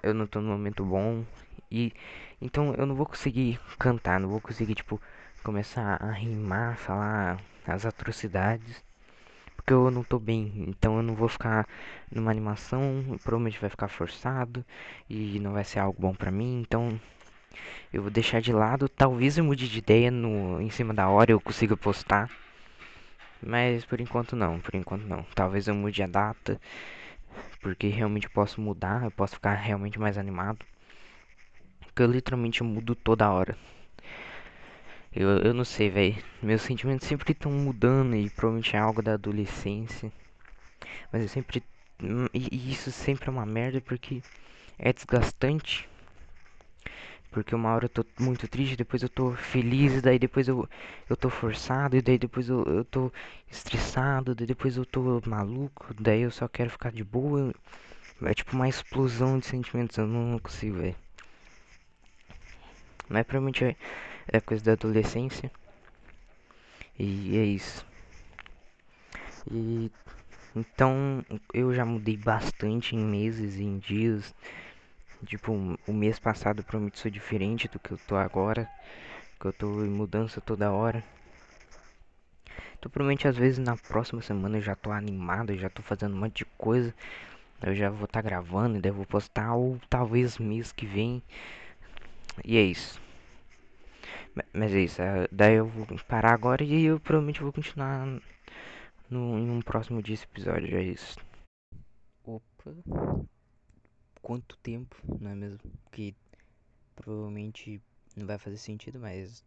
eu 0.01 0.13
não 0.13 0.28
tô 0.28 0.41
no 0.41 0.49
momento 0.49 0.84
bom 0.86 1.26
e 1.71 1.93
então 2.41 2.74
eu 2.76 2.86
não 2.86 2.95
vou 2.95 3.05
conseguir 3.05 3.59
cantar, 3.80 4.19
não 4.19 4.30
vou 4.30 4.41
conseguir 4.41 4.76
tipo 4.76 5.01
começar 5.43 6.01
a 6.01 6.11
rimar, 6.11 6.78
falar 6.78 7.39
as 7.65 7.86
atrocidades, 7.86 8.84
porque 9.64 9.74
eu 9.74 9.89
não 9.89 10.03
tô 10.03 10.20
bem. 10.20 10.66
Então 10.68 10.97
eu 10.97 11.03
não 11.03 11.16
vou 11.16 11.30
ficar 11.30 11.66
numa 12.11 12.30
animação, 12.30 13.18
provavelmente 13.24 13.59
vai 13.59 13.70
ficar 13.70 13.88
forçado 13.88 14.64
e 15.09 15.39
não 15.39 15.53
vai 15.53 15.64
ser 15.64 15.80
algo 15.80 15.99
bom 15.99 16.14
pra 16.14 16.30
mim. 16.30 16.59
Então 16.61 16.99
eu 17.93 18.01
vou 18.01 18.11
deixar 18.11 18.41
de 18.41 18.51
lado. 18.51 18.89
Talvez 18.89 19.38
eu 19.38 19.43
mude 19.43 19.70
de 19.70 19.80
ideia 19.80 20.11
no 20.11 20.61
em 20.61 20.70
cima 20.70 20.93
da 20.93 21.07
hora 21.09 21.32
eu 21.32 21.39
consiga 21.39 21.78
postar. 21.78 22.30
Mas 23.41 23.86
por 23.86 24.01
enquanto 24.01 24.36
não, 24.36 24.59
por 24.59 24.76
enquanto 24.76 25.03
não. 25.03 25.24
Talvez 25.36 25.68
eu 25.68 25.76
mude 25.76 26.03
a 26.03 26.07
data, 26.07 26.59
porque 27.61 27.88
realmente 27.88 28.30
posso 28.30 28.59
mudar, 28.61 29.03
eu 29.03 29.11
posso 29.11 29.36
ficar 29.36 29.53
realmente 29.53 29.99
mais 29.99 30.18
animado. 30.18 30.66
Porque 31.86 32.01
eu 32.03 32.07
literalmente 32.07 32.64
mudo 32.64 32.95
toda 32.95 33.32
hora. 33.32 33.57
Eu, 35.16 35.30
eu 35.39 35.53
não 35.53 35.64
sei, 35.64 35.89
velho. 35.89 36.16
Meus 36.41 36.61
sentimentos 36.64 37.07
sempre 37.07 37.32
estão 37.32 37.51
mudando 37.51 38.16
e 38.16 38.30
provavelmente 38.30 38.76
é 38.76 38.80
algo 38.80 39.01
da 39.01 39.14
adolescência. 39.14 40.11
Mas 41.11 41.22
eu 41.24 41.28
sempre. 41.30 41.64
Hum, 42.01 42.28
e, 42.34 42.72
isso 42.72 42.91
sempre 42.91 43.30
é 43.30 43.32
uma 43.32 43.45
merda 43.45 43.80
porque 43.82 44.24
é 44.78 44.91
desgastante. 44.93 45.88
Porque 47.32 47.55
uma 47.55 47.74
hora 47.74 47.86
eu 47.86 47.89
tô 47.89 48.05
muito 48.20 48.47
triste, 48.47 48.76
depois 48.76 49.01
eu 49.03 49.09
tô 49.09 49.32
feliz, 49.34 50.01
daí 50.01 50.20
depois 50.20 50.47
eu, 50.47 50.68
eu 51.09 51.18
tô 51.18 51.30
forçado, 51.30 51.95
e 51.97 52.01
daí 52.01 52.18
depois 52.18 52.47
eu, 52.47 52.64
eu 52.66 52.86
tô 52.86 53.11
estressado, 53.49 54.36
daí 54.36 54.45
depois 54.47 54.78
eu 54.78 54.86
tô 54.86 55.20
maluco, 55.26 55.93
daí 55.99 56.22
eu 56.22 56.32
só 56.32 56.47
quero 56.47 56.70
ficar 56.70 56.91
de 56.91 57.03
boa. 57.03 57.53
É 58.24 58.34
tipo 58.34 58.53
uma 58.55 58.70
explosão 58.70 59.39
de 59.39 59.45
sentimentos, 59.47 59.97
eu 59.97 60.07
não 60.07 60.39
consigo, 60.39 60.78
velho. 60.78 60.95
Mas 63.09 63.24
provavelmente 63.26 63.64
é, 63.64 63.70
é 63.70 63.76
coisa 64.41 64.63
da 64.63 64.71
adolescência. 64.74 65.51
E 66.97 67.38
é 67.38 67.43
isso. 67.43 67.86
E 69.51 69.91
então 70.55 71.26
eu 71.53 71.74
já 71.74 71.84
mudei 71.84 72.15
bastante 72.15 72.95
em 72.95 73.03
meses, 73.03 73.59
em 73.59 73.80
dias. 73.80 74.34
Tipo, 75.26 75.53
o 75.88 75.93
mês 75.93 76.19
passado 76.19 76.63
prometi 76.63 76.99
ser 76.99 77.09
diferente 77.11 77.67
do 77.67 77.80
que 77.80 77.91
eu 77.91 77.97
tô 78.07 78.15
agora. 78.15 78.69
Que 79.39 79.47
eu 79.47 79.53
tô 79.53 79.84
em 79.84 79.89
mudança 79.89 80.39
toda 80.41 80.71
hora. 80.71 81.03
Então, 82.78 82.91
provavelmente, 82.91 83.28
às 83.28 83.38
vezes, 83.38 83.59
na 83.59 83.78
próxima 83.78 84.21
semana 84.21 84.57
eu 84.57 84.61
já 84.61 84.76
tô 84.76 84.91
animado, 84.91 85.55
já 85.57 85.69
tô 85.69 85.82
fazendo 85.82 86.15
um 86.15 86.19
monte 86.19 86.39
de 86.39 86.45
coisa. 86.57 86.93
Eu 87.61 87.74
já 87.74 87.89
vou 87.89 88.05
estar 88.05 88.21
tá 88.21 88.30
gravando 88.30 88.78
e 88.78 88.82
daí 88.82 88.91
vou 88.91 89.05
postar, 89.05 89.55
ou 89.55 89.80
talvez 89.89 90.38
mês 90.38 90.71
que 90.71 90.86
vem. 90.86 91.24
E 92.43 92.57
é 92.57 92.61
isso. 92.61 93.02
Mas 94.53 94.73
é 94.73 94.79
isso. 94.79 95.01
É, 95.01 95.27
daí 95.31 95.55
eu 95.55 95.67
vou 95.67 95.86
parar 96.07 96.34
agora 96.34 96.63
e 96.63 96.86
eu 96.86 96.99
provavelmente 96.99 97.41
vou 97.41 97.53
continuar 97.53 98.05
no, 99.09 99.38
em 99.38 99.49
um 99.49 99.61
próximo 99.61 100.01
dia 100.01 100.15
esse 100.15 100.25
episódio. 100.25 100.75
É 100.75 100.84
isso. 100.84 101.17
Opa 102.23 102.73
quanto 104.23 104.57
tempo, 104.57 104.95
não 105.19 105.31
é 105.31 105.36
mesmo? 105.36 105.59
Que 105.91 106.15
provavelmente 106.95 107.79
não 108.15 108.25
vai 108.25 108.38
fazer 108.39 108.57
sentido, 108.57 108.99
mas 108.99 109.43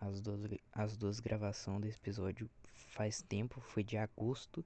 as 0.00 0.20
duas, 0.20 0.40
as 0.72 0.96
duas 0.96 1.20
gravações 1.20 1.80
desse 1.80 1.98
episódio 1.98 2.50
faz 2.74 3.22
tempo, 3.22 3.60
foi 3.60 3.84
de 3.84 3.96
agosto 3.96 4.64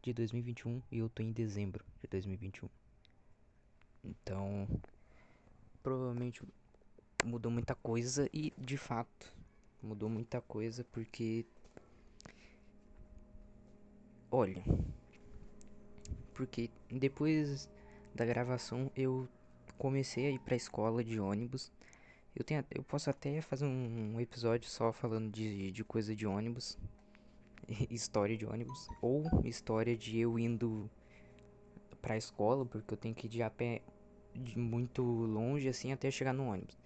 de 0.00 0.12
2021 0.12 0.80
e 0.90 0.98
eu 0.98 1.10
tô 1.10 1.22
em 1.22 1.32
dezembro 1.32 1.84
de 2.00 2.06
2021. 2.08 2.68
Então, 4.04 4.68
provavelmente 5.82 6.42
mudou 7.24 7.50
muita 7.50 7.74
coisa 7.74 8.28
e 8.32 8.52
de 8.56 8.76
fato 8.76 9.32
mudou 9.82 10.08
muita 10.08 10.40
coisa 10.40 10.84
porque 10.84 11.46
olha, 14.30 14.62
porque 16.34 16.70
depois 16.90 17.68
da 18.14 18.24
gravação 18.24 18.90
eu 18.96 19.28
comecei 19.76 20.26
a 20.26 20.30
ir 20.30 20.38
pra 20.40 20.56
escola 20.56 21.02
de 21.02 21.18
ônibus. 21.18 21.72
Eu, 22.34 22.44
tenho, 22.44 22.64
eu 22.70 22.82
posso 22.82 23.10
até 23.10 23.40
fazer 23.40 23.64
um 23.66 24.20
episódio 24.20 24.70
só 24.70 24.92
falando 24.92 25.30
de, 25.30 25.72
de 25.72 25.82
coisa 25.82 26.14
de 26.14 26.26
ônibus. 26.26 26.78
história 27.90 28.36
de 28.36 28.46
ônibus. 28.46 28.88
Ou 29.00 29.24
história 29.44 29.96
de 29.96 30.18
eu 30.18 30.38
indo 30.38 30.90
pra 32.00 32.16
escola, 32.16 32.64
porque 32.64 32.94
eu 32.94 32.98
tenho 32.98 33.14
que 33.14 33.26
ir 33.26 33.30
de 33.30 33.42
a 33.42 33.50
pé 33.50 33.82
de 34.34 34.58
muito 34.58 35.02
longe 35.02 35.68
assim 35.68 35.92
até 35.92 36.10
chegar 36.10 36.32
no 36.32 36.46
ônibus. 36.46 36.79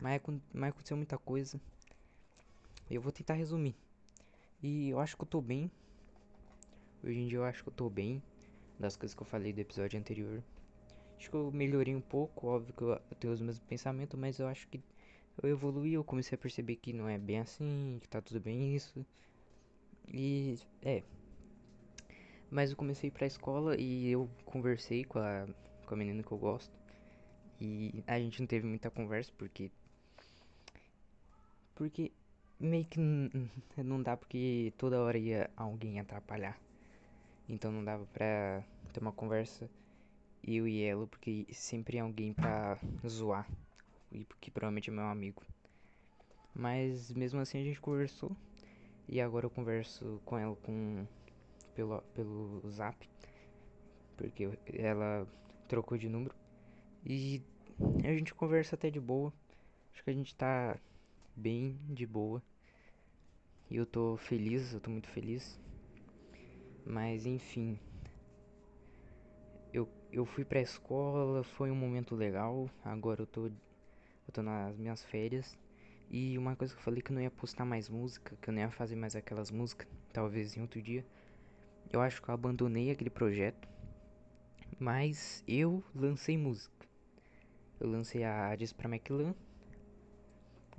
Mas, 0.00 0.20
mas 0.52 0.70
aconteceu 0.70 0.96
muita 0.96 1.18
coisa. 1.18 1.60
Eu 2.90 3.00
vou 3.00 3.12
tentar 3.12 3.34
resumir. 3.34 3.76
E 4.62 4.88
eu 4.90 4.98
acho 4.98 5.16
que 5.16 5.22
eu 5.22 5.28
tô 5.28 5.40
bem. 5.40 5.70
Hoje 7.04 7.18
em 7.18 7.28
dia 7.28 7.38
eu 7.38 7.44
acho 7.44 7.62
que 7.62 7.68
eu 7.68 7.72
tô 7.72 7.88
bem 7.88 8.22
das 8.78 8.96
coisas 8.96 9.14
que 9.14 9.22
eu 9.22 9.26
falei 9.26 9.52
do 9.52 9.60
episódio 9.60 9.98
anterior. 9.98 10.42
Acho 11.18 11.30
que 11.30 11.36
eu 11.36 11.52
melhorei 11.52 11.94
um 11.94 12.00
pouco, 12.00 12.46
óbvio 12.46 12.72
que 12.72 12.82
eu, 12.82 12.98
tenho 13.18 13.32
os 13.32 13.40
mesmos 13.40 13.62
pensamentos, 13.64 14.18
mas 14.18 14.38
eu 14.38 14.48
acho 14.48 14.66
que 14.68 14.80
eu 15.42 15.50
evolui, 15.50 15.92
eu 15.92 16.02
comecei 16.02 16.34
a 16.34 16.38
perceber 16.38 16.76
que 16.76 16.92
não 16.92 17.08
é 17.08 17.18
bem 17.18 17.40
assim, 17.40 17.98
que 18.00 18.08
tá 18.08 18.22
tudo 18.22 18.40
bem 18.40 18.74
isso. 18.74 19.04
E 20.08 20.58
é. 20.82 21.02
Mas 22.50 22.70
eu 22.70 22.76
comecei 22.76 23.10
pra 23.10 23.26
escola 23.26 23.76
e 23.78 24.10
eu 24.10 24.28
conversei 24.44 25.04
com 25.04 25.18
a, 25.18 25.46
com 25.86 25.94
a 25.94 25.96
menina 25.96 26.22
que 26.22 26.32
eu 26.32 26.38
gosto. 26.38 26.72
E 27.60 28.02
a 28.06 28.18
gente 28.18 28.40
não 28.40 28.46
teve 28.46 28.66
muita 28.66 28.90
conversa 28.90 29.30
porque. 29.36 29.70
Porque 31.80 32.12
meio 32.58 32.84
que 32.84 33.00
não 33.82 34.02
dá 34.02 34.14
porque 34.14 34.70
toda 34.76 35.00
hora 35.00 35.16
ia 35.16 35.50
alguém 35.56 35.98
atrapalhar. 35.98 36.60
Então 37.48 37.72
não 37.72 37.82
dava 37.82 38.04
pra 38.12 38.62
ter 38.92 39.00
uma 39.00 39.12
conversa 39.12 39.66
eu 40.46 40.68
e 40.68 40.82
ela, 40.82 41.06
porque 41.06 41.46
sempre 41.50 41.96
é 41.96 42.00
alguém 42.00 42.34
pra 42.34 42.78
zoar. 43.08 43.48
E 44.12 44.26
porque 44.26 44.50
provavelmente 44.50 44.90
é 44.90 44.92
meu 44.92 45.04
amigo. 45.04 45.42
Mas 46.54 47.10
mesmo 47.12 47.40
assim 47.40 47.58
a 47.62 47.64
gente 47.64 47.80
conversou. 47.80 48.36
E 49.08 49.18
agora 49.18 49.46
eu 49.46 49.50
converso 49.50 50.20
com 50.26 50.36
ela 50.36 50.54
com 50.56 51.06
pelo, 51.74 52.02
pelo 52.14 52.60
zap. 52.68 53.08
Porque 54.18 54.50
ela 54.74 55.26
trocou 55.66 55.96
de 55.96 56.10
número. 56.10 56.34
E 57.06 57.42
a 58.04 58.12
gente 58.12 58.34
conversa 58.34 58.74
até 58.74 58.90
de 58.90 59.00
boa. 59.00 59.32
Acho 59.94 60.04
que 60.04 60.10
a 60.10 60.14
gente 60.14 60.34
tá 60.34 60.78
bem 61.40 61.80
de 61.88 62.06
boa. 62.06 62.42
E 63.70 63.76
eu 63.76 63.86
tô 63.86 64.16
feliz, 64.16 64.72
eu 64.74 64.80
tô 64.80 64.90
muito 64.90 65.08
feliz. 65.08 65.58
Mas 66.84 67.24
enfim. 67.24 67.78
Eu, 69.72 69.88
eu 70.12 70.26
fui 70.26 70.44
pra 70.44 70.60
escola, 70.60 71.42
foi 71.42 71.70
um 71.70 71.74
momento 71.74 72.14
legal. 72.14 72.68
Agora 72.84 73.22
eu 73.22 73.26
tô, 73.26 73.46
eu 73.46 74.32
tô 74.32 74.42
nas 74.42 74.76
minhas 74.76 75.02
férias. 75.04 75.56
E 76.10 76.36
uma 76.36 76.56
coisa 76.56 76.74
que 76.74 76.80
eu 76.80 76.84
falei 76.84 77.00
que 77.00 77.12
eu 77.12 77.14
não 77.14 77.22
ia 77.22 77.30
postar 77.30 77.64
mais 77.64 77.88
música, 77.88 78.36
que 78.42 78.50
eu 78.50 78.52
não 78.52 78.60
ia 78.60 78.70
fazer 78.70 78.96
mais 78.96 79.14
aquelas 79.14 79.50
músicas, 79.50 79.88
talvez 80.12 80.56
em 80.56 80.60
outro 80.60 80.82
dia. 80.82 81.06
Eu 81.92 82.00
acho 82.00 82.20
que 82.20 82.28
eu 82.28 82.34
abandonei 82.34 82.90
aquele 82.90 83.10
projeto. 83.10 83.68
Mas 84.78 85.44
eu 85.46 85.82
lancei 85.94 86.36
música. 86.36 86.86
Eu 87.78 87.88
lancei 87.88 88.24
a 88.24 88.54
Diz 88.56 88.72
pra 88.72 88.88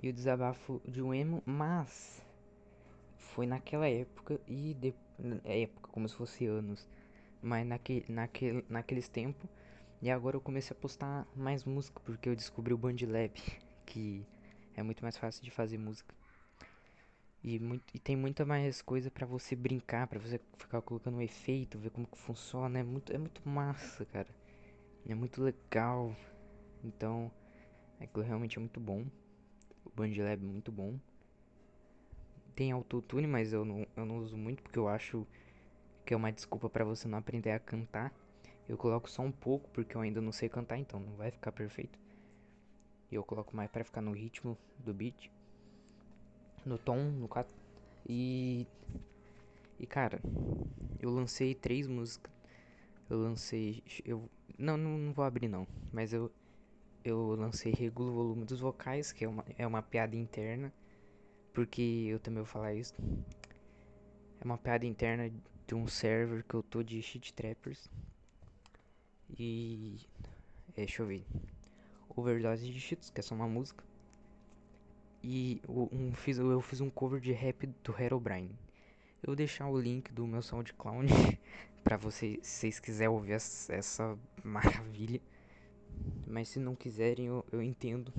e 0.01 0.09
o 0.09 0.13
Desabafo 0.13 0.81
de 0.85 1.01
um 1.01 1.13
Emo, 1.13 1.41
mas 1.45 2.21
foi 3.17 3.45
naquela 3.45 3.87
época 3.87 4.39
e 4.47 4.73
de, 4.73 4.93
época 5.45 5.89
como 5.89 6.07
se 6.07 6.15
fosse 6.15 6.45
anos, 6.45 6.87
mas 7.41 7.65
naque, 7.65 8.05
naquele, 8.07 8.65
naqueles 8.69 9.07
tempos. 9.07 9.49
E 10.01 10.09
agora 10.09 10.35
eu 10.35 10.41
comecei 10.41 10.75
a 10.75 10.79
postar 10.79 11.27
mais 11.35 11.63
música 11.63 11.99
porque 12.03 12.27
eu 12.27 12.35
descobri 12.35 12.73
o 12.73 12.77
Bandlab, 12.77 13.33
que 13.85 14.25
é 14.75 14.83
muito 14.83 15.01
mais 15.01 15.17
fácil 15.17 15.43
de 15.43 15.51
fazer 15.51 15.77
música. 15.77 16.13
E, 17.43 17.59
muito, 17.59 17.83
e 17.93 17.99
tem 17.99 18.15
muita 18.15 18.45
mais 18.45 18.81
coisa 18.81 19.09
para 19.09 19.25
você 19.25 19.55
brincar, 19.55 20.07
para 20.07 20.19
você 20.19 20.39
ficar 20.57 20.81
colocando 20.81 21.17
um 21.17 21.21
efeito, 21.21 21.77
ver 21.77 21.89
como 21.89 22.07
que 22.07 22.17
funciona. 22.17 22.79
É 22.79 22.83
muito, 22.83 23.11
é 23.11 23.17
muito 23.17 23.47
massa, 23.47 24.05
cara. 24.05 24.27
É 25.07 25.15
muito 25.15 25.41
legal. 25.41 26.15
Então, 26.83 27.31
aquilo 27.99 28.23
realmente 28.23 28.57
é 28.57 28.59
muito 28.59 28.79
bom. 28.79 29.05
O 29.86 29.89
Bandlab 29.89 30.41
é 30.43 30.45
muito 30.45 30.71
bom. 30.71 30.97
Tem 32.55 32.71
autotune, 32.71 33.27
mas 33.27 33.53
eu 33.53 33.65
não, 33.65 33.86
eu 33.95 34.05
não 34.05 34.17
uso 34.19 34.38
muito 34.38 34.61
porque 34.61 34.77
eu 34.79 34.88
acho 34.88 35.25
que 36.05 36.13
é 36.13 36.17
uma 36.17 36.32
desculpa 36.32 36.69
para 36.69 36.86
você 36.86 37.07
não 37.07 37.17
aprender 37.17 37.51
a 37.51 37.59
cantar. 37.59 38.13
Eu 38.67 38.77
coloco 38.77 39.09
só 39.09 39.21
um 39.21 39.32
pouco 39.32 39.69
porque 39.71 39.95
eu 39.97 40.01
ainda 40.01 40.21
não 40.21 40.32
sei 40.32 40.49
cantar, 40.49 40.77
então 40.77 40.99
não 40.99 41.15
vai 41.15 41.32
ficar 41.32 41.51
perfeito. 41.51 41.97
E 43.11 43.15
eu 43.15 43.23
coloco 43.23 43.55
mais 43.55 43.69
para 43.69 43.84
ficar 43.84 44.01
no 44.01 44.11
ritmo 44.11 44.57
do 44.79 44.93
beat, 44.93 45.29
no 46.65 46.77
tom, 46.77 47.03
no 47.11 47.27
quatro. 47.27 47.55
E 48.07 48.65
e 49.79 49.86
cara, 49.88 50.21
eu 50.99 51.09
lancei 51.11 51.55
três 51.55 51.88
músicas. 51.88 52.32
Eu 53.09 53.19
lancei 53.19 53.84
eu 54.05 54.29
não, 54.57 54.77
não, 54.77 54.97
não 54.97 55.13
vou 55.13 55.25
abrir 55.25 55.47
não, 55.47 55.67
mas 55.91 56.13
eu 56.13 56.32
eu 57.04 57.36
lancei 57.36 57.74
Regula 57.74 58.12
o 58.12 58.14
Volume 58.14 58.45
dos 58.45 58.60
Vocais, 58.60 59.12
que 59.12 59.26
é 59.26 59.30
uma, 59.30 59.45
é 59.58 59.66
uma 59.66 59.82
piada 59.82 60.16
interna, 60.16 60.74
porque 61.54 61.82
eu 62.08 62.20
também 62.20 62.43
vou 62.43 62.52
falar 62.52 62.74
isso. 62.74 62.93
É 64.39 64.45
uma 64.45 64.58
piada 64.58 64.86
interna 64.86 65.32
de 65.68 65.76
um 65.76 65.88
server 65.88 66.43
que 66.43 66.56
eu 66.56 66.64
tô 66.64 66.84
de 66.84 67.02
shit 67.02 67.34
trappers. 67.34 67.89
E. 69.38 69.97
É, 70.76 70.82
deixa 70.82 71.02
eu 71.02 71.08
ver. 71.08 71.26
Overdose 72.16 72.70
de 72.70 72.80
Cheetos, 72.80 73.10
que 73.10 73.20
é 73.20 73.24
só 73.24 73.34
uma 73.36 73.47
música. 73.47 73.84
E 75.24 75.62
um, 75.70 76.14
fiz, 76.14 76.38
eu 76.38 76.62
fiz 76.62 76.82
um 76.82 76.89
cover 76.89 77.20
de 77.20 77.32
rap 77.32 77.68
do 77.84 77.99
Herobrine. 77.99 78.49
Eu 79.22 79.28
vou 79.28 79.36
deixar 79.36 79.68
o 79.68 79.80
link 79.80 80.12
do 80.12 80.26
meu 80.26 80.41
SoundCloud 80.41 81.08
pra 81.84 81.95
vocês, 81.95 82.39
se 82.41 82.60
vocês 82.60 82.80
quiserem 82.80 83.14
ouvir 83.14 83.34
essa, 83.34 83.74
essa, 83.74 84.20
maravilha. 84.43 85.22
Mas 86.32 86.49
se 86.49 86.59
não 86.59 86.75
quiserem, 86.75 87.27
eu, 87.27 87.45
eu 87.51 87.61
entendo. 87.61 88.13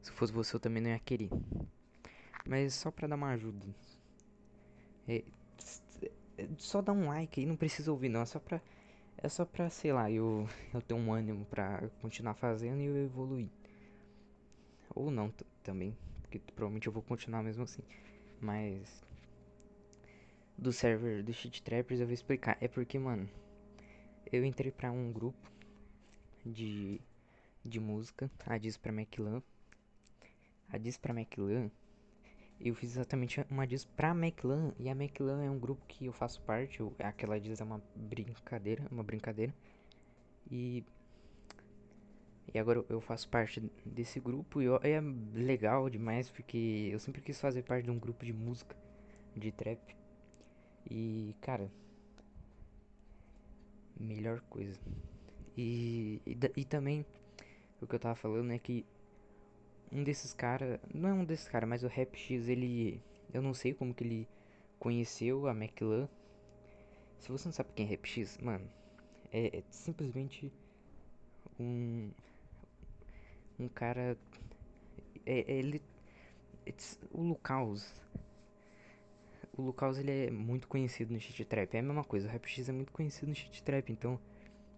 Se 0.00 0.12
fosse 0.12 0.32
você, 0.32 0.54
eu 0.54 0.60
também 0.60 0.82
não 0.82 0.90
ia 0.90 0.98
querer. 0.98 1.30
Mas 2.46 2.74
só 2.74 2.90
pra 2.90 3.08
dar 3.08 3.16
uma 3.16 3.30
ajuda. 3.30 3.66
É, 5.08 5.24
é 6.38 6.48
só 6.56 6.80
dá 6.80 6.92
um 6.92 7.08
like 7.08 7.40
aí, 7.40 7.46
não 7.46 7.56
precisa 7.56 7.90
ouvir 7.90 8.08
não. 8.08 8.20
É 8.22 8.26
só 8.26 8.38
pra 8.38 8.60
é 9.22 9.28
só 9.28 9.44
pra, 9.44 9.68
sei 9.68 9.92
lá, 9.92 10.10
eu, 10.10 10.48
eu 10.72 10.80
ter 10.80 10.94
um 10.94 11.12
ânimo 11.12 11.44
pra 11.44 11.90
continuar 12.00 12.34
fazendo 12.34 12.80
e 12.80 12.86
eu 12.86 12.96
evoluir. 12.96 13.48
Ou 14.94 15.10
não 15.10 15.32
também, 15.62 15.96
porque 16.22 16.38
provavelmente 16.38 16.86
eu 16.86 16.92
vou 16.92 17.02
continuar 17.02 17.42
mesmo 17.42 17.64
assim. 17.64 17.82
Mas 18.40 19.04
do 20.56 20.72
server 20.72 21.22
do 21.22 21.32
Shit 21.32 21.62
Trappers 21.62 22.00
eu 22.00 22.06
vou 22.06 22.14
explicar. 22.14 22.56
É 22.60 22.68
porque, 22.68 22.98
mano, 22.98 23.28
eu 24.32 24.44
entrei 24.44 24.70
pra 24.70 24.90
um 24.90 25.12
grupo 25.12 25.50
de, 26.46 27.00
de 27.64 27.80
música, 27.80 28.30
a 28.46 28.58
Diz 28.58 28.76
pra 28.76 28.92
McLan. 28.92 29.42
A 30.68 30.78
Diz 30.78 30.96
pra 30.96 31.12
McLan 31.12 31.70
eu 32.60 32.74
fiz 32.74 32.90
exatamente 32.90 33.44
uma 33.50 33.66
diz 33.66 33.86
pra 33.86 34.10
McLan. 34.10 34.74
E 34.78 34.88
a 34.88 34.92
McLan 34.92 35.42
é 35.42 35.50
um 35.50 35.58
grupo 35.58 35.82
que 35.86 36.04
eu 36.06 36.12
faço 36.12 36.42
parte. 36.42 36.80
Eu, 36.80 36.94
aquela 36.98 37.40
diz 37.40 37.60
é 37.60 37.64
uma 37.64 37.82
brincadeira. 37.96 38.86
Uma 38.90 39.02
brincadeira. 39.02 39.54
E. 40.50 40.84
E 42.52 42.58
agora 42.58 42.84
eu 42.88 43.00
faço 43.00 43.28
parte 43.30 43.60
desse 43.84 44.20
grupo. 44.20 44.60
E 44.60 44.66
é 44.66 45.00
legal 45.32 45.88
demais 45.88 46.30
porque 46.30 46.90
eu 46.92 46.98
sempre 46.98 47.22
quis 47.22 47.40
fazer 47.40 47.62
parte 47.62 47.84
de 47.84 47.90
um 47.90 47.98
grupo 47.98 48.26
de 48.26 48.32
música. 48.32 48.76
De 49.34 49.50
trap. 49.50 49.96
E, 50.90 51.34
cara. 51.40 51.70
Melhor 53.98 54.40
coisa. 54.50 54.78
E, 55.56 56.20
e, 56.26 56.36
e 56.56 56.64
também. 56.64 57.06
O 57.80 57.86
que 57.86 57.94
eu 57.94 57.98
tava 57.98 58.14
falando 58.14 58.52
é 58.52 58.58
que 58.58 58.84
um 59.90 60.04
desses 60.04 60.32
caras, 60.32 60.78
não 60.92 61.08
é 61.08 61.12
um 61.12 61.24
desses 61.24 61.48
caras, 61.48 61.68
mas 61.68 61.82
o 61.82 61.88
Rap 61.88 62.16
X, 62.16 62.48
ele, 62.48 63.02
eu 63.32 63.42
não 63.42 63.54
sei 63.54 63.74
como 63.74 63.94
que 63.94 64.04
ele 64.04 64.28
conheceu 64.78 65.46
a 65.48 65.52
McLan. 65.52 66.08
Se 67.18 67.30
você 67.30 67.48
não 67.48 67.52
sabe 67.52 67.70
quem 67.74 67.86
é 67.86 67.88
Rap 67.88 68.06
X, 68.06 68.38
mano, 68.38 68.70
é, 69.32 69.58
é 69.58 69.62
simplesmente 69.70 70.52
um 71.58 72.10
um 73.58 73.68
cara 73.68 74.16
é, 75.26 75.40
é 75.40 75.52
ele 75.52 75.82
o 77.10 77.22
Lucaus 77.22 77.94
o 79.56 79.62
Lucaus 79.62 79.98
ele 79.98 80.26
é 80.26 80.30
muito 80.30 80.66
conhecido 80.66 81.12
no 81.12 81.20
shit 81.20 81.44
trap 81.44 81.74
é 81.74 81.78
a 81.80 81.82
mesma 81.82 82.04
coisa 82.04 82.26
o 82.26 82.30
Rap 82.30 82.46
X 82.46 82.68
é 82.68 82.72
muito 82.72 82.92
conhecido 82.92 83.28
no 83.28 83.34
shit 83.34 83.62
trap 83.62 83.92
então 83.92 84.18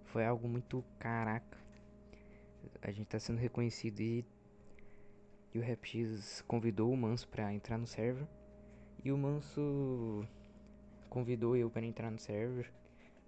foi 0.07 0.27
algo 0.27 0.49
muito 0.49 0.85
caraca 0.99 1.62
a 2.83 2.91
gente 2.91 3.07
tá 3.07 3.19
sendo 3.19 3.39
reconhecido 3.39 4.01
e 4.01 4.25
e 5.55 5.59
o 5.59 5.63
RapX 5.63 6.43
convidou 6.49 6.91
o 6.91 6.97
Manso 6.97 7.29
para 7.29 7.53
entrar 7.53 7.77
no 7.77 7.87
server. 7.87 8.27
E 9.05 9.13
o 9.13 9.19
Manso 9.19 10.27
convidou 11.11 11.55
eu 11.55 11.69
para 11.69 11.85
entrar 11.85 12.11
no 12.11 12.19
server 12.19 12.73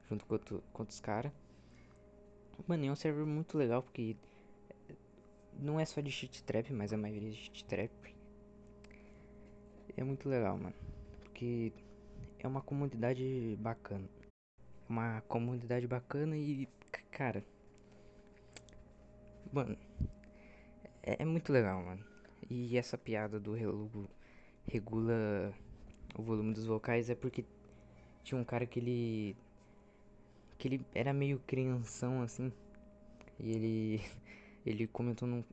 junto 0.09 0.25
com, 0.25 0.35
outro, 0.35 0.65
com 0.73 0.83
outros 0.83 1.01
caras. 1.01 1.31
Mano, 2.67 2.87
é 2.87 2.91
um 2.91 2.97
server 2.97 3.27
muito 3.27 3.59
legal 3.59 3.83
porque 3.83 4.17
não 5.59 5.79
é 5.79 5.85
só 5.85 6.01
de 6.01 6.11
cheat 6.11 6.43
trap, 6.45 6.73
mas 6.73 6.93
a 6.93 6.97
maioria 6.97 7.29
é 7.29 7.33
de 7.33 7.37
cheat 7.37 7.65
trap. 7.67 7.93
É 9.97 10.03
muito 10.03 10.29
legal, 10.29 10.57
mano. 10.57 10.75
Porque 11.25 11.73
é 12.39 12.49
uma 12.49 12.63
comunidade 12.63 13.57
bacana. 13.61 14.09
Uma 14.89 15.21
comunidade 15.23 15.87
bacana 15.87 16.37
e, 16.37 16.67
cara. 17.11 17.45
Mano, 19.53 19.77
é, 21.03 21.23
é 21.23 21.25
muito 21.25 21.53
legal, 21.53 21.83
mano. 21.83 22.05
E 22.51 22.77
essa 22.77 22.99
piada 22.99 23.41
do 23.41 23.53
relugo 23.53 24.09
regula 24.67 25.53
o 26.17 26.23
volume 26.23 26.55
dos 26.55 26.67
vocais 26.67 27.11
é 27.11 27.15
porque 27.15 27.45
tinha 28.23 28.41
um 28.41 28.45
cara 28.45 28.67
que 28.67 28.79
ele 28.79 29.37
que 30.59 30.69
ele 30.69 30.87
era 30.95 31.13
meio 31.13 31.41
crianção 31.47 32.23
assim 32.23 32.53
e 33.39 33.51
ele 33.53 34.01
ele 34.65 34.87
comentou 34.87 35.27
num 35.29 35.45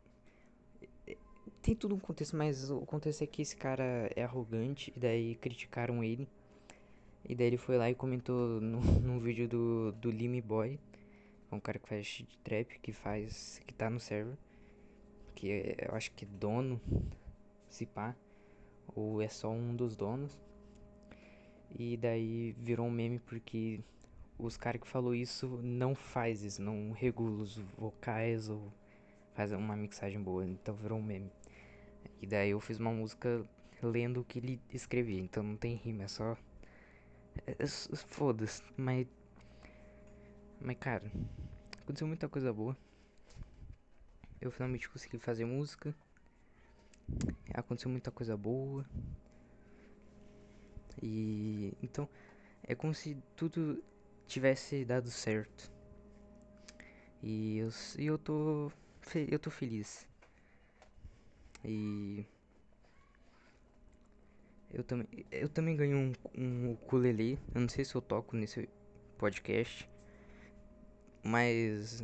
tem 1.62 1.76
tudo 1.76 1.96
um 1.96 2.00
contexto, 2.00 2.36
mas 2.36 2.70
o 2.72 2.82
contexto 2.82 3.24
é 3.24 3.28
que 3.28 3.42
esse 3.42 3.56
cara 3.56 4.10
é 4.16 4.24
arrogante 4.24 4.92
e 4.96 5.00
daí 5.00 5.36
criticaram 5.36 6.04
ele. 6.04 6.28
E 7.28 7.36
daí 7.36 7.48
ele 7.48 7.58
foi 7.58 7.78
lá 7.78 7.90
e 7.90 7.94
comentou 7.96 8.60
no 8.60 8.80
vídeo 9.22 9.48
do, 9.48 9.92
do 9.94 10.10
Lime 10.10 10.42
Boy, 10.42 10.80
é 11.52 11.56
um 11.56 11.60
cara 11.60 11.80
que 11.80 11.90
faz 11.90 12.06
shit 12.06 12.38
trap, 12.44 12.80
que 12.80 12.92
faz. 12.92 13.62
que 13.66 13.74
tá 13.74 13.90
no 13.90 14.00
server 14.00 14.38
que 15.42 15.52
é, 15.52 15.88
eu 15.88 15.96
acho 15.96 16.12
que 16.12 16.26
dono, 16.26 16.80
se 17.68 17.86
pá, 17.86 18.16
ou 18.96 19.22
é 19.22 19.28
só 19.28 19.50
um 19.50 19.76
dos 19.76 19.96
donos. 19.96 20.40
E 21.72 21.98
daí 21.98 22.54
virou 22.60 22.86
um 22.86 22.92
meme 22.92 23.20
porque 23.20 23.80
os 24.38 24.58
caras 24.58 24.82
que 24.82 24.88
falou 24.88 25.16
isso 25.16 25.48
não 25.64 25.96
faz 25.96 26.44
isso, 26.44 26.62
não 26.62 26.92
regula 26.92 27.42
os 27.42 27.58
vocais 27.78 28.50
ou 28.50 28.72
faz 29.34 29.52
uma 29.52 29.76
mixagem 29.76 30.22
boa, 30.22 30.46
então 30.46 30.76
virou 30.76 31.00
um 31.00 31.04
meme. 31.04 31.32
E 32.22 32.28
daí 32.28 32.52
eu 32.52 32.60
fiz 32.60 32.78
uma 32.80 32.92
música 32.92 33.44
lendo 33.82 34.22
o 34.22 34.24
que 34.24 34.40
ele 34.40 34.62
escrevia, 34.72 35.20
então 35.20 35.42
não 35.42 35.56
tem 35.56 35.76
rima, 35.76 36.04
é 36.04 36.08
só. 36.08 36.38
É, 37.48 37.56
é, 37.58 37.68
Foda-se, 37.68 38.62
mas. 38.78 39.08
Mas 40.62 40.78
cara, 40.78 41.12
aconteceu 41.82 42.08
muita 42.08 42.30
coisa 42.30 42.54
boa 42.54 42.78
eu 44.42 44.50
finalmente 44.50 44.90
consegui 44.90 45.20
fazer 45.20 45.46
música. 45.46 45.96
Aconteceu 47.54 47.92
muita 47.92 48.10
coisa 48.12 48.36
boa. 48.36 48.84
E 51.02 51.78
então 51.82 52.10
é 52.64 52.74
como 52.74 52.94
se 52.94 53.16
tudo 53.36 53.84
tivesse 54.26 54.84
dado 54.84 55.12
certo. 55.12 55.72
E 57.22 57.60
eu, 57.60 57.70
e 58.00 58.06
eu 58.08 58.18
tô 58.18 58.72
eu 59.14 59.38
tô 59.38 59.52
feliz. 59.52 60.08
E 61.64 62.26
eu 64.74 64.84
também 64.84 65.08
eu 65.32 65.50
também 65.50 65.76
ganhei 65.76 65.96
um, 65.96 66.14
um 66.36 66.72
ukulele. 66.72 67.38
Eu 67.54 67.62
não 67.62 67.70
sei 67.70 67.86
se 67.86 67.94
eu 67.94 68.02
toco 68.02 68.36
nesse 68.36 68.68
podcast, 69.20 69.88
mas 71.24 72.04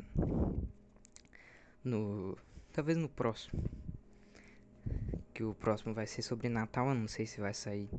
no 1.84 2.38
talvez 2.72 2.98
no 2.98 3.10
próximo 3.10 3.64
que 5.34 5.44
o 5.44 5.54
próximo 5.54 5.94
vai 5.94 6.08
ser 6.08 6.22
sobre 6.22 6.50
Natal 6.50 6.90
eu 6.90 6.96
não 6.96 7.08
sei 7.08 7.26
se 7.26 7.40
vai 7.40 7.54
sair 7.54 7.90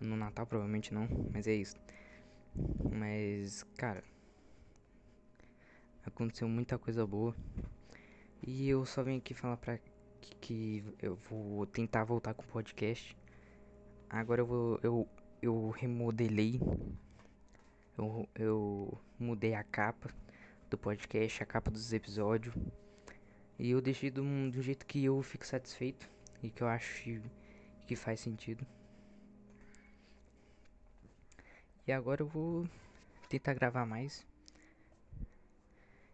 No 0.00 0.16
Natal 0.16 0.46
provavelmente 0.46 0.94
não, 0.94 1.06
mas 1.30 1.46
é 1.46 1.52
isso. 1.54 1.76
Mas, 2.90 3.62
cara, 3.76 4.02
aconteceu 6.04 6.48
muita 6.48 6.78
coisa 6.78 7.06
boa. 7.06 7.36
E 8.46 8.68
eu 8.68 8.86
só 8.86 9.02
venho 9.02 9.18
aqui 9.18 9.34
falar 9.34 9.58
pra 9.58 9.78
que, 10.20 10.34
que 10.40 10.84
eu 11.00 11.16
vou 11.28 11.66
tentar 11.66 12.04
voltar 12.04 12.32
com 12.32 12.42
o 12.42 12.46
podcast. 12.46 13.14
Agora 14.08 14.40
eu 14.40 14.46
vou. 14.46 14.80
Eu, 14.82 15.08
eu 15.42 15.68
remodelei. 15.68 16.58
Eu, 17.98 18.28
eu 18.34 18.98
mudei 19.18 19.54
a 19.54 19.62
capa 19.62 20.10
do 20.70 20.78
podcast, 20.78 21.42
a 21.42 21.46
capa 21.46 21.70
dos 21.70 21.92
episódios. 21.92 22.54
E 23.58 23.70
eu 23.70 23.80
deixei 23.80 24.10
do, 24.10 24.22
do 24.50 24.62
jeito 24.62 24.86
que 24.86 25.04
eu 25.04 25.20
fico 25.22 25.44
satisfeito 25.44 26.08
e 26.42 26.48
que 26.48 26.62
eu 26.62 26.68
acho 26.68 27.02
que, 27.02 27.20
que 27.86 27.96
faz 27.96 28.20
sentido. 28.20 28.66
E 31.86 31.92
agora 31.92 32.22
eu 32.22 32.26
vou 32.26 32.66
tentar 33.28 33.52
gravar 33.54 33.84
mais. 33.84 34.24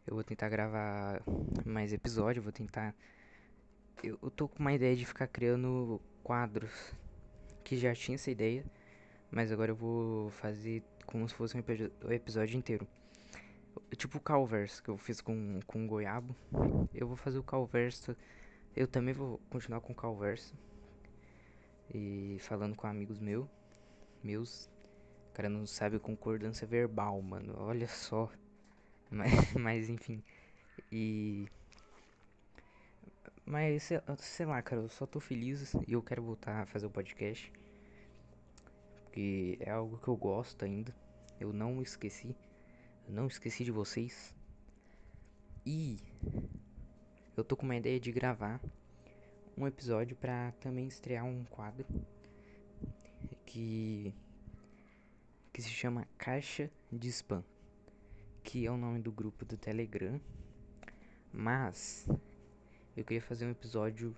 Eu 0.07 0.15
vou 0.15 0.25
tentar 0.25 0.49
gravar 0.49 1.23
mais 1.65 1.93
episódios, 1.93 2.43
vou 2.43 2.53
tentar. 2.53 2.95
Eu, 4.03 4.19
eu 4.23 4.31
tô 4.31 4.49
com 4.49 4.59
uma 4.59 4.73
ideia 4.73 4.97
de 4.97 5.05
ficar 5.05 5.27
criando 5.27 6.01
quadros. 6.23 6.95
Que 7.63 7.77
já 7.77 7.95
tinha 7.95 8.15
essa 8.15 8.31
ideia. 8.31 8.65
Mas 9.31 9.53
agora 9.53 9.73
eu 9.73 9.77
vou 9.77 10.31
fazer 10.31 10.83
como 11.05 11.29
se 11.29 11.35
fosse 11.35 11.57
um 11.57 12.11
episódio 12.11 12.57
inteiro. 12.57 12.87
Tipo 13.97 14.19
o 14.19 14.21
Calverso 14.21 14.83
que 14.83 14.91
eu 14.91 14.99
fiz 14.99 15.23
com, 15.23 15.61
com 15.67 15.87
Goiabo. 15.87 16.37
Eu 16.95 17.09
vou 17.09 17.17
fazer 17.17 17.39
o 17.39 17.43
Calverso. 17.43 18.15
Eu 18.75 18.87
também 18.87 19.15
vou 19.15 19.41
continuar 19.49 19.81
com 19.81 19.93
o 19.93 19.97
Calverso. 19.97 20.55
E 21.95 22.37
falando 22.41 22.77
com 22.77 22.87
amigos 22.87 23.19
meu, 23.19 23.49
meus. 24.23 24.67
O 25.31 25.33
cara 25.33 25.49
não 25.49 25.67
sabe 25.67 25.99
concordância 25.99 26.67
verbal, 26.67 27.21
mano. 27.23 27.55
Olha 27.59 27.89
só. 27.89 28.31
Mas, 29.09 29.55
mas 29.55 29.89
enfim. 29.89 30.21
E. 30.91 31.47
Mas 33.45 33.85
sei, 33.85 34.01
sei 34.19 34.47
lá, 34.47 34.61
cara, 34.61 34.83
eu 34.83 34.89
só 34.89 35.07
tô 35.07 35.21
feliz 35.21 35.75
e 35.87 35.93
eu 35.93 36.03
quero 36.03 36.25
voltar 36.25 36.63
a 36.63 36.67
fazer 36.67 36.87
o 36.87 36.91
podcast. 36.91 37.53
Porque 39.05 39.57
é 39.61 39.71
algo 39.71 39.97
que 39.99 40.09
eu 40.09 40.17
gosto 40.17 40.65
ainda. 40.65 40.93
Eu 41.39 41.53
não 41.53 41.81
esqueci. 41.81 42.35
Não 43.09 43.29
esqueci 43.29 43.65
de 43.65 43.71
vocês. 43.71 44.35
E 45.65 45.99
eu 47.37 47.45
tô 47.45 47.57
com 47.57 47.65
uma 47.65 47.77
ideia 47.77 48.01
de 48.01 48.11
gravar 48.11 48.61
um 49.57 49.67
episódio 49.67 50.17
para 50.17 50.53
também 50.61 50.89
estrear 50.89 51.25
um 51.25 51.45
quadro 51.45 51.87
que 53.47 54.13
que 55.53 55.63
se 55.63 55.71
chama 55.71 56.07
Caixa 56.19 56.71
de 56.93 57.09
Spam, 57.09 57.43
que 58.43 58.67
é 58.67 58.71
o 58.71 58.77
nome 58.77 58.99
do 58.99 59.13
grupo 59.13 59.45
do 59.45 59.57
Telegram. 59.57 60.21
Mas 61.33 62.07
eu 62.97 63.05
queria 63.05 63.23
fazer 63.23 63.47
um 63.47 63.51
episódio 63.51 64.15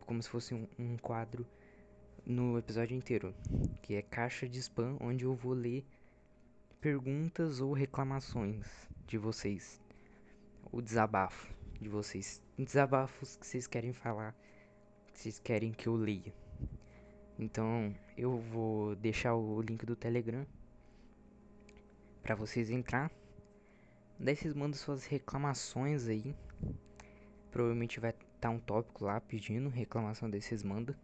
como 0.00 0.22
se 0.22 0.28
fosse 0.28 0.54
um, 0.54 0.66
um 0.78 0.96
quadro 0.98 1.46
no 2.26 2.58
episódio 2.58 2.96
inteiro, 2.96 3.34
que 3.80 3.94
é 3.94 4.02
Caixa 4.02 4.48
de 4.48 4.58
Spam, 4.58 4.96
onde 5.00 5.24
eu 5.24 5.34
vou 5.34 5.52
ler 5.54 5.86
perguntas 6.84 7.62
ou 7.62 7.72
reclamações 7.72 8.66
de 9.06 9.16
vocês, 9.16 9.80
o 10.70 10.82
desabafo 10.82 11.50
de 11.80 11.88
vocês, 11.88 12.42
desabafos 12.58 13.36
que 13.36 13.46
vocês 13.46 13.66
querem 13.66 13.94
falar, 13.94 14.36
que 15.10 15.18
vocês 15.18 15.38
querem 15.38 15.72
que 15.72 15.86
eu 15.86 15.96
leia. 15.96 16.34
Então 17.38 17.96
eu 18.18 18.36
vou 18.36 18.94
deixar 18.96 19.34
o 19.34 19.62
link 19.62 19.86
do 19.86 19.96
Telegram 19.96 20.46
para 22.22 22.34
vocês 22.34 22.68
entrar. 22.68 23.10
Daí 24.18 24.36
vocês 24.36 24.52
mandam 24.52 24.74
suas 24.74 25.06
reclamações 25.06 26.06
aí. 26.06 26.36
Provavelmente 27.50 27.98
vai 27.98 28.10
estar 28.10 28.26
tá 28.40 28.50
um 28.50 28.58
tópico 28.60 29.06
lá 29.06 29.22
pedindo 29.22 29.70
reclamação 29.70 30.28
desses 30.28 30.62
manda. 30.62 30.94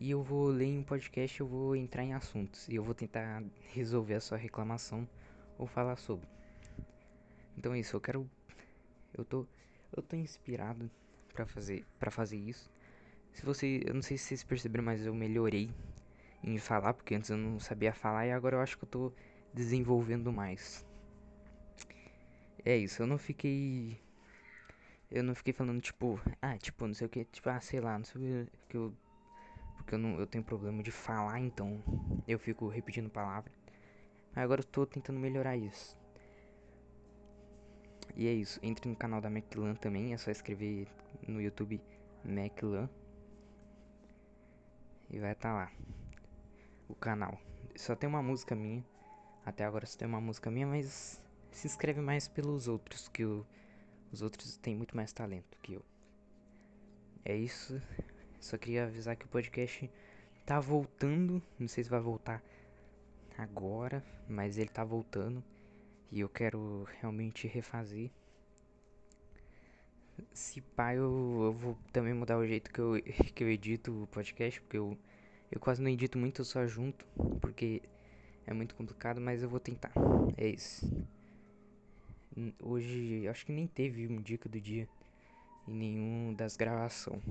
E 0.00 0.10
eu 0.10 0.22
vou 0.22 0.48
ler 0.48 0.66
em 0.66 0.78
um 0.78 0.82
podcast, 0.82 1.38
eu 1.40 1.46
vou 1.46 1.76
entrar 1.76 2.02
em 2.02 2.14
assuntos 2.14 2.68
e 2.68 2.74
eu 2.74 2.82
vou 2.82 2.94
tentar 2.94 3.42
resolver 3.72 4.14
a 4.14 4.20
sua 4.20 4.36
reclamação 4.36 5.08
ou 5.56 5.66
falar 5.66 5.96
sobre. 5.96 6.26
Então 7.56 7.72
é 7.72 7.78
isso, 7.78 7.94
eu 7.94 8.00
quero 8.00 8.28
eu 9.16 9.24
tô 9.24 9.46
eu 9.96 10.02
tô 10.02 10.16
inspirado 10.16 10.90
para 11.32 11.46
fazer 11.46 11.84
para 11.98 12.10
fazer 12.10 12.36
isso. 12.36 12.68
Se 13.32 13.44
você, 13.44 13.82
eu 13.84 13.94
não 13.94 14.02
sei 14.02 14.16
se 14.16 14.24
vocês 14.26 14.44
perceberam, 14.44 14.84
mas 14.84 15.04
eu 15.06 15.14
melhorei 15.14 15.70
em 16.42 16.58
falar, 16.58 16.94
porque 16.94 17.14
antes 17.14 17.30
eu 17.30 17.36
não 17.36 17.58
sabia 17.58 17.92
falar 17.92 18.26
e 18.26 18.32
agora 18.32 18.56
eu 18.56 18.60
acho 18.60 18.76
que 18.76 18.84
eu 18.84 18.88
tô 18.88 19.12
desenvolvendo 19.52 20.32
mais. 20.32 20.84
É 22.64 22.76
isso, 22.76 23.02
eu 23.02 23.06
não 23.06 23.18
fiquei 23.18 23.98
eu 25.10 25.22
não 25.22 25.34
fiquei 25.34 25.52
falando 25.52 25.80
tipo, 25.80 26.20
ah, 26.42 26.58
tipo, 26.58 26.86
não 26.86 26.94
sei 26.94 27.06
o 27.06 27.10
que, 27.10 27.24
tipo, 27.26 27.48
ah, 27.48 27.60
sei 27.60 27.80
lá, 27.80 27.96
não 27.96 28.04
sei 28.04 28.42
o 28.42 28.48
que 28.68 28.76
eu 28.76 28.92
porque 29.74 29.94
eu 29.94 29.98
não 29.98 30.18
eu 30.18 30.26
tenho 30.26 30.44
problema 30.44 30.82
de 30.82 30.90
falar, 30.90 31.40
então 31.40 31.82
eu 32.26 32.38
fico 32.38 32.68
repetindo 32.68 33.10
palavras. 33.10 33.54
Mas 34.34 34.44
agora 34.44 34.60
eu 34.60 34.66
tô 34.66 34.86
tentando 34.86 35.18
melhorar 35.18 35.56
isso. 35.56 35.96
E 38.16 38.26
é 38.26 38.32
isso, 38.32 38.60
entre 38.62 38.88
no 38.88 38.96
canal 38.96 39.20
da 39.20 39.30
Maclan 39.30 39.74
também, 39.74 40.12
é 40.12 40.16
só 40.16 40.30
escrever 40.30 40.86
no 41.26 41.40
YouTube 41.40 41.80
Maclan 42.24 42.88
e 45.10 45.18
vai 45.18 45.32
estar 45.32 45.50
tá 45.50 45.54
lá 45.54 45.72
o 46.88 46.94
canal. 46.94 47.38
Só 47.76 47.94
tem 47.94 48.08
uma 48.08 48.22
música 48.22 48.54
minha. 48.54 48.84
Até 49.44 49.64
agora 49.64 49.86
só 49.86 49.98
tem 49.98 50.08
uma 50.08 50.20
música 50.20 50.50
minha, 50.50 50.66
mas 50.66 51.20
se 51.50 51.66
inscreve 51.66 52.00
mais 52.00 52.28
pelos 52.28 52.68
outros 52.68 53.08
que 53.08 53.24
os 53.24 54.22
outros 54.22 54.56
têm 54.56 54.76
muito 54.76 54.96
mais 54.96 55.12
talento 55.12 55.58
que 55.62 55.74
eu. 55.74 55.84
É 57.24 57.36
isso. 57.36 57.80
Só 58.44 58.58
queria 58.58 58.84
avisar 58.84 59.16
que 59.16 59.24
o 59.24 59.28
podcast 59.28 59.90
tá 60.44 60.60
voltando, 60.60 61.42
não 61.58 61.66
sei 61.66 61.82
se 61.82 61.88
vai 61.88 61.98
voltar 61.98 62.42
agora, 63.38 64.04
mas 64.28 64.58
ele 64.58 64.68
tá 64.68 64.84
voltando 64.84 65.42
e 66.12 66.20
eu 66.20 66.28
quero 66.28 66.86
realmente 67.00 67.46
refazer. 67.46 68.10
Se 70.34 70.60
pá, 70.60 70.94
eu, 70.94 71.40
eu 71.42 71.52
vou 71.54 71.78
também 71.90 72.12
mudar 72.12 72.36
o 72.36 72.46
jeito 72.46 72.70
que 72.70 72.78
eu, 72.78 73.00
que 73.34 73.42
eu 73.42 73.48
edito 73.50 74.02
o 74.02 74.06
podcast, 74.08 74.60
porque 74.60 74.76
eu, 74.76 74.94
eu 75.50 75.58
quase 75.58 75.80
não 75.80 75.88
edito 75.88 76.18
muito, 76.18 76.42
eu 76.42 76.44
só 76.44 76.66
junto, 76.66 77.06
porque 77.40 77.80
é 78.46 78.52
muito 78.52 78.74
complicado, 78.74 79.22
mas 79.22 79.42
eu 79.42 79.48
vou 79.48 79.58
tentar. 79.58 79.90
É 80.36 80.48
isso. 80.48 80.86
Hoje, 82.62 83.26
acho 83.26 83.46
que 83.46 83.52
nem 83.52 83.66
teve 83.66 84.06
uma 84.06 84.20
dica 84.20 84.50
do 84.50 84.60
dia 84.60 84.86
em 85.66 85.74
nenhum 85.74 86.34
das 86.34 86.56
gravações. 86.56 87.22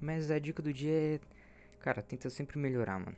Mas 0.00 0.30
a 0.30 0.38
dica 0.38 0.62
do 0.62 0.72
dia 0.72 1.16
é, 1.16 1.20
cara, 1.80 2.02
tenta 2.02 2.30
sempre 2.30 2.58
melhorar, 2.58 2.98
mano. 2.98 3.16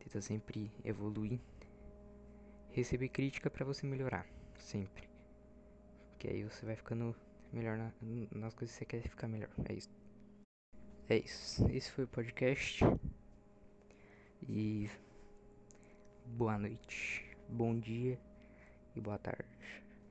Tenta 0.00 0.20
sempre 0.20 0.70
evoluir. 0.84 1.40
Receber 2.70 3.08
crítica 3.08 3.48
para 3.48 3.64
você 3.64 3.86
melhorar, 3.86 4.26
sempre. 4.58 5.08
Que 6.18 6.28
aí 6.28 6.44
você 6.44 6.66
vai 6.66 6.76
ficando 6.76 7.14
melhor 7.52 7.76
na, 7.78 7.92
nas 8.32 8.54
coisas 8.54 8.76
que 8.76 8.84
você 8.84 8.84
quer 8.84 9.08
ficar 9.08 9.28
melhor. 9.28 9.50
É 9.68 9.72
isso. 9.72 9.90
É 11.08 11.16
isso. 11.16 11.66
Esse 11.70 11.90
foi 11.90 12.04
o 12.04 12.08
podcast. 12.08 12.84
E 14.48 14.90
boa 16.26 16.58
noite, 16.58 17.24
bom 17.48 17.78
dia 17.78 18.18
e 18.94 19.00
boa 19.00 19.18
tarde. 19.18 19.44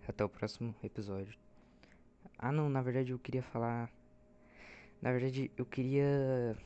Até 0.07 0.23
o 0.23 0.29
próximo 0.29 0.75
episódio. 0.83 1.44
Ah, 2.37 2.51
não, 2.51 2.69
na 2.69 2.81
verdade 2.81 3.11
eu 3.11 3.19
queria 3.19 3.41
falar. 3.41 3.89
Na 5.01 5.11
verdade 5.11 5.51
eu 5.57 5.65
queria. 5.65 6.57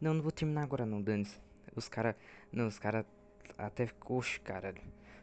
Não, 0.00 0.14
não 0.14 0.22
vou 0.22 0.32
terminar 0.32 0.62
agora 0.62 0.86
não, 0.86 1.02
Dani. 1.02 1.26
Os 1.74 1.88
cara. 1.88 2.16
Não, 2.52 2.66
os 2.66 2.78
cara 2.78 3.06
até 3.58 3.86
ficou. 3.86 4.22
cara. 4.44 4.74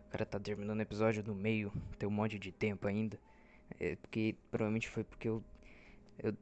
O 0.07 0.11
cara 0.11 0.25
tá 0.25 0.39
terminando 0.39 0.79
o 0.79 0.81
episódio 0.81 1.23
no 1.23 1.35
meio. 1.35 1.71
Tem 1.97 2.07
um 2.07 2.11
monte 2.11 2.39
de 2.39 2.51
tempo 2.51 2.87
ainda. 2.87 3.19
É 3.79 3.95
porque. 3.95 4.35
Provavelmente 4.51 4.89
foi 4.89 5.03
porque 5.03 5.27
eu. 5.29 5.43
eu 6.17 6.35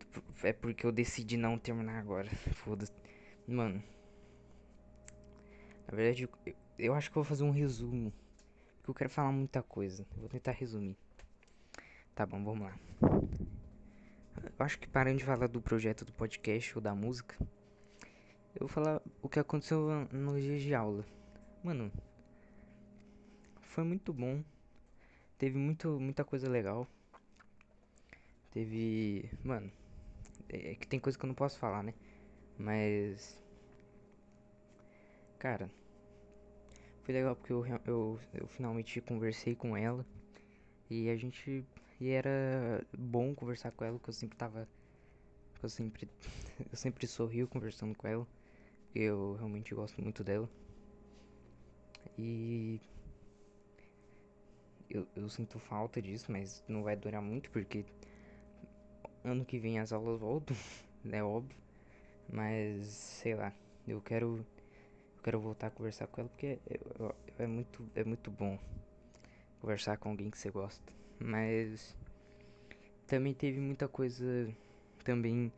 é 0.44 0.54
porque 0.54 0.86
eu 0.86 0.92
decidi 0.92 1.38
não 1.38 1.58
terminar 1.58 2.00
agora. 2.00 2.30
Foda-se. 2.54 2.94
Mano. 3.48 3.84
Na 5.88 5.96
verdade, 5.96 6.24
eu, 6.24 6.56
eu 6.78 6.94
acho 6.94 7.10
que 7.12 7.18
eu 7.18 7.24
vou 7.24 7.30
fazer 7.30 7.44
um 7.44 7.52
resumo. 7.52 8.14
Porque 8.78 8.92
eu 8.92 8.96
quero 8.96 9.10
falar 9.10 9.32
muita 9.32 9.62
coisa. 9.64 10.06
Eu 10.16 10.22
vou 10.22 10.30
tentar 10.30 10.52
resumir. 10.52 10.98
Tá 12.18 12.26
bom, 12.26 12.44
vamos 12.44 12.66
lá. 12.66 12.76
Eu 14.42 14.66
acho 14.66 14.80
que 14.80 14.88
parando 14.88 15.20
de 15.20 15.24
falar 15.24 15.46
do 15.46 15.62
projeto 15.62 16.04
do 16.04 16.12
podcast 16.12 16.76
ou 16.76 16.82
da 16.82 16.96
música, 16.96 17.36
eu 18.56 18.62
vou 18.62 18.68
falar 18.68 19.00
o 19.22 19.30
que 19.30 19.40
aconteceu 19.40 19.88
no 20.12 20.42
dia 20.42 20.58
de 20.58 20.74
aula. 20.74 21.06
Mano, 21.64 21.92
foi 23.62 23.84
muito 23.84 24.12
bom. 24.12 24.44
Teve 25.38 25.60
muito, 25.60 26.00
muita 26.00 26.26
coisa 26.26 26.50
legal. 26.50 26.88
Teve. 28.50 29.30
Mano, 29.44 29.72
é 30.50 30.74
que 30.74 30.88
tem 30.88 31.00
coisa 31.00 31.16
que 31.16 31.24
eu 31.24 31.28
não 31.28 31.36
posso 31.36 31.60
falar, 31.60 31.84
né? 31.84 31.94
Mas. 32.58 33.38
Cara, 35.38 35.70
foi 37.04 37.14
legal 37.14 37.36
porque 37.36 37.54
eu, 37.54 37.64
eu, 37.86 38.20
eu 38.34 38.48
finalmente 38.48 39.00
conversei 39.02 39.54
com 39.54 39.78
ela. 39.78 40.04
E 40.90 41.12
a 41.12 41.16
gente. 41.16 41.64
E 42.00 42.10
era 42.10 42.86
bom 42.96 43.34
conversar 43.34 43.72
com 43.72 43.84
ela, 43.84 43.98
porque 43.98 44.10
eu 44.10 44.14
sempre 44.14 44.38
tava. 44.38 44.68
Eu 45.62 45.70
sempre. 45.70 46.08
Eu 46.72 46.76
sempre 46.76 47.06
sorrio 47.06 47.48
conversando 47.48 47.96
com 47.96 48.08
ela. 48.08 48.28
Eu 48.94 49.36
realmente 49.36 49.74
gosto 49.76 50.02
muito 50.02 50.24
dela. 50.24 50.50
E. 52.18 52.80
Eu, 54.90 55.08
eu 55.16 55.30
sinto 55.30 55.60
falta 55.60 56.02
disso, 56.02 56.32
mas 56.32 56.64
não 56.68 56.82
vai 56.82 56.96
durar 56.96 57.22
muito 57.22 57.52
porque 57.52 57.86
ano 59.24 59.46
que 59.46 59.60
vem 59.60 59.80
as 59.80 59.92
aulas 59.92 60.20
voltam, 60.20 60.56
é 61.12 61.24
óbvio. 61.24 61.58
Mas 62.30 62.88
sei 62.88 63.36
lá, 63.36 63.54
eu 63.88 64.02
quero 64.02 64.46
eu 65.18 65.24
quero 65.24 65.40
voltar 65.40 65.68
a 65.68 65.72
conversar 65.72 66.08
com 66.08 66.22
ela 66.22 66.30
porque 66.30 66.60
é, 66.68 66.80
é, 67.40 67.44
é 67.44 67.48
muito 67.48 67.90
é 67.96 68.04
muito 68.04 68.32
bom 68.32 68.58
conversar 69.60 69.98
com 69.98 70.10
alguém 70.10 70.30
que 70.30 70.38
você 70.38 70.50
gosta. 70.50 70.97
Mas 71.20 71.96
também 73.08 73.34
teve 73.34 73.60
muita 73.60 73.88
coisa 73.88 74.54
também 75.04 75.52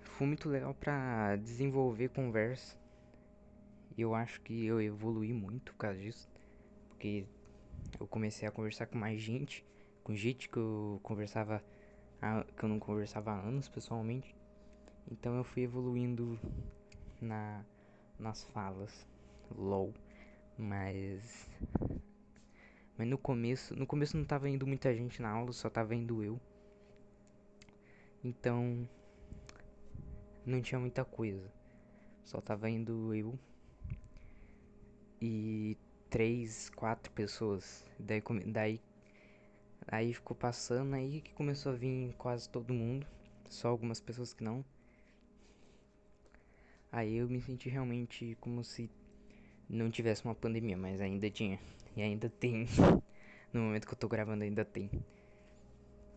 foi 0.00 0.26
muito 0.26 0.48
legal 0.48 0.74
para 0.74 1.36
desenvolver 1.36 2.08
conversa. 2.08 2.76
Eu 3.96 4.14
acho 4.14 4.40
que 4.42 4.64
eu 4.64 4.80
evolui 4.80 5.32
muito 5.32 5.72
por 5.72 5.78
causa 5.78 5.98
disso, 5.98 6.28
porque 6.88 7.24
eu 7.98 8.06
comecei 8.06 8.46
a 8.46 8.50
conversar 8.50 8.86
com 8.86 8.98
mais 8.98 9.20
gente, 9.20 9.64
com 10.02 10.14
gente 10.14 10.48
que 10.48 10.56
eu 10.56 11.00
conversava 11.02 11.62
que 12.56 12.64
eu 12.64 12.68
não 12.68 12.78
conversava 12.78 13.32
há 13.32 13.40
anos 13.40 13.68
pessoalmente. 13.68 14.34
Então 15.10 15.36
eu 15.36 15.44
fui 15.44 15.62
evoluindo 15.62 16.38
na 17.20 17.64
nas 18.18 18.44
falas. 18.44 19.06
LOL. 19.56 19.92
Mas 20.56 21.48
mas 22.96 23.08
no 23.08 23.18
começo, 23.18 23.74
no 23.74 23.86
começo 23.86 24.16
não 24.16 24.24
tava 24.24 24.48
indo 24.48 24.66
muita 24.66 24.94
gente 24.94 25.20
na 25.20 25.30
aula, 25.30 25.52
só 25.52 25.68
tava 25.68 25.94
indo 25.94 26.22
eu. 26.22 26.40
Então 28.22 28.88
não 30.46 30.60
tinha 30.62 30.78
muita 30.78 31.04
coisa. 31.04 31.50
Só 32.24 32.40
tava 32.40 32.70
indo 32.70 33.14
eu 33.14 33.38
e 35.20 35.76
três, 36.08 36.70
quatro 36.70 37.10
pessoas. 37.12 37.84
Daí, 37.98 38.22
daí, 38.46 38.80
aí 39.86 40.14
ficou 40.14 40.36
passando 40.36 40.94
aí 40.94 41.20
que 41.20 41.32
começou 41.32 41.72
a 41.72 41.74
vir 41.74 42.14
quase 42.16 42.48
todo 42.48 42.72
mundo. 42.72 43.06
Só 43.48 43.68
algumas 43.68 44.00
pessoas 44.00 44.32
que 44.32 44.44
não. 44.44 44.64
Aí 46.92 47.16
eu 47.16 47.28
me 47.28 47.40
senti 47.40 47.68
realmente 47.68 48.36
como 48.40 48.62
se 48.62 48.88
não 49.68 49.90
tivesse 49.90 50.24
uma 50.24 50.34
pandemia, 50.34 50.76
mas 50.76 51.00
ainda 51.00 51.28
tinha. 51.28 51.58
E 51.96 52.02
ainda 52.02 52.28
tem. 52.28 52.66
No 53.52 53.60
momento 53.60 53.86
que 53.86 53.94
eu 53.94 53.98
tô 53.98 54.08
gravando, 54.08 54.42
ainda 54.42 54.64
tem. 54.64 54.90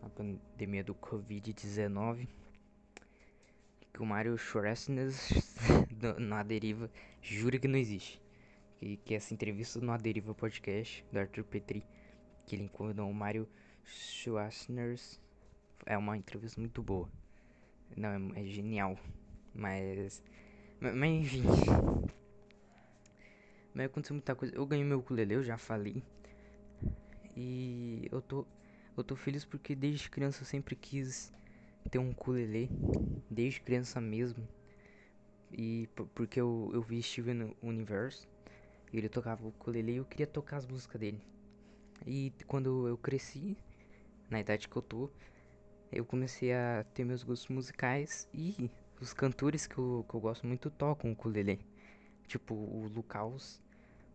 A 0.02 0.08
pandemia 0.08 0.82
do 0.82 0.92
Covid-19. 0.92 2.26
Que 3.92 4.02
o 4.02 4.04
Mario 4.04 4.36
Schwarzenegger 4.36 5.14
na 6.18 6.42
deriva 6.42 6.90
jura 7.22 7.60
que 7.60 7.68
não 7.68 7.78
existe. 7.78 8.20
Que, 8.76 8.96
que 8.96 9.14
essa 9.14 9.32
entrevista 9.32 9.80
no 9.80 9.92
Aderiva 9.92 10.34
Podcast 10.34 11.06
do 11.12 11.20
Arthur 11.20 11.44
Petri. 11.44 11.84
Que 12.44 12.56
ele 12.56 12.64
encontrou 12.64 13.08
o 13.08 13.14
Mario 13.14 13.48
Schwarzenegger. 13.84 14.98
É 15.86 15.96
uma 15.96 16.16
entrevista 16.16 16.60
muito 16.60 16.82
boa. 16.82 17.08
Não, 17.96 18.32
é, 18.34 18.40
é 18.40 18.44
genial. 18.46 18.98
Mas, 19.54 20.24
mas 20.80 21.04
enfim. 21.04 21.44
Mas 23.78 23.86
aconteceu 23.86 24.14
muita 24.14 24.34
coisa. 24.34 24.52
Eu 24.56 24.66
ganhei 24.66 24.84
meu 24.84 24.98
ukulele, 24.98 25.34
eu 25.34 25.42
já 25.44 25.56
falei. 25.56 26.02
E 27.36 28.08
eu 28.10 28.20
tô 28.20 28.44
eu 28.96 29.04
tô 29.04 29.14
feliz 29.14 29.44
porque 29.44 29.76
desde 29.76 30.10
criança 30.10 30.42
eu 30.42 30.46
sempre 30.46 30.74
quis 30.74 31.32
ter 31.88 32.00
um 32.00 32.10
ukulele, 32.10 32.68
desde 33.30 33.60
criança 33.60 34.00
mesmo. 34.00 34.48
E 35.52 35.88
porque 36.12 36.40
eu, 36.40 36.72
eu 36.74 36.82
vi 36.82 37.00
Steven 37.00 37.54
Universe, 37.62 38.26
e 38.92 38.98
ele 38.98 39.08
tocava 39.08 39.44
o 39.44 39.50
ukulele 39.50 39.92
e 39.92 39.96
eu 39.98 40.04
queria 40.04 40.26
tocar 40.26 40.56
as 40.56 40.66
músicas 40.66 41.00
dele. 41.00 41.22
E 42.04 42.32
quando 42.48 42.88
eu 42.88 42.98
cresci, 42.98 43.56
na 44.28 44.40
idade 44.40 44.68
que 44.68 44.74
eu 44.74 44.82
tô, 44.82 45.08
eu 45.92 46.04
comecei 46.04 46.52
a 46.52 46.84
ter 46.94 47.04
meus 47.04 47.22
gostos 47.22 47.46
musicais 47.46 48.28
e 48.34 48.68
os 49.00 49.12
cantores 49.12 49.68
que 49.68 49.78
eu, 49.78 50.04
que 50.08 50.16
eu 50.16 50.20
gosto 50.20 50.48
muito 50.48 50.68
tocam 50.68 51.10
o 51.10 51.12
ukulele. 51.12 51.60
Tipo 52.26 52.54
o 52.54 52.88
Lucas 52.88 53.62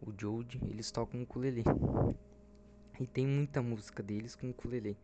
o 0.06 0.14
Jode, 0.20 0.60
eles 0.70 0.92
tocam 0.92 1.20
o 1.20 1.24
ukulele. 1.24 1.64
E 3.00 3.08
tem 3.08 3.26
muita 3.26 3.62
música 3.62 4.04
deles 4.04 4.36
com 4.36 4.50
ukulele. 4.50 4.98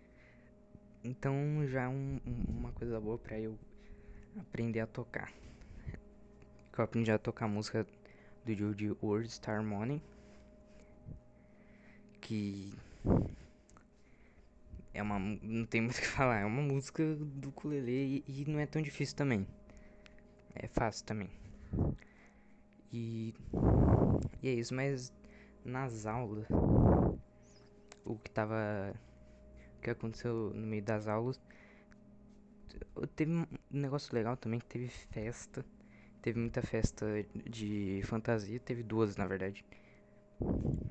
Então 1.03 1.33
já 1.67 1.83
é 1.83 1.87
um, 1.87 2.19
uma 2.47 2.71
coisa 2.71 2.99
boa 2.99 3.17
pra 3.17 3.39
eu 3.39 3.57
aprender 4.37 4.81
a 4.81 4.87
tocar. 4.87 5.31
Eu 6.77 6.83
aprendi 6.83 7.11
a 7.11 7.17
tocar 7.17 7.45
a 7.45 7.49
música 7.49 7.85
do 8.45 8.53
Jode 8.53 8.95
World 9.01 9.29
Star 9.29 9.63
Money. 9.63 10.01
Que 12.21 12.73
é 14.93 15.01
uma. 15.01 15.19
Não 15.19 15.65
tem 15.65 15.81
muito 15.81 15.97
o 15.97 16.01
que 16.01 16.07
falar. 16.07 16.41
É 16.41 16.45
uma 16.45 16.61
música 16.61 17.03
do 17.15 17.49
ukulele 17.49 18.23
e, 18.27 18.41
e 18.41 18.49
não 18.49 18.59
é 18.59 18.65
tão 18.65 18.81
difícil 18.81 19.15
também. 19.15 19.47
É 20.55 20.67
fácil 20.67 21.05
também. 21.05 21.29
E, 22.91 23.33
e 24.41 24.49
é 24.49 24.53
isso, 24.53 24.73
mas 24.73 25.13
nas 25.63 26.05
aulas, 26.05 26.47
o 28.05 28.15
que 28.17 28.31
tava. 28.31 28.93
O 29.77 29.81
que 29.81 29.89
aconteceu 29.91 30.51
no 30.53 30.67
meio 30.67 30.83
das 30.83 31.07
aulas. 31.07 31.39
Teve 33.15 33.31
um 33.31 33.45
negócio 33.71 34.13
legal 34.13 34.35
também 34.35 34.59
que 34.59 34.65
teve 34.65 34.87
festa. 34.87 35.65
Teve 36.21 36.39
muita 36.39 36.61
festa 36.61 37.05
de 37.49 38.01
fantasia. 38.03 38.59
Teve 38.59 38.83
duas, 38.83 39.15
na 39.15 39.25
verdade. 39.25 39.63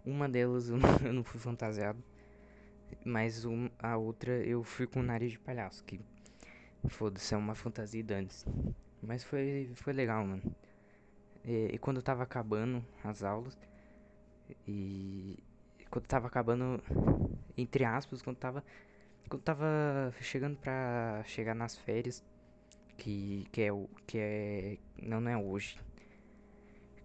Uma 0.05 0.29
delas 0.29 0.69
eu 1.05 1.13
não, 1.13 1.25
fui 1.25 1.41
fantasiado. 1.41 2.03
Mas 3.05 3.45
um, 3.45 3.69
a 3.79 3.97
outra 3.97 4.33
eu 4.45 4.63
fui 4.63 4.87
com 4.87 5.03
nariz 5.03 5.33
de 5.33 5.39
palhaço. 5.39 5.85
Que 5.85 6.01
foda-se, 6.89 7.35
é 7.35 7.37
uma 7.37 7.55
fantasia 7.55 8.03
dantes. 8.03 8.47
Mas 9.03 9.23
foi, 9.23 9.71
foi 9.75 9.93
legal, 9.93 10.25
mano. 10.25 10.43
E, 11.49 11.71
e, 11.73 11.79
quando 11.79 12.03
tava 12.03 12.23
acabando 12.23 12.85
as 13.03 13.23
aulas, 13.23 13.59
e 14.67 15.35
quando 15.91 16.05
tava 16.05 16.27
acabando, 16.27 16.83
entre 17.57 17.87
aspas, 17.87 18.21
quando 18.21 18.37
tava, 18.37 18.63
quando 19.31 19.43
tava 19.43 20.13
chegando 20.21 20.59
pra 20.59 21.23
chegar 21.25 21.55
nas 21.55 21.75
férias, 21.75 22.23
que, 22.99 23.47
que 23.51 23.63
é 23.63 23.73
o, 23.73 23.89
que 24.07 24.19
é, 24.19 24.79
não, 25.03 25.23
não 25.23 25.31
é 25.31 25.39
hoje, 25.39 25.81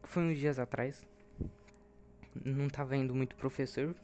foi 0.03 0.23
uns 0.23 0.37
dias 0.37 0.59
atrás, 0.59 1.01
não 2.43 2.67
tava 2.67 2.97
indo 2.97 3.15
muito 3.15 3.37
professor, 3.37 3.95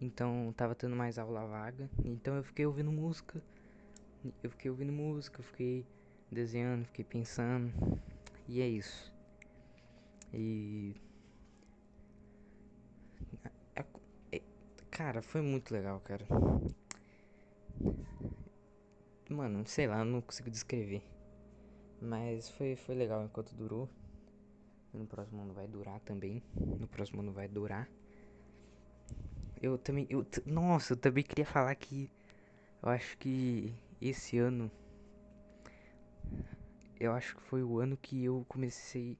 então 0.00 0.52
tava 0.56 0.74
tendo 0.74 0.96
mais 0.96 1.20
aula 1.20 1.46
vaga, 1.46 1.88
então 2.04 2.34
eu 2.34 2.42
fiquei 2.42 2.66
ouvindo 2.66 2.90
música, 2.90 3.40
eu 4.42 4.50
fiquei 4.50 4.72
ouvindo 4.72 4.92
música, 4.92 5.38
eu 5.38 5.44
fiquei 5.44 5.86
desenhando, 6.32 6.84
fiquei 6.86 7.04
pensando, 7.04 7.72
e 8.48 8.60
é 8.60 8.68
isso. 8.68 9.12
E. 10.32 10.94
Cara, 14.90 15.22
foi 15.22 15.40
muito 15.40 15.72
legal, 15.72 16.00
cara. 16.00 16.26
Mano, 19.28 19.66
sei 19.66 19.86
lá, 19.86 20.04
não 20.04 20.20
consigo 20.20 20.50
descrever. 20.50 21.02
Mas 22.00 22.50
foi, 22.50 22.76
foi 22.76 22.94
legal 22.94 23.24
enquanto 23.24 23.54
durou. 23.54 23.88
No 24.92 25.06
próximo 25.06 25.40
ano 25.40 25.54
vai 25.54 25.66
durar 25.66 25.98
também. 26.00 26.42
No 26.54 26.86
próximo 26.86 27.22
ano 27.22 27.32
vai 27.32 27.48
durar. 27.48 27.88
Eu 29.62 29.78
também. 29.78 30.06
Eu, 30.10 30.26
nossa, 30.44 30.92
eu 30.92 30.96
também 30.96 31.24
queria 31.24 31.46
falar 31.46 31.74
que. 31.74 32.10
Eu 32.82 32.90
acho 32.90 33.16
que 33.16 33.72
esse 34.00 34.36
ano 34.36 34.70
eu 37.02 37.12
acho 37.12 37.34
que 37.34 37.42
foi 37.42 37.64
o 37.64 37.80
ano 37.80 37.96
que 37.96 38.24
eu 38.24 38.46
comecei 38.48 39.18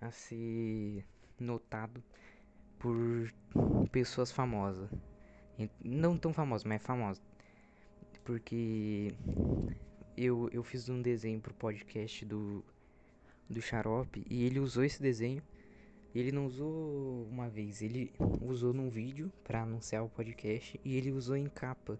a 0.00 0.10
ser 0.10 1.04
notado 1.38 2.02
por 2.80 3.32
pessoas 3.92 4.32
famosas. 4.32 4.90
Não 5.84 6.18
tão 6.18 6.32
famosas, 6.32 6.64
mas 6.64 6.82
famosas. 6.82 7.22
Porque 8.24 9.14
eu, 10.16 10.50
eu 10.52 10.64
fiz 10.64 10.88
um 10.88 11.00
desenho 11.00 11.40
pro 11.40 11.54
podcast 11.54 12.24
do, 12.24 12.64
do 13.48 13.62
Xarope 13.62 14.26
e 14.28 14.44
ele 14.44 14.58
usou 14.58 14.82
esse 14.82 15.00
desenho. 15.00 15.42
Ele 16.12 16.32
não 16.32 16.46
usou 16.46 17.24
uma 17.30 17.48
vez, 17.48 17.82
ele 17.82 18.12
usou 18.40 18.74
num 18.74 18.90
vídeo 18.90 19.32
para 19.44 19.62
anunciar 19.62 20.04
o 20.04 20.08
podcast 20.08 20.78
e 20.84 20.96
ele 20.96 21.12
usou 21.12 21.36
em 21.36 21.46
capa. 21.46 21.96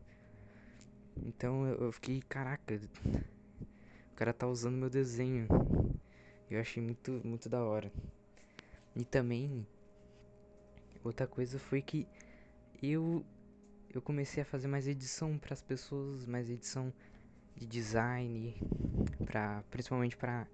Então 1.17 1.65
eu, 1.65 1.93
fiquei, 1.93 2.21
caraca, 2.29 2.81
o 4.13 4.15
cara 4.15 4.33
tá 4.33 4.47
usando 4.47 4.77
meu 4.77 4.91
desenho. 4.91 5.49
Eu 6.51 6.61
achei 6.61 6.83
muito, 6.83 7.21
muito 7.25 7.49
da 7.49 7.65
hora. 7.65 7.91
E 8.95 9.05
também, 9.05 9.67
outra 11.03 11.27
coisa 11.27 11.59
foi 11.59 11.81
que 11.81 12.07
eu, 12.83 13.25
eu 13.93 14.03
comecei 14.03 14.43
a 14.43 14.47
fazer 14.47 14.69
mais 14.69 14.87
edição 14.87 15.39
para 15.39 15.55
as 15.55 15.63
pessoas, 15.63 16.27
mais 16.27 16.51
edição 16.51 16.93
de 17.57 17.67
design, 17.67 18.55
pra, 19.25 19.65
principalmente 19.71 20.17
para 20.17 20.47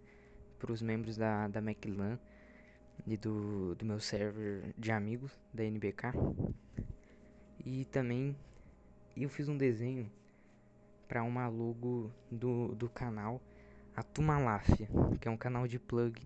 os 0.68 0.80
membros 0.80 1.16
da, 1.16 1.48
da 1.48 1.60
McLan 1.60 2.16
e 3.06 3.16
do, 3.16 3.74
do 3.74 3.84
meu 3.84 3.98
server 3.98 4.72
de 4.78 4.92
amigos 4.92 5.32
da 5.52 5.64
NBK. 5.64 6.12
E 7.64 7.84
também 7.86 8.36
eu 9.16 9.28
fiz 9.28 9.48
um 9.48 9.56
desenho 9.56 10.08
para 11.08 11.22
uma 11.22 11.48
logo 11.48 12.12
do, 12.30 12.74
do 12.74 12.88
canal 12.88 13.40
Atumaláfia, 13.96 14.88
que 15.20 15.26
é 15.26 15.30
um 15.30 15.36
canal 15.36 15.66
de 15.66 15.78
plug 15.78 16.22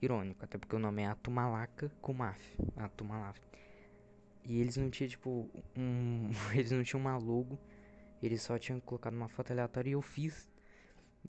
irônico, 0.00 0.44
até 0.44 0.56
porque 0.56 0.76
o 0.76 0.78
nome 0.78 1.02
é 1.02 1.06
Atumalaca 1.06 1.90
com 2.00 2.12
Maf, 2.12 2.38
Atumaláfia. 2.76 3.42
E 4.44 4.60
eles 4.60 4.76
não 4.76 4.90
tinham 4.90 5.08
tipo 5.08 5.50
um, 5.76 6.30
eles 6.54 6.70
não 6.70 6.84
tinham 6.84 7.00
uma 7.00 7.16
logo, 7.16 7.58
eles 8.22 8.42
só 8.42 8.58
tinham 8.58 8.78
colocado 8.78 9.14
uma 9.14 9.28
foto 9.28 9.50
aleatória 9.50 9.90
e 9.90 9.92
eu 9.94 10.02
fiz 10.02 10.48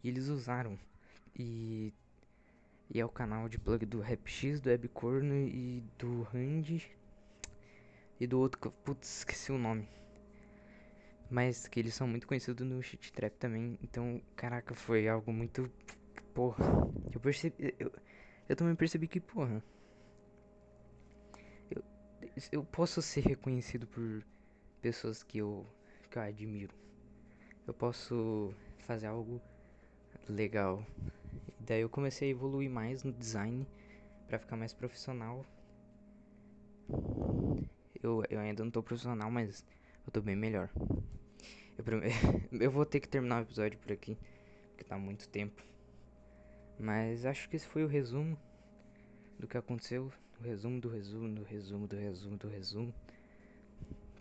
e 0.04 0.10
eles 0.10 0.28
usaram. 0.28 0.78
E 1.36 1.94
e 2.92 3.00
é 3.00 3.06
o 3.06 3.10
canal 3.10 3.48
de 3.48 3.60
plug 3.60 3.86
do 3.86 4.00
RapX, 4.00 4.60
do 4.60 4.70
Webcorno 4.70 5.36
e 5.36 5.84
do 6.00 6.24
Randy. 6.24 6.84
E 8.20 8.26
do 8.26 8.40
outro 8.40 8.60
putz, 8.84 9.20
esqueci 9.20 9.52
o 9.52 9.60
nome. 9.60 9.88
Mas 11.30 11.68
que 11.68 11.80
eles 11.80 11.94
são 11.94 12.08
muito 12.08 12.28
conhecidos 12.28 12.66
no 12.66 12.82
shit 12.82 13.12
trap 13.14 13.34
também. 13.38 13.78
Então, 13.84 14.22
caraca, 14.36 14.74
foi 14.74 15.08
algo 15.08 15.32
muito. 15.32 15.72
Porra. 16.34 16.66
Eu 17.14 17.20
percebi. 17.20 17.76
Eu, 17.80 17.92
eu 18.48 18.56
também 18.56 18.76
percebi 18.76 19.08
que, 19.08 19.20
porra. 19.20 19.64
Eu, 21.70 21.84
eu 22.52 22.64
posso 22.64 23.02
ser 23.02 23.22
reconhecido 23.22 23.86
por 23.88 24.24
pessoas 24.82 25.22
que 25.24 25.38
eu, 25.38 25.66
que 26.10 26.18
eu 26.18 26.24
admiro. 26.24 26.74
Eu 27.68 27.74
posso 27.74 28.54
fazer 28.88 29.08
algo 29.08 29.40
legal. 30.28 30.86
E 31.60 31.64
daí 31.64 31.82
eu 31.82 31.90
comecei 31.90 32.30
a 32.30 32.32
evoluir 32.32 32.70
mais 32.70 33.04
no 33.04 33.12
design 33.14 33.68
para 34.28 34.40
ficar 34.40 34.56
mais 34.58 34.74
profissional. 34.74 35.46
Eu, 38.02 38.24
eu 38.30 38.40
ainda 38.40 38.64
não 38.64 38.72
tô 38.72 38.82
profissional, 38.82 39.30
mas 39.30 39.66
eu 40.06 40.12
tô 40.12 40.22
bem 40.22 40.36
melhor. 40.36 40.70
Eu, 42.52 42.72
vou 42.72 42.86
ter 42.86 43.00
que 43.00 43.08
terminar 43.08 43.40
o 43.40 43.44
episódio 43.44 43.80
por 43.80 43.92
aqui, 43.92 44.18
porque 44.70 44.84
tá 44.84 44.98
muito 44.98 45.30
tempo. 45.30 45.64
Mas 46.78 47.26
acho 47.26 47.48
que 47.50 47.56
esse 47.56 47.68
foi 47.68 47.84
o 47.84 47.88
resumo 47.88 48.38
do 49.38 49.48
que 49.48 49.58
aconteceu. 49.58 50.12
O 50.40 50.44
resumo 50.44 50.80
do 50.80 50.90
resumo 50.90 51.36
do 51.36 51.44
resumo 51.44 51.88
do 51.88 51.96
resumo 51.96 52.38
do 52.38 52.48
resumo. 52.48 52.94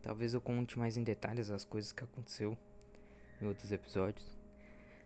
Talvez 0.03 0.35
eu 0.35 0.41
conte 0.41 0.79
mais 0.79 0.97
em 0.97 1.03
detalhes 1.03 1.51
as 1.51 1.65
coisas 1.65 1.93
que 1.93 2.05
aconteceu 2.05 2.57
em 3.41 3.47
outros 3.47 3.73
episódios. 3.73 4.39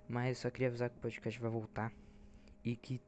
Mas 0.09 0.39
só 0.39 0.51
queria 0.51 0.69
avisar 0.69 0.91
que 0.91 0.99
o 0.99 1.01
podcast 1.01 1.41
vai 1.41 1.51
voltar 1.51 1.93
e 2.65 2.77
que 2.77 3.01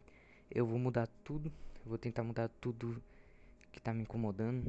eu 0.51 0.67
vou 0.67 0.79
mudar 0.79 1.07
tudo. 1.23 1.53
Eu 1.85 1.91
vou 1.91 1.99
tentar 1.99 2.23
mudar 2.23 2.49
tudo 2.61 3.03
que 3.71 3.81
tá 3.81 3.93
me 3.93 4.03
incomodando. 4.03 4.65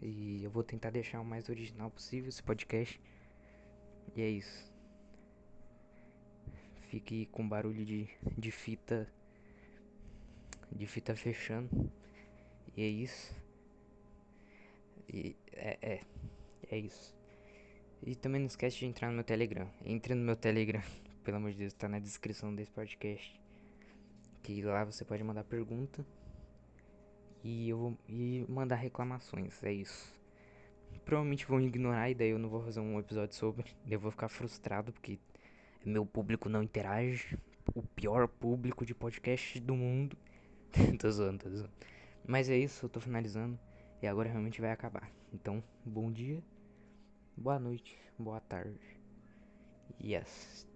E 0.00 0.42
eu 0.44 0.50
vou 0.50 0.62
tentar 0.62 0.90
deixar 0.90 1.20
o 1.20 1.24
mais 1.24 1.48
original 1.48 1.90
possível 1.90 2.28
esse 2.28 2.42
podcast. 2.42 3.00
E 4.16 4.22
é 4.22 4.28
isso. 4.28 4.70
Fique 6.82 7.26
com 7.26 7.48
barulho 7.48 7.84
de, 7.84 8.08
de 8.36 8.50
fita. 8.50 9.08
De 10.72 10.86
fita 10.86 11.14
fechando. 11.14 11.90
E 12.76 12.82
é 12.82 12.88
isso. 12.88 13.34
E 15.08 15.36
é, 15.52 15.78
é. 15.82 16.00
É 16.70 16.78
isso. 16.78 17.16
E 18.02 18.14
também 18.14 18.40
não 18.40 18.46
esquece 18.46 18.78
de 18.78 18.86
entrar 18.86 19.08
no 19.08 19.14
meu 19.14 19.24
Telegram. 19.24 19.68
Entre 19.84 20.14
no 20.14 20.24
meu 20.24 20.36
Telegram 20.36 20.82
pelo 21.24 21.36
amor 21.36 21.52
de 21.52 21.58
Deus, 21.58 21.72
tá 21.72 21.88
na 21.88 21.98
descrição 21.98 22.54
desse 22.54 22.70
podcast. 22.70 23.40
Que 24.42 24.62
lá 24.62 24.84
você 24.84 25.04
pode 25.04 25.22
mandar 25.22 25.44
pergunta 25.44 26.04
e 27.42 27.68
eu 27.68 27.78
vou 27.78 27.98
e 28.08 28.44
mandar 28.48 28.76
reclamações, 28.76 29.62
é 29.62 29.72
isso. 29.72 30.19
Provavelmente 31.10 31.44
vão 31.44 31.60
ignorar 31.60 32.08
e 32.08 32.14
daí 32.14 32.30
eu 32.30 32.38
não 32.38 32.48
vou 32.48 32.62
fazer 32.62 32.78
um 32.78 32.96
episódio 32.96 33.34
sobre. 33.34 33.72
Eu 33.84 33.98
vou 33.98 34.12
ficar 34.12 34.28
frustrado 34.28 34.92
porque 34.92 35.18
meu 35.84 36.06
público 36.06 36.48
não 36.48 36.62
interage. 36.62 37.36
O 37.74 37.82
pior 37.82 38.28
público 38.28 38.86
de 38.86 38.94
podcast 38.94 39.58
do 39.58 39.74
mundo. 39.74 40.16
tô 41.00 41.10
zoando, 41.10 41.42
tô 41.42 41.50
zoando. 41.50 41.72
Mas 42.24 42.48
é 42.48 42.56
isso, 42.56 42.86
eu 42.86 42.88
tô 42.88 43.00
finalizando. 43.00 43.58
E 44.00 44.06
agora 44.06 44.28
realmente 44.28 44.60
vai 44.60 44.70
acabar. 44.70 45.10
Então, 45.34 45.60
bom 45.84 46.12
dia, 46.12 46.40
boa 47.36 47.58
noite, 47.58 47.98
boa 48.16 48.38
tarde. 48.38 48.78
Yes. 50.00 50.69